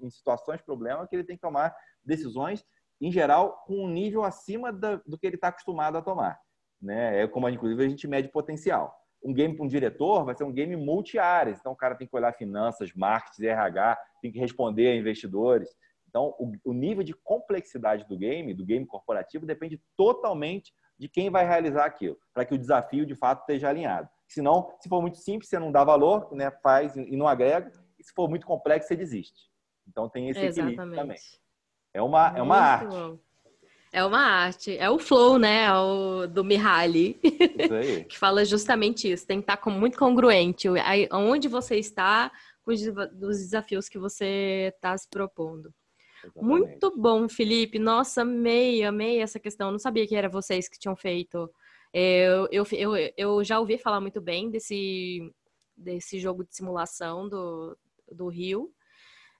em 0.00 0.10
situações 0.10 0.60
problema 0.62 1.06
que 1.06 1.16
ele 1.16 1.24
tem 1.24 1.36
que 1.36 1.42
tomar 1.42 1.74
decisões, 2.04 2.64
em 3.00 3.10
geral, 3.10 3.64
com 3.66 3.84
um 3.84 3.88
nível 3.88 4.22
acima 4.22 4.72
do 4.72 5.18
que 5.18 5.26
ele 5.26 5.36
está 5.36 5.48
acostumado 5.48 5.96
a 5.98 6.02
tomar. 6.02 6.38
Né? 6.80 7.22
É 7.22 7.26
como, 7.26 7.48
inclusive, 7.48 7.84
a 7.84 7.88
gente 7.88 8.06
mede 8.06 8.28
potencial 8.28 9.01
um 9.24 9.32
game 9.32 9.54
para 9.54 9.64
um 9.64 9.68
diretor 9.68 10.24
vai 10.24 10.34
ser 10.34 10.44
um 10.44 10.52
game 10.52 10.74
multi-áreas. 10.76 11.58
Então, 11.60 11.72
o 11.72 11.76
cara 11.76 11.94
tem 11.94 12.06
que 12.06 12.16
olhar 12.16 12.32
finanças, 12.32 12.92
marketing, 12.94 13.46
RH, 13.46 13.98
tem 14.20 14.32
que 14.32 14.38
responder 14.38 14.88
a 14.88 14.96
investidores. 14.96 15.68
Então, 16.08 16.34
o, 16.38 16.52
o, 16.64 16.72
nível 16.72 17.02
de 17.02 17.14
complexidade 17.14 18.06
do 18.06 18.18
game, 18.18 18.52
do 18.52 18.64
game 18.64 18.84
corporativo, 18.84 19.46
depende 19.46 19.80
totalmente 19.96 20.72
de 20.98 21.08
quem 21.08 21.30
vai 21.30 21.46
realizar 21.46 21.84
aquilo, 21.84 22.18
para 22.34 22.44
que 22.44 22.54
o 22.54 22.58
desafio, 22.58 23.06
de 23.06 23.14
fato, 23.14 23.40
esteja 23.40 23.68
alinhado. 23.68 24.08
Senão, 24.28 24.74
se 24.80 24.88
for 24.88 25.00
muito 25.00 25.18
simples, 25.18 25.48
você 25.48 25.58
não 25.58 25.72
dá 25.72 25.82
valor, 25.84 26.32
né, 26.32 26.50
faz 26.62 26.96
e 26.96 27.16
não 27.16 27.26
agrega. 27.26 27.72
E 27.98 28.04
se 28.04 28.12
for 28.12 28.28
muito 28.28 28.46
complexo, 28.46 28.88
você 28.88 28.96
desiste. 28.96 29.50
Então, 29.88 30.08
tem 30.08 30.28
esse 30.28 30.40
Exatamente. 30.40 30.74
equilíbrio 30.74 31.00
também. 31.00 31.18
É 31.94 32.02
uma, 32.02 32.36
é 32.36 32.42
uma 32.42 32.56
arte. 32.56 32.94
Bom. 32.94 33.18
É 33.92 34.02
uma 34.04 34.20
arte. 34.20 34.76
É 34.78 34.88
o 34.88 34.98
flow, 34.98 35.38
né? 35.38 35.64
É 35.64 35.74
o 35.74 36.26
do 36.26 36.42
Mihaly. 36.42 37.20
Que 38.08 38.18
fala 38.18 38.44
justamente 38.44 39.10
isso. 39.10 39.26
Tem 39.26 39.40
que 39.40 39.50
estar 39.50 39.70
muito 39.70 39.98
congruente. 39.98 40.66
Onde 41.12 41.46
você 41.46 41.76
está 41.76 42.32
com 42.64 42.72
os 42.72 42.80
desafios 42.80 43.88
que 43.88 43.98
você 43.98 44.72
está 44.74 44.96
se 44.96 45.08
propondo. 45.08 45.72
Exatamente. 46.24 46.46
Muito 46.46 46.96
bom, 46.96 47.28
Felipe. 47.28 47.78
Nossa, 47.78 48.22
amei, 48.22 48.82
amei 48.82 49.20
essa 49.20 49.38
questão. 49.38 49.68
Eu 49.68 49.72
não 49.72 49.78
sabia 49.78 50.06
que 50.06 50.16
era 50.16 50.28
vocês 50.28 50.68
que 50.68 50.78
tinham 50.78 50.96
feito. 50.96 51.50
Eu, 51.92 52.48
eu, 52.50 52.64
eu, 52.72 53.12
eu 53.16 53.44
já 53.44 53.60
ouvi 53.60 53.76
falar 53.76 54.00
muito 54.00 54.20
bem 54.20 54.50
desse, 54.50 55.30
desse 55.76 56.18
jogo 56.18 56.44
de 56.44 56.56
simulação 56.56 57.28
do, 57.28 57.76
do 58.10 58.28
Rio. 58.28 58.72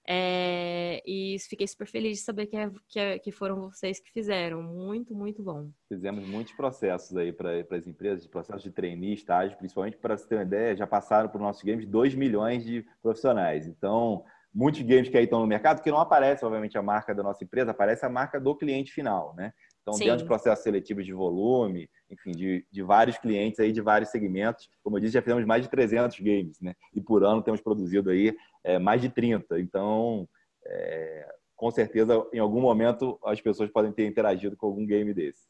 É, 0.05 1.01
e 1.05 1.37
fiquei 1.47 1.65
super 1.65 1.87
feliz 1.87 2.17
de 2.17 2.23
saber 2.25 2.47
que, 2.47 2.57
é, 2.57 2.69
que, 2.89 2.99
é, 2.99 3.19
que, 3.19 3.31
foram 3.31 3.69
vocês 3.69 3.99
que 3.99 4.11
fizeram. 4.11 4.61
Muito, 4.61 5.15
muito 5.15 5.41
bom. 5.41 5.69
Fizemos 5.87 6.27
muitos 6.27 6.53
processos 6.53 7.15
aí 7.15 7.31
para 7.31 7.51
as 7.71 7.87
empresas, 7.87 8.27
processos 8.27 8.63
de 8.63 8.71
trainee, 8.71 9.13
estágio, 9.13 9.57
principalmente 9.57 9.97
para 9.97 10.17
você 10.17 10.27
ter 10.27 10.35
uma 10.35 10.43
ideia, 10.43 10.75
já 10.75 10.85
passaram 10.85 11.31
o 11.33 11.37
nosso 11.37 11.65
game 11.65 11.85
2 11.85 12.15
milhões 12.15 12.65
de 12.65 12.85
profissionais. 13.01 13.65
Então, 13.65 14.25
muitos 14.53 14.81
games 14.81 15.07
que 15.07 15.17
aí 15.17 15.23
estão 15.23 15.39
no 15.39 15.47
mercado, 15.47 15.81
que 15.81 15.89
não 15.89 15.99
aparece, 15.99 16.43
obviamente, 16.43 16.77
a 16.77 16.81
marca 16.81 17.15
da 17.15 17.23
nossa 17.23 17.43
empresa, 17.43 17.71
aparece 17.71 18.05
a 18.05 18.09
marca 18.09 18.39
do 18.39 18.55
cliente 18.55 18.91
final, 18.91 19.33
né? 19.35 19.53
Então, 19.83 19.93
Sim. 19.93 20.05
dentro 20.05 20.19
de 20.19 20.25
processos 20.25 20.63
seletivos 20.63 21.05
de 21.05 21.13
volume, 21.13 21.89
enfim, 22.09 22.31
de, 22.31 22.65
de 22.71 22.81
vários 22.81 23.17
clientes 23.17 23.59
aí, 23.59 23.71
de 23.71 23.81
vários 23.81 24.09
segmentos. 24.09 24.69
Como 24.81 24.95
eu 24.95 25.01
disse, 25.01 25.13
já 25.13 25.21
fizemos 25.21 25.45
mais 25.45 25.61
de 25.61 25.69
300 25.69 26.17
games, 26.19 26.59
né? 26.61 26.73
E 26.93 27.01
por 27.01 27.23
ano 27.23 27.43
temos 27.43 27.59
produzido 27.59 28.09
aí 28.09 28.33
é, 28.63 28.79
mais 28.79 29.01
de 29.01 29.09
30. 29.09 29.59
Então, 29.59 30.27
é, 30.65 31.35
com 31.53 31.69
certeza, 31.69 32.25
em 32.31 32.39
algum 32.39 32.61
momento, 32.61 33.19
as 33.25 33.41
pessoas 33.41 33.69
podem 33.69 33.91
ter 33.91 34.07
interagido 34.07 34.55
com 34.55 34.67
algum 34.67 34.85
game 34.85 35.13
desse. 35.13 35.47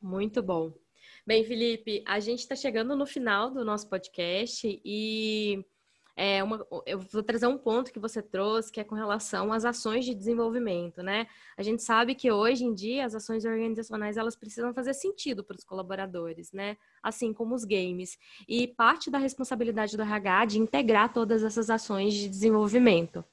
Muito 0.00 0.42
bom. 0.42 0.72
Bem, 1.26 1.44
Felipe, 1.44 2.02
a 2.06 2.20
gente 2.20 2.40
está 2.40 2.56
chegando 2.56 2.96
no 2.96 3.06
final 3.06 3.50
do 3.50 3.62
nosso 3.62 3.90
podcast 3.90 4.80
e 4.82 5.62
é 6.20 6.42
uma, 6.42 6.66
eu 6.84 6.98
vou 6.98 7.22
trazer 7.22 7.46
um 7.46 7.56
ponto 7.56 7.92
que 7.92 7.98
você 8.00 8.20
trouxe, 8.20 8.72
que 8.72 8.80
é 8.80 8.84
com 8.84 8.96
relação 8.96 9.52
às 9.52 9.64
ações 9.64 10.04
de 10.04 10.12
desenvolvimento, 10.12 11.00
né? 11.00 11.28
A 11.56 11.62
gente 11.62 11.80
sabe 11.80 12.12
que 12.12 12.28
hoje 12.28 12.64
em 12.64 12.74
dia 12.74 13.06
as 13.06 13.14
ações 13.14 13.44
organizacionais 13.44 14.16
elas 14.16 14.34
precisam 14.34 14.74
fazer 14.74 14.94
sentido 14.94 15.44
para 15.44 15.56
os 15.56 15.62
colaboradores, 15.62 16.50
né? 16.50 16.76
Assim 17.00 17.32
como 17.32 17.54
os 17.54 17.64
games. 17.64 18.18
E 18.48 18.66
parte 18.66 19.12
da 19.12 19.18
responsabilidade 19.18 19.96
do 19.96 20.02
RH 20.02 20.44
de 20.46 20.58
integrar 20.58 21.12
todas 21.12 21.44
essas 21.44 21.70
ações 21.70 22.12
de 22.14 22.28
desenvolvimento. 22.28 23.24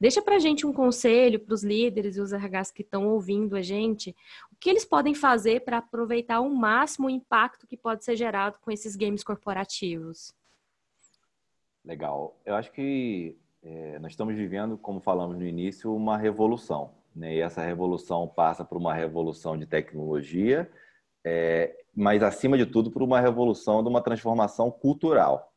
Deixa 0.00 0.22
para 0.22 0.38
gente 0.38 0.64
um 0.64 0.72
conselho 0.72 1.40
para 1.40 1.52
os 1.52 1.64
líderes 1.64 2.16
e 2.16 2.20
os 2.20 2.32
RHs 2.32 2.70
que 2.70 2.82
estão 2.82 3.08
ouvindo 3.08 3.56
a 3.56 3.62
gente, 3.62 4.14
o 4.52 4.56
que 4.60 4.70
eles 4.70 4.84
podem 4.84 5.12
fazer 5.12 5.64
para 5.64 5.78
aproveitar 5.78 6.36
ao 6.36 6.48
máximo 6.48 7.08
o 7.08 7.10
impacto 7.10 7.66
que 7.66 7.76
pode 7.76 8.04
ser 8.04 8.14
gerado 8.14 8.60
com 8.60 8.70
esses 8.70 8.94
games 8.94 9.24
corporativos. 9.24 10.37
Legal. 11.88 12.38
Eu 12.44 12.54
acho 12.54 12.70
que 12.70 13.34
é, 13.62 13.98
nós 13.98 14.12
estamos 14.12 14.34
vivendo, 14.34 14.76
como 14.76 15.00
falamos 15.00 15.38
no 15.38 15.46
início, 15.46 15.96
uma 15.96 16.18
revolução. 16.18 16.90
Né? 17.16 17.36
E 17.36 17.40
essa 17.40 17.62
revolução 17.62 18.28
passa 18.28 18.62
por 18.62 18.76
uma 18.76 18.92
revolução 18.92 19.56
de 19.56 19.64
tecnologia, 19.64 20.70
é, 21.24 21.74
mas, 21.96 22.22
acima 22.22 22.58
de 22.58 22.66
tudo, 22.66 22.90
por 22.90 23.02
uma 23.02 23.18
revolução 23.18 23.82
de 23.82 23.88
uma 23.88 24.02
transformação 24.02 24.70
cultural. 24.70 25.50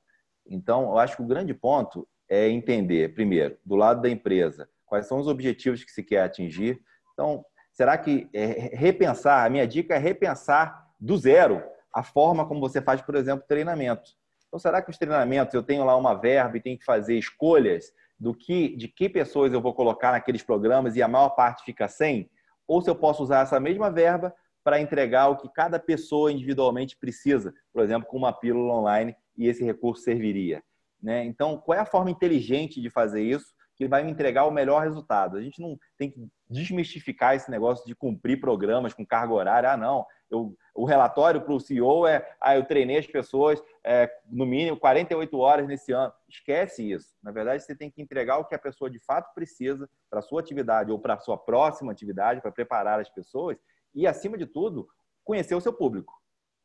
Então, 0.48 0.84
eu 0.84 1.00
acho 1.00 1.18
que 1.18 1.22
o 1.22 1.28
grande 1.28 1.54
ponto 1.54 2.08
é 2.30 2.48
entender, 2.48 3.14
primeiro, 3.14 3.58
do 3.66 3.76
lado 3.76 4.02
da 4.02 4.10
empresa, 4.10 4.70
quais 4.86 5.08
são 5.08 5.20
os 5.20 5.28
objetivos 5.28 5.84
que 5.84 5.92
se 5.92 6.02
quer 6.02 6.24
atingir. 6.24 6.82
Então, 7.12 7.44
será 7.74 7.98
que 7.98 8.30
é, 8.34 8.72
repensar, 8.74 9.46
a 9.46 9.50
minha 9.50 9.68
dica 9.68 9.96
é 9.96 9.98
repensar 9.98 10.94
do 10.98 11.18
zero 11.18 11.62
a 11.94 12.02
forma 12.04 12.48
como 12.48 12.62
você 12.62 12.82
faz, 12.82 13.02
por 13.02 13.16
exemplo, 13.16 13.46
treinamento. 13.46 14.21
Então, 14.52 14.60
será 14.60 14.82
que 14.82 14.92
os 14.92 14.98
treinamentos 14.98 15.54
eu 15.54 15.64
tenho 15.64 15.86
lá 15.86 15.96
uma 15.96 16.14
verba 16.14 16.58
e 16.58 16.62
tenho 16.62 16.78
que 16.78 16.84
fazer 16.84 17.18
escolhas 17.18 17.94
do 18.20 18.36
que, 18.36 18.76
de 18.76 18.90
que 18.90 19.08
pessoas 19.08 19.54
eu 19.54 19.62
vou 19.62 19.74
colocar 19.74 20.12
naqueles 20.12 20.44
programas 20.44 20.98
e 20.98 21.02
a 21.02 21.08
maior 21.08 21.30
parte 21.30 21.64
fica 21.64 21.88
sem? 21.88 22.30
Ou 22.68 22.82
se 22.82 22.90
eu 22.90 22.96
posso 22.96 23.24
usar 23.24 23.44
essa 23.44 23.62
mesma 23.62 23.90
verba 23.90 24.36
para 24.62 24.82
entregar 24.82 25.30
o 25.30 25.38
que 25.38 25.48
cada 25.48 25.80
pessoa 25.80 26.34
individualmente 26.34 26.98
precisa, 26.98 27.54
por 27.72 27.82
exemplo, 27.82 28.10
com 28.10 28.18
uma 28.18 28.34
pílula 28.34 28.74
online 28.74 29.16
e 29.38 29.48
esse 29.48 29.64
recurso 29.64 30.04
serviria. 30.04 30.62
Né? 31.02 31.24
Então, 31.24 31.58
qual 31.58 31.78
é 31.78 31.82
a 31.82 31.86
forma 31.86 32.12
inteligente 32.12 32.82
de 32.82 32.90
fazer 32.90 33.24
isso 33.24 33.54
que 33.86 33.90
vai 33.90 34.04
me 34.04 34.12
entregar 34.12 34.46
o 34.46 34.52
melhor 34.52 34.82
resultado? 34.84 35.38
A 35.38 35.42
gente 35.42 35.62
não 35.62 35.78
tem 35.98 36.10
que 36.10 36.28
desmistificar 36.50 37.36
esse 37.36 37.50
negócio 37.50 37.86
de 37.86 37.96
cumprir 37.96 38.40
programas 38.40 38.94
com 38.94 39.06
carga 39.06 39.34
horária. 39.34 39.72
Ah, 39.72 39.78
não, 39.78 40.06
eu, 40.30 40.56
o 40.74 40.86
relatório 40.86 41.42
para 41.42 41.54
o 41.54 41.60
CEO 41.60 42.08
é: 42.08 42.28
ah, 42.40 42.56
eu 42.56 42.66
treinei 42.66 42.98
as 42.98 43.08
pessoas 43.08 43.62
é, 43.84 44.10
no 44.30 44.46
mínimo 44.46 44.78
48 44.78 45.38
horas 45.38 45.68
nesse 45.68 45.92
ano. 45.92 46.12
Esquece 46.30 46.92
isso. 46.92 47.16
Na 47.22 47.32
verdade, 47.32 47.64
você 47.64 47.76
tem 47.76 47.92
que 47.92 48.02
entregar 48.02 48.38
o 48.38 48.46
que 48.46 48.56
a 48.56 48.60
pessoa 48.60 48.90
de 48.90 49.00
fato 49.00 49.34
precisa 49.34 49.90
para 50.10 50.20
a 50.20 50.24
sua 50.24 50.42
atividade 50.42 50.92
ou 50.92 51.00
para 51.00 51.16
a 51.16 51.20
sua 51.20 51.38
próxima 51.38 51.92
atividade, 51.92 52.42
para 52.42 52.52
preparar 52.52 53.00
as 53.00 53.10
pessoas 53.10 53.58
e, 53.94 54.08
acima 54.08 54.38
de 54.38 54.46
tudo, 54.46 54.88
conhecer 55.24 55.56
o 55.56 55.62
seu 55.62 55.74
público. 55.74 56.22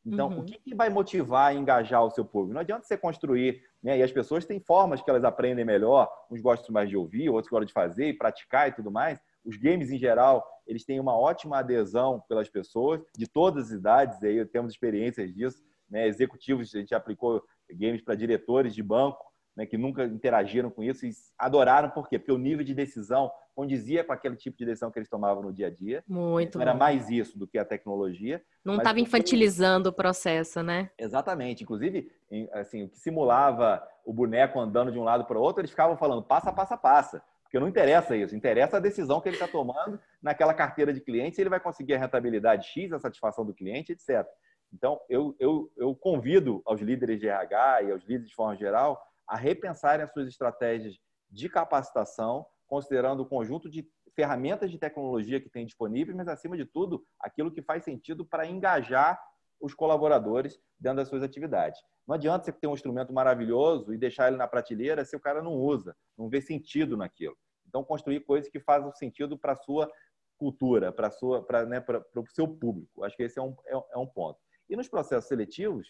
Então, 0.06 0.28
uhum. 0.28 0.40
o 0.40 0.44
que, 0.44 0.56
que, 0.58 0.74
vai 0.74 0.88
motivar 0.88 1.52
e 1.52 1.58
engajar 1.58 2.04
o 2.04 2.10
seu 2.10 2.24
público? 2.24 2.54
Não 2.54 2.60
adianta 2.60 2.86
você 2.86 2.96
construir, 2.96 3.60
né? 3.86 3.98
E 3.98 4.02
as 4.02 4.10
pessoas 4.10 4.44
têm 4.44 4.58
formas 4.58 5.00
que 5.00 5.08
elas 5.08 5.22
aprendem 5.22 5.64
melhor, 5.64 6.10
uns 6.28 6.40
gostam 6.40 6.72
mais 6.72 6.88
de 6.88 6.96
ouvir, 6.96 7.30
outros 7.30 7.48
gostam 7.48 7.66
de 7.66 7.72
fazer 7.72 8.08
e 8.08 8.12
praticar 8.12 8.68
e 8.68 8.72
tudo 8.72 8.90
mais. 8.90 9.20
Os 9.44 9.56
games, 9.56 9.92
em 9.92 9.96
geral, 9.96 10.44
eles 10.66 10.84
têm 10.84 10.98
uma 10.98 11.16
ótima 11.16 11.58
adesão 11.58 12.20
pelas 12.28 12.48
pessoas, 12.48 13.00
de 13.16 13.28
todas 13.28 13.66
as 13.66 13.70
idades, 13.70 14.20
aí 14.24 14.44
temos 14.46 14.72
experiências 14.72 15.32
disso. 15.32 15.62
Né? 15.88 16.08
Executivos, 16.08 16.74
a 16.74 16.80
gente 16.80 16.96
aplicou 16.96 17.40
games 17.70 18.02
para 18.02 18.16
diretores 18.16 18.74
de 18.74 18.82
banco, 18.82 19.24
né, 19.56 19.64
que 19.64 19.78
nunca 19.78 20.04
interagiram 20.04 20.70
com 20.70 20.82
isso 20.82 21.06
e 21.06 21.10
adoraram, 21.38 21.88
por 21.88 22.08
quê? 22.08 22.18
Porque 22.18 22.32
o 22.32 22.38
nível 22.38 22.64
de 22.64 22.74
decisão 22.74 23.32
condizia 23.54 24.04
com 24.04 24.12
aquele 24.12 24.36
tipo 24.36 24.58
de 24.58 24.66
decisão 24.66 24.90
que 24.90 24.98
eles 24.98 25.08
tomavam 25.08 25.42
no 25.42 25.52
dia 25.52 25.68
a 25.68 25.70
dia. 25.70 26.04
Muito. 26.06 26.58
Não 26.58 26.62
era 26.62 26.74
mais 26.74 27.08
isso 27.08 27.38
do 27.38 27.46
que 27.46 27.58
a 27.58 27.64
tecnologia. 27.64 28.42
Não 28.62 28.76
estava 28.76 29.00
infantilizando 29.00 29.88
o 29.88 29.92
processo, 29.92 30.62
né? 30.62 30.90
Exatamente. 30.98 31.64
Inclusive, 31.64 32.12
assim, 32.52 32.84
o 32.84 32.88
que 32.90 32.98
simulava 32.98 33.82
o 34.04 34.12
boneco 34.12 34.60
andando 34.60 34.92
de 34.92 34.98
um 34.98 35.04
lado 35.04 35.24
para 35.24 35.38
o 35.38 35.40
outro, 35.42 35.62
eles 35.62 35.70
ficavam 35.70 35.96
falando 35.96 36.22
passa, 36.22 36.52
passa, 36.52 36.76
passa. 36.76 37.22
Porque 37.42 37.58
não 37.58 37.68
interessa 37.68 38.14
isso, 38.14 38.36
interessa 38.36 38.76
a 38.76 38.80
decisão 38.80 39.20
que 39.20 39.28
ele 39.28 39.36
está 39.36 39.48
tomando 39.48 39.98
naquela 40.20 40.52
carteira 40.52 40.92
de 40.92 41.00
clientes, 41.00 41.36
se 41.36 41.42
ele 41.42 41.48
vai 41.48 41.60
conseguir 41.60 41.94
a 41.94 41.98
rentabilidade 41.98 42.66
X, 42.66 42.92
a 42.92 42.98
satisfação 42.98 43.46
do 43.46 43.54
cliente, 43.54 43.92
etc. 43.92 44.26
Então, 44.72 45.00
eu, 45.08 45.34
eu, 45.38 45.72
eu 45.76 45.94
convido 45.94 46.60
aos 46.66 46.80
líderes 46.80 47.20
de 47.20 47.28
RH 47.28 47.82
e 47.84 47.92
aos 47.92 48.02
líderes 48.02 48.28
de 48.28 48.34
forma 48.34 48.56
geral 48.56 49.00
a 49.28 49.36
repensarem 49.36 50.04
as 50.04 50.12
suas 50.12 50.28
estratégias 50.28 50.96
de 51.30 51.48
capacitação, 51.48 52.46
considerando 52.66 53.20
o 53.20 53.26
conjunto 53.26 53.68
de 53.68 53.88
ferramentas 54.14 54.70
de 54.70 54.78
tecnologia 54.78 55.40
que 55.40 55.50
tem 55.50 55.66
disponíveis, 55.66 56.16
mas, 56.16 56.28
acima 56.28 56.56
de 56.56 56.64
tudo, 56.64 57.04
aquilo 57.20 57.52
que 57.52 57.62
faz 57.62 57.84
sentido 57.84 58.24
para 58.24 58.46
engajar 58.46 59.20
os 59.60 59.74
colaboradores 59.74 60.58
dentro 60.78 60.98
das 60.98 61.08
suas 61.08 61.22
atividades. 61.22 61.80
Não 62.06 62.14
adianta 62.14 62.44
você 62.44 62.52
ter 62.52 62.66
um 62.66 62.74
instrumento 62.74 63.12
maravilhoso 63.12 63.92
e 63.92 63.98
deixar 63.98 64.28
ele 64.28 64.36
na 64.36 64.46
prateleira 64.46 65.04
se 65.04 65.16
o 65.16 65.20
cara 65.20 65.42
não 65.42 65.54
usa, 65.54 65.96
não 66.16 66.28
vê 66.28 66.40
sentido 66.40 66.96
naquilo. 66.96 67.36
Então, 67.66 67.84
construir 67.84 68.20
coisas 68.20 68.50
que 68.50 68.60
fazem 68.60 68.90
sentido 68.92 69.36
para 69.38 69.52
a 69.52 69.56
sua 69.56 69.90
cultura, 70.38 70.92
para 70.92 71.66
né, 71.66 71.84
o 72.14 72.26
seu 72.28 72.46
público. 72.46 73.04
Acho 73.04 73.16
que 73.16 73.24
esse 73.24 73.38
é 73.38 73.42
um, 73.42 73.56
é, 73.66 73.74
é 73.94 73.98
um 73.98 74.06
ponto. 74.06 74.38
E 74.68 74.76
nos 74.76 74.88
processos 74.88 75.28
seletivos, 75.28 75.88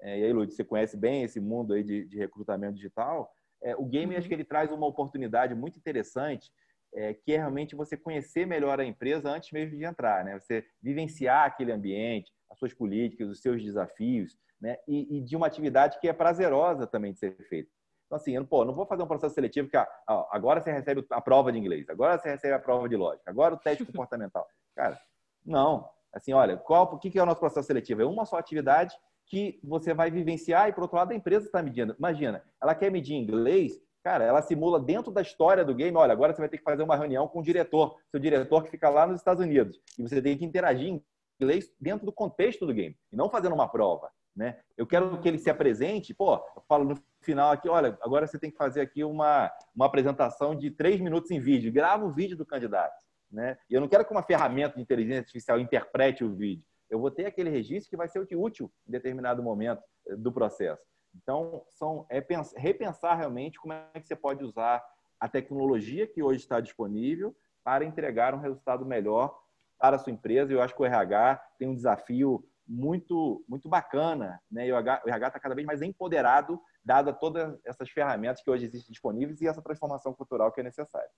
é, 0.00 0.20
e 0.20 0.24
aí, 0.24 0.32
Lud, 0.32 0.52
você 0.52 0.64
conhece 0.64 0.96
bem 0.96 1.24
esse 1.24 1.40
mundo 1.40 1.72
aí 1.72 1.82
de, 1.82 2.04
de 2.04 2.18
recrutamento 2.18 2.74
digital, 2.74 3.30
é, 3.62 3.74
o 3.76 3.84
game 3.84 4.12
uhum. 4.12 4.18
acho 4.18 4.28
que 4.28 4.34
ele 4.34 4.44
traz 4.44 4.70
uma 4.70 4.86
oportunidade 4.86 5.54
muito 5.54 5.78
interessante, 5.78 6.50
é, 6.94 7.12
que 7.12 7.32
é 7.32 7.36
realmente 7.36 7.74
você 7.74 7.96
conhecer 7.96 8.46
melhor 8.46 8.80
a 8.80 8.84
empresa 8.84 9.28
antes 9.28 9.50
mesmo 9.52 9.76
de 9.76 9.84
entrar, 9.84 10.24
né? 10.24 10.38
Você 10.38 10.64
vivenciar 10.82 11.46
aquele 11.46 11.72
ambiente, 11.72 12.32
as 12.50 12.58
suas 12.58 12.72
políticas, 12.72 13.28
os 13.28 13.40
seus 13.40 13.62
desafios, 13.62 14.38
né? 14.60 14.76
E, 14.86 15.18
e 15.18 15.20
de 15.20 15.36
uma 15.36 15.46
atividade 15.46 15.98
que 16.00 16.08
é 16.08 16.12
prazerosa 16.12 16.86
também 16.86 17.12
de 17.12 17.18
ser 17.18 17.36
feita. 17.48 17.70
Então, 18.06 18.16
assim, 18.16 18.34
eu, 18.34 18.46
pô, 18.46 18.64
não 18.64 18.74
vou 18.74 18.86
fazer 18.86 19.02
um 19.02 19.06
processo 19.06 19.34
seletivo 19.34 19.68
que 19.68 19.76
ah, 19.76 19.86
agora 20.30 20.62
você 20.62 20.72
recebe 20.72 21.04
a 21.10 21.20
prova 21.20 21.52
de 21.52 21.58
inglês, 21.58 21.86
agora 21.90 22.18
você 22.18 22.30
recebe 22.30 22.54
a 22.54 22.58
prova 22.58 22.88
de 22.88 22.96
lógica, 22.96 23.30
agora 23.30 23.54
o 23.54 23.58
teste 23.58 23.84
comportamental. 23.84 24.48
Cara, 24.74 24.98
não. 25.44 25.90
Assim, 26.10 26.32
olha, 26.32 26.56
qual, 26.56 26.84
o 26.84 26.98
que 26.98 27.18
é 27.18 27.22
o 27.22 27.26
nosso 27.26 27.40
processo 27.40 27.66
seletivo? 27.66 28.00
É 28.00 28.06
uma 28.06 28.24
só 28.24 28.38
atividade 28.38 28.96
que 29.28 29.60
você 29.62 29.92
vai 29.92 30.10
vivenciar 30.10 30.68
e, 30.68 30.72
por 30.72 30.82
outro 30.82 30.96
lado, 30.96 31.12
a 31.12 31.14
empresa 31.14 31.46
está 31.46 31.62
medindo. 31.62 31.94
Imagina, 31.98 32.42
ela 32.60 32.74
quer 32.74 32.90
medir 32.90 33.14
inglês, 33.14 33.78
cara, 34.02 34.24
ela 34.24 34.40
simula 34.40 34.80
dentro 34.80 35.12
da 35.12 35.20
história 35.20 35.64
do 35.64 35.74
game, 35.74 35.96
olha, 35.96 36.12
agora 36.12 36.32
você 36.32 36.40
vai 36.40 36.48
ter 36.48 36.58
que 36.58 36.64
fazer 36.64 36.82
uma 36.82 36.96
reunião 36.96 37.28
com 37.28 37.40
o 37.40 37.42
diretor, 37.42 37.96
seu 38.10 38.18
diretor 38.18 38.64
que 38.64 38.70
fica 38.70 38.88
lá 38.88 39.06
nos 39.06 39.18
Estados 39.18 39.44
Unidos, 39.44 39.78
e 39.98 40.02
você 40.02 40.22
tem 40.22 40.36
que 40.36 40.44
interagir 40.44 40.88
em 40.88 41.04
inglês 41.40 41.70
dentro 41.78 42.06
do 42.06 42.12
contexto 42.12 42.66
do 42.66 42.72
game, 42.72 42.96
e 43.12 43.16
não 43.16 43.28
fazendo 43.28 43.54
uma 43.54 43.68
prova. 43.68 44.10
Né? 44.34 44.56
Eu 44.76 44.86
quero 44.86 45.20
que 45.20 45.28
ele 45.28 45.38
se 45.38 45.50
apresente, 45.50 46.14
pô, 46.14 46.36
eu 46.56 46.62
falo 46.68 46.84
no 46.84 46.98
final 47.20 47.50
aqui, 47.52 47.68
olha, 47.68 47.98
agora 48.00 48.26
você 48.26 48.38
tem 48.38 48.50
que 48.50 48.56
fazer 48.56 48.80
aqui 48.80 49.04
uma, 49.04 49.50
uma 49.74 49.86
apresentação 49.86 50.54
de 50.54 50.70
três 50.70 51.00
minutos 51.00 51.30
em 51.30 51.40
vídeo, 51.40 51.72
grava 51.72 52.04
o 52.04 52.12
vídeo 52.12 52.36
do 52.36 52.46
candidato. 52.46 53.04
Né? 53.30 53.58
E 53.68 53.74
eu 53.74 53.80
não 53.80 53.88
quero 53.88 54.06
que 54.06 54.12
uma 54.12 54.22
ferramenta 54.22 54.76
de 54.76 54.80
inteligência 54.80 55.20
artificial 55.20 55.58
interprete 55.58 56.24
o 56.24 56.34
vídeo 56.34 56.64
eu 56.90 56.98
vou 56.98 57.10
ter 57.10 57.26
aquele 57.26 57.50
registro 57.50 57.90
que 57.90 57.96
vai 57.96 58.08
ser 58.08 58.20
útil 58.36 58.72
em 58.86 58.90
determinado 58.90 59.42
momento 59.42 59.82
eh, 60.06 60.16
do 60.16 60.32
processo. 60.32 60.82
Então, 61.14 61.64
são, 61.70 62.06
é 62.08 62.20
pensar, 62.20 62.58
repensar 62.58 63.16
realmente 63.16 63.58
como 63.58 63.72
é 63.72 64.00
que 64.00 64.06
você 64.06 64.16
pode 64.16 64.44
usar 64.44 64.84
a 65.18 65.28
tecnologia 65.28 66.06
que 66.06 66.22
hoje 66.22 66.40
está 66.40 66.60
disponível 66.60 67.34
para 67.64 67.84
entregar 67.84 68.34
um 68.34 68.40
resultado 68.40 68.86
melhor 68.86 69.38
para 69.78 69.96
a 69.96 69.98
sua 69.98 70.12
empresa. 70.12 70.52
Eu 70.52 70.62
acho 70.62 70.74
que 70.74 70.82
o 70.82 70.86
RH 70.86 71.36
tem 71.58 71.68
um 71.68 71.74
desafio 71.74 72.44
muito, 72.66 73.44
muito 73.48 73.68
bacana, 73.68 74.40
né? 74.50 74.68
E 74.68 74.72
o 74.72 74.76
RH 74.76 75.28
está 75.28 75.40
cada 75.40 75.54
vez 75.54 75.66
mais 75.66 75.80
empoderado, 75.80 76.60
dada 76.84 77.12
todas 77.12 77.58
essas 77.64 77.88
ferramentas 77.90 78.42
que 78.42 78.50
hoje 78.50 78.66
existem 78.66 78.92
disponíveis 78.92 79.40
e 79.40 79.46
essa 79.46 79.62
transformação 79.62 80.12
cultural 80.12 80.52
que 80.52 80.60
é 80.60 80.64
necessária. 80.64 81.10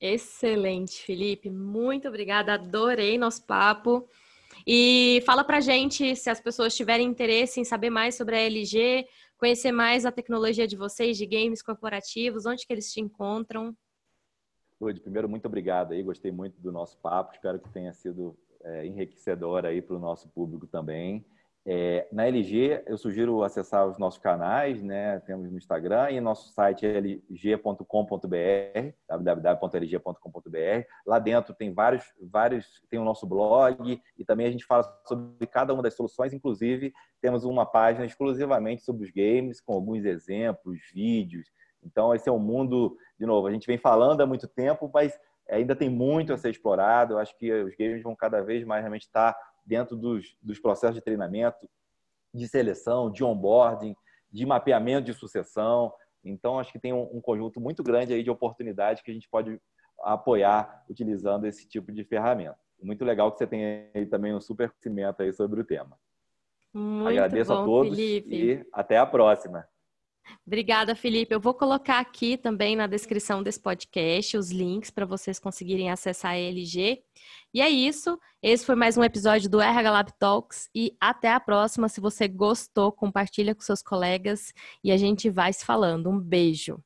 Excelente, 0.00 1.02
Felipe. 1.02 1.48
Muito 1.48 2.08
obrigada. 2.08 2.54
Adorei 2.54 3.16
nosso 3.16 3.46
papo. 3.46 4.06
E 4.66 5.22
fala 5.26 5.44
pra 5.44 5.60
gente 5.60 6.16
se 6.16 6.30
as 6.30 6.40
pessoas 6.40 6.74
tiverem 6.74 7.06
interesse 7.06 7.60
em 7.60 7.64
saber 7.64 7.90
mais 7.90 8.14
sobre 8.14 8.34
a 8.36 8.40
LG, 8.40 9.06
conhecer 9.36 9.72
mais 9.72 10.06
a 10.06 10.12
tecnologia 10.12 10.66
de 10.66 10.76
vocês, 10.76 11.18
de 11.18 11.26
games 11.26 11.62
corporativos, 11.62 12.46
onde 12.46 12.66
que 12.66 12.72
eles 12.72 12.90
te 12.90 13.00
encontram. 13.00 13.76
Lud, 14.80 15.00
primeiro, 15.00 15.28
muito 15.28 15.46
obrigado 15.46 15.92
aí, 15.92 16.02
gostei 16.02 16.32
muito 16.32 16.60
do 16.60 16.72
nosso 16.72 16.98
papo, 16.98 17.32
espero 17.32 17.60
que 17.60 17.68
tenha 17.70 17.92
sido 17.92 18.36
é, 18.62 18.86
enriquecedor 18.86 19.64
aí 19.64 19.80
para 19.82 19.96
o 19.96 20.00
nosso 20.00 20.28
público 20.30 20.66
também. 20.66 21.24
É, 21.66 22.06
na 22.12 22.26
LG, 22.26 22.84
eu 22.86 22.98
sugiro 22.98 23.42
acessar 23.42 23.88
os 23.88 23.96
nossos 23.96 24.20
canais, 24.20 24.82
né? 24.82 25.18
Temos 25.20 25.50
no 25.50 25.56
Instagram 25.56 26.10
e 26.10 26.20
nosso 26.20 26.52
site 26.52 26.84
é 26.84 26.98
lg.com.br, 26.98 28.26
www.lg.com.br. 29.08 30.86
Lá 31.06 31.18
dentro 31.18 31.54
tem 31.54 31.72
vários, 31.72 32.04
vários, 32.20 32.82
tem 32.90 33.00
o 33.00 33.04
nosso 33.04 33.26
blog 33.26 33.98
e 34.18 34.24
também 34.26 34.46
a 34.46 34.50
gente 34.50 34.66
fala 34.66 34.82
sobre 35.06 35.46
cada 35.46 35.72
uma 35.72 35.82
das 35.82 35.94
soluções. 35.94 36.34
Inclusive, 36.34 36.92
temos 37.22 37.44
uma 37.44 37.64
página 37.64 38.04
exclusivamente 38.04 38.82
sobre 38.82 39.06
os 39.06 39.10
games, 39.10 39.58
com 39.58 39.72
alguns 39.72 40.04
exemplos, 40.04 40.78
vídeos. 40.92 41.48
Então, 41.82 42.14
esse 42.14 42.28
é 42.28 42.32
um 42.32 42.38
mundo, 42.38 42.94
de 43.18 43.24
novo, 43.24 43.46
a 43.46 43.52
gente 43.52 43.66
vem 43.66 43.78
falando 43.78 44.20
há 44.20 44.26
muito 44.26 44.46
tempo, 44.46 44.90
mas 44.92 45.18
ainda 45.48 45.74
tem 45.74 45.88
muito 45.88 46.30
a 46.30 46.36
ser 46.36 46.50
explorado. 46.50 47.14
Eu 47.14 47.18
acho 47.18 47.34
que 47.38 47.50
os 47.50 47.74
games 47.74 48.02
vão 48.02 48.14
cada 48.14 48.42
vez 48.42 48.64
mais 48.64 48.82
realmente 48.82 49.06
estar 49.06 49.34
dentro 49.64 49.96
dos, 49.96 50.36
dos 50.42 50.58
processos 50.58 50.96
de 50.96 51.02
treinamento, 51.02 51.68
de 52.32 52.48
seleção, 52.48 53.10
de 53.10 53.22
onboarding, 53.24 53.94
de 54.30 54.44
mapeamento 54.44 55.06
de 55.06 55.14
sucessão. 55.14 55.92
Então, 56.24 56.58
acho 56.58 56.72
que 56.72 56.78
tem 56.78 56.92
um, 56.92 57.08
um 57.12 57.20
conjunto 57.20 57.60
muito 57.60 57.82
grande 57.82 58.12
aí 58.12 58.22
de 58.22 58.30
oportunidades 58.30 59.02
que 59.02 59.10
a 59.10 59.14
gente 59.14 59.28
pode 59.28 59.60
apoiar 60.02 60.84
utilizando 60.88 61.46
esse 61.46 61.68
tipo 61.68 61.92
de 61.92 62.04
ferramenta. 62.04 62.58
Muito 62.82 63.04
legal 63.04 63.30
que 63.32 63.38
você 63.38 63.46
tenha 63.46 63.88
aí 63.94 64.06
também 64.06 64.34
um 64.34 64.40
super 64.40 64.70
conhecimento 64.70 65.22
aí 65.22 65.32
sobre 65.32 65.60
o 65.60 65.64
tema. 65.64 65.98
Muito 66.72 67.08
Agradeço 67.08 67.54
bom, 67.54 67.62
a 67.62 67.64
todos 67.64 67.96
Felipe. 67.96 68.34
e 68.34 68.66
até 68.72 68.98
a 68.98 69.06
próxima. 69.06 69.66
Obrigada, 70.46 70.94
Felipe. 70.94 71.34
Eu 71.34 71.40
vou 71.40 71.54
colocar 71.54 72.00
aqui 72.00 72.36
também 72.36 72.76
na 72.76 72.86
descrição 72.86 73.42
desse 73.42 73.60
podcast 73.60 74.36
os 74.36 74.50
links 74.50 74.90
para 74.90 75.06
vocês 75.06 75.38
conseguirem 75.38 75.90
acessar 75.90 76.32
a 76.32 76.36
LG. 76.38 77.02
E 77.52 77.60
é 77.60 77.68
isso. 77.68 78.18
Esse 78.42 78.64
foi 78.64 78.74
mais 78.74 78.96
um 78.96 79.04
episódio 79.04 79.48
do 79.48 79.60
RH 79.60 79.90
Lab 79.90 80.12
Talks 80.18 80.68
e 80.74 80.96
até 81.00 81.32
a 81.32 81.40
próxima. 81.40 81.88
Se 81.88 82.00
você 82.00 82.28
gostou, 82.28 82.92
compartilha 82.92 83.54
com 83.54 83.62
seus 83.62 83.82
colegas 83.82 84.52
e 84.82 84.90
a 84.92 84.96
gente 84.96 85.30
vai 85.30 85.52
se 85.52 85.64
falando. 85.64 86.10
Um 86.10 86.18
beijo. 86.18 86.82